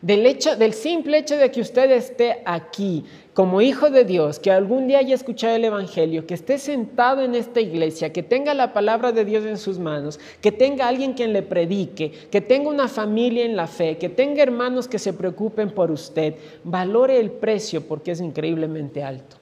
Del, 0.00 0.26
hecho, 0.26 0.56
del 0.56 0.72
simple 0.72 1.18
hecho 1.18 1.36
de 1.36 1.50
que 1.50 1.60
usted 1.60 1.90
esté 1.90 2.42
aquí 2.44 3.04
como 3.34 3.62
hijo 3.62 3.88
de 3.88 4.04
Dios, 4.04 4.38
que 4.38 4.50
algún 4.50 4.88
día 4.88 4.98
haya 4.98 5.14
escuchado 5.14 5.56
el 5.56 5.64
Evangelio, 5.64 6.26
que 6.26 6.34
esté 6.34 6.58
sentado 6.58 7.22
en 7.22 7.34
esta 7.34 7.60
iglesia, 7.60 8.12
que 8.12 8.22
tenga 8.22 8.52
la 8.52 8.72
palabra 8.72 9.12
de 9.12 9.24
Dios 9.24 9.44
en 9.46 9.58
sus 9.58 9.78
manos, 9.78 10.20
que 10.40 10.52
tenga 10.52 10.88
alguien 10.88 11.14
quien 11.14 11.32
le 11.32 11.42
predique, 11.42 12.10
que 12.30 12.40
tenga 12.40 12.68
una 12.68 12.88
familia 12.88 13.44
en 13.44 13.56
la 13.56 13.66
fe, 13.66 13.96
que 13.96 14.08
tenga 14.08 14.42
hermanos 14.42 14.86
que 14.88 14.98
se 14.98 15.12
preocupen 15.12 15.70
por 15.70 15.90
usted, 15.90 16.34
valore 16.64 17.18
el 17.18 17.30
precio 17.30 17.86
porque 17.86 18.10
es 18.10 18.20
increíblemente 18.20 19.02
alto. 19.02 19.36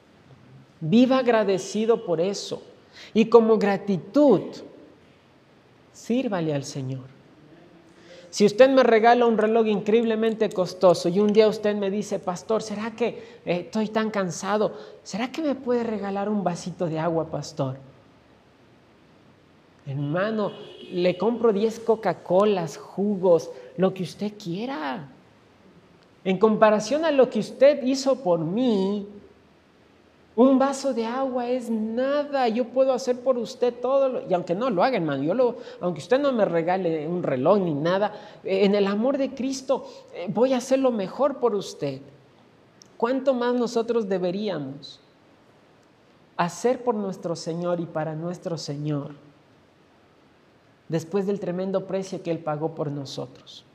Viva 0.80 1.18
agradecido 1.18 2.04
por 2.04 2.20
eso. 2.20 2.62
Y 3.12 3.26
como 3.26 3.58
gratitud, 3.58 4.42
sírvale 5.92 6.54
al 6.54 6.64
Señor. 6.64 7.19
Si 8.30 8.46
usted 8.46 8.70
me 8.70 8.84
regala 8.84 9.26
un 9.26 9.36
reloj 9.36 9.66
increíblemente 9.66 10.48
costoso 10.50 11.08
y 11.08 11.18
un 11.18 11.32
día 11.32 11.48
usted 11.48 11.74
me 11.74 11.90
dice, 11.90 12.20
pastor, 12.20 12.62
¿será 12.62 12.92
que 12.92 13.40
eh, 13.44 13.62
estoy 13.66 13.88
tan 13.88 14.10
cansado? 14.10 14.72
¿Será 15.02 15.32
que 15.32 15.42
me 15.42 15.56
puede 15.56 15.82
regalar 15.82 16.28
un 16.28 16.44
vasito 16.44 16.86
de 16.86 17.00
agua, 17.00 17.26
pastor? 17.26 17.76
Hermano, 19.84 20.52
le 20.92 21.18
compro 21.18 21.52
10 21.52 21.80
Coca-Colas, 21.80 22.76
jugos, 22.76 23.50
lo 23.76 23.92
que 23.92 24.04
usted 24.04 24.34
quiera. 24.38 25.08
En 26.22 26.38
comparación 26.38 27.04
a 27.04 27.10
lo 27.10 27.28
que 27.28 27.40
usted 27.40 27.82
hizo 27.82 28.22
por 28.22 28.38
mí, 28.38 29.08
un 30.42 30.58
vaso 30.58 30.94
de 30.94 31.04
agua 31.04 31.50
es 31.50 31.68
nada, 31.68 32.48
yo 32.48 32.64
puedo 32.68 32.94
hacer 32.94 33.20
por 33.20 33.36
usted 33.36 33.74
todo, 33.74 34.26
y 34.26 34.32
aunque 34.32 34.54
no 34.54 34.70
lo 34.70 34.82
haga, 34.82 34.96
hermano, 34.96 35.22
yo 35.22 35.34
lo, 35.34 35.56
aunque 35.82 36.00
usted 36.00 36.18
no 36.18 36.32
me 36.32 36.46
regale 36.46 37.06
un 37.06 37.22
reloj 37.22 37.58
ni 37.58 37.74
nada, 37.74 38.14
eh, 38.42 38.64
en 38.64 38.74
el 38.74 38.86
amor 38.86 39.18
de 39.18 39.34
Cristo 39.34 39.86
eh, 40.14 40.28
voy 40.32 40.54
a 40.54 40.56
hacer 40.56 40.78
lo 40.78 40.92
mejor 40.92 41.40
por 41.40 41.54
usted. 41.54 42.00
¿Cuánto 42.96 43.34
más 43.34 43.54
nosotros 43.54 44.08
deberíamos 44.08 45.00
hacer 46.38 46.82
por 46.82 46.94
nuestro 46.94 47.36
Señor 47.36 47.78
y 47.78 47.84
para 47.84 48.14
nuestro 48.14 48.56
Señor 48.56 49.10
después 50.88 51.26
del 51.26 51.38
tremendo 51.38 51.86
precio 51.86 52.22
que 52.22 52.30
Él 52.30 52.38
pagó 52.38 52.74
por 52.74 52.90
nosotros? 52.90 53.66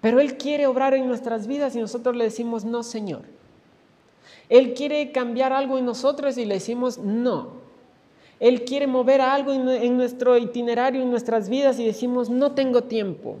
Pero 0.00 0.18
Él 0.18 0.38
quiere 0.38 0.66
obrar 0.66 0.94
en 0.94 1.06
nuestras 1.06 1.46
vidas 1.46 1.76
y 1.76 1.80
nosotros 1.80 2.16
le 2.16 2.24
decimos, 2.24 2.64
no, 2.64 2.82
Señor. 2.82 3.35
Él 4.48 4.74
quiere 4.74 5.12
cambiar 5.12 5.52
algo 5.52 5.78
en 5.78 5.86
nosotros 5.86 6.38
y 6.38 6.44
le 6.44 6.54
decimos 6.54 6.98
no. 6.98 7.66
Él 8.38 8.64
quiere 8.64 8.86
mover 8.86 9.20
algo 9.20 9.52
en 9.52 9.96
nuestro 9.96 10.36
itinerario, 10.36 11.02
en 11.02 11.10
nuestras 11.10 11.48
vidas 11.48 11.78
y 11.78 11.86
decimos 11.86 12.28
no 12.28 12.52
tengo 12.52 12.82
tiempo. 12.82 13.36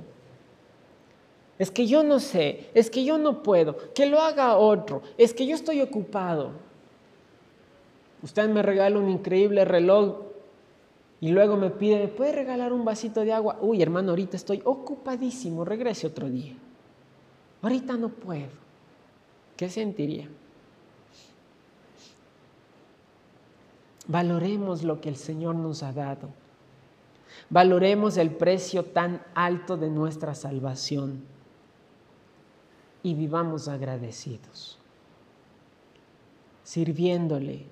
Es 1.58 1.70
que 1.70 1.86
yo 1.86 2.02
no 2.02 2.20
sé, 2.20 2.70
es 2.74 2.90
que 2.90 3.04
yo 3.04 3.16
no 3.18 3.42
puedo, 3.42 3.76
que 3.94 4.06
lo 4.06 4.20
haga 4.20 4.56
otro, 4.56 5.02
es 5.16 5.32
que 5.32 5.46
yo 5.46 5.54
estoy 5.54 5.80
ocupado. 5.80 6.50
Usted 8.22 8.48
me 8.48 8.62
regala 8.62 8.98
un 8.98 9.08
increíble 9.08 9.64
reloj 9.64 10.16
y 11.20 11.30
luego 11.30 11.56
me 11.56 11.70
pide, 11.70 11.98
¿me 11.98 12.08
puede 12.08 12.32
regalar 12.32 12.72
un 12.72 12.84
vasito 12.84 13.22
de 13.22 13.32
agua? 13.32 13.58
Uy, 13.60 13.80
hermano, 13.80 14.10
ahorita 14.10 14.36
estoy 14.36 14.60
ocupadísimo, 14.64 15.64
regrese 15.64 16.06
otro 16.06 16.28
día. 16.28 16.54
Ahorita 17.62 17.96
no 17.96 18.10
puedo. 18.10 18.66
¿Qué 19.56 19.70
sentiría? 19.70 20.28
Valoremos 24.08 24.82
lo 24.82 25.00
que 25.00 25.08
el 25.08 25.16
Señor 25.16 25.56
nos 25.56 25.82
ha 25.82 25.92
dado. 25.92 26.28
Valoremos 27.50 28.16
el 28.16 28.30
precio 28.30 28.84
tan 28.84 29.22
alto 29.34 29.76
de 29.76 29.90
nuestra 29.90 30.34
salvación 30.34 31.24
y 33.02 33.14
vivamos 33.14 33.68
agradecidos, 33.68 34.78
sirviéndole, 36.64 37.66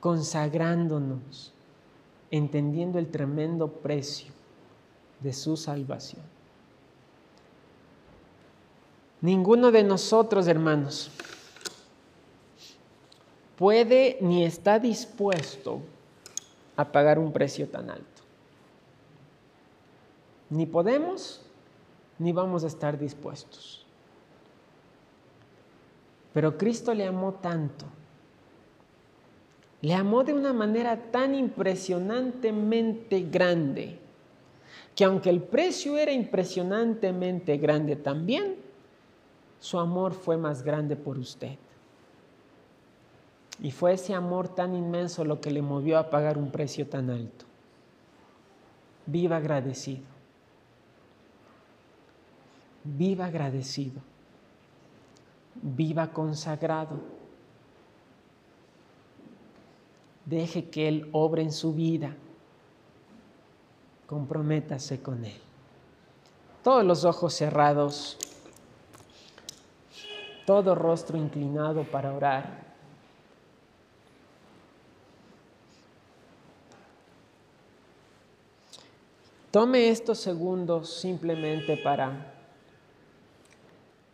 consagrándonos, 0.00 1.52
entendiendo 2.30 2.98
el 2.98 3.10
tremendo 3.10 3.68
precio 3.68 4.32
de 5.20 5.32
su 5.32 5.56
salvación. 5.56 6.22
Ninguno 9.22 9.70
de 9.70 9.82
nosotros, 9.82 10.46
hermanos, 10.46 11.10
puede 13.56 14.18
ni 14.20 14.44
está 14.44 14.78
dispuesto 14.78 15.80
a 16.76 16.84
pagar 16.92 17.18
un 17.18 17.32
precio 17.32 17.68
tan 17.68 17.90
alto. 17.90 18.22
Ni 20.50 20.66
podemos, 20.66 21.42
ni 22.18 22.32
vamos 22.32 22.64
a 22.64 22.68
estar 22.68 22.98
dispuestos. 22.98 23.84
Pero 26.32 26.56
Cristo 26.58 26.92
le 26.92 27.06
amó 27.06 27.32
tanto, 27.34 27.86
le 29.80 29.94
amó 29.94 30.22
de 30.22 30.34
una 30.34 30.52
manera 30.52 31.10
tan 31.10 31.34
impresionantemente 31.34 33.22
grande, 33.22 33.98
que 34.94 35.04
aunque 35.04 35.30
el 35.30 35.42
precio 35.42 35.96
era 35.96 36.12
impresionantemente 36.12 37.56
grande 37.56 37.96
también, 37.96 38.56
su 39.58 39.78
amor 39.78 40.12
fue 40.12 40.36
más 40.36 40.62
grande 40.62 40.94
por 40.94 41.18
usted. 41.18 41.56
Y 43.60 43.70
fue 43.70 43.94
ese 43.94 44.14
amor 44.14 44.48
tan 44.48 44.74
inmenso 44.74 45.24
lo 45.24 45.40
que 45.40 45.50
le 45.50 45.62
movió 45.62 45.98
a 45.98 46.10
pagar 46.10 46.36
un 46.36 46.50
precio 46.50 46.86
tan 46.86 47.10
alto. 47.10 47.46
Viva 49.06 49.36
agradecido. 49.36 50.04
Viva 52.84 53.26
agradecido. 53.26 54.00
Viva 55.54 56.12
consagrado. 56.12 57.00
Deje 60.26 60.68
que 60.68 60.88
Él 60.88 61.08
obre 61.12 61.42
en 61.42 61.52
su 61.52 61.72
vida. 61.72 62.14
Comprométase 64.06 65.00
con 65.00 65.24
Él. 65.24 65.40
Todos 66.62 66.84
los 66.84 67.04
ojos 67.04 67.32
cerrados, 67.32 68.18
todo 70.46 70.74
rostro 70.74 71.16
inclinado 71.16 71.84
para 71.84 72.12
orar. 72.12 72.65
Tome 79.56 79.88
estos 79.88 80.18
segundos 80.18 81.00
simplemente 81.00 81.78
para 81.78 82.30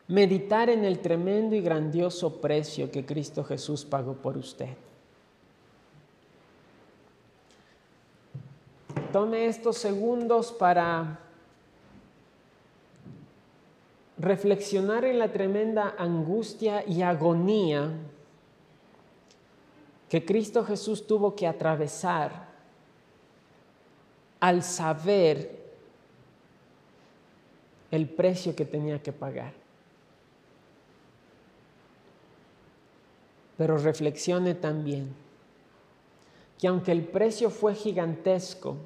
meditar 0.07 0.70
en 0.70 0.84
el 0.84 1.01
tremendo 1.01 1.57
y 1.57 1.61
grandioso 1.61 2.40
precio 2.40 2.93
que 2.93 3.05
Cristo 3.05 3.43
Jesús 3.43 3.84
pagó 3.84 4.14
por 4.14 4.36
usted. 4.36 4.68
tome 9.11 9.47
estos 9.47 9.78
segundos 9.78 10.53
para 10.53 11.18
reflexionar 14.18 15.05
en 15.05 15.18
la 15.18 15.32
tremenda 15.32 15.97
angustia 15.99 16.84
y 16.86 17.03
agonía 17.03 17.90
que 20.09 20.24
Cristo 20.24 20.64
Jesús 20.64 21.05
tuvo 21.05 21.34
que 21.34 21.49
atravesar 21.49 22.51
al 24.43 24.64
saber 24.64 25.57
el 27.93 28.09
precio 28.09 28.57
que 28.57 28.64
tenía 28.64 29.01
que 29.01 29.12
pagar. 29.12 29.53
Pero 33.57 33.78
reflexione 33.78 34.55
también 34.55 35.14
que 36.59 36.66
aunque 36.66 36.90
el 36.90 37.05
precio 37.05 37.51
fue 37.51 37.76
gigantesco, 37.76 38.78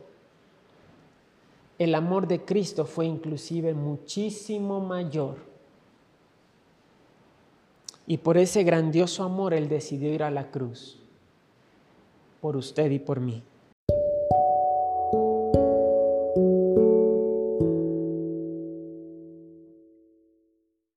el 1.79 1.95
amor 1.95 2.29
de 2.29 2.45
Cristo 2.45 2.85
fue 2.85 3.07
inclusive 3.07 3.73
muchísimo 3.73 4.81
mayor. 4.81 5.39
Y 8.07 8.19
por 8.19 8.37
ese 8.37 8.63
grandioso 8.63 9.25
amor 9.25 9.55
Él 9.55 9.71
decidió 9.71 10.13
ir 10.13 10.23
a 10.23 10.31
la 10.31 10.51
cruz, 10.51 10.99
por 12.43 12.59
usted 12.59 12.91
y 12.91 12.99
por 12.99 13.21
mí. 13.21 13.43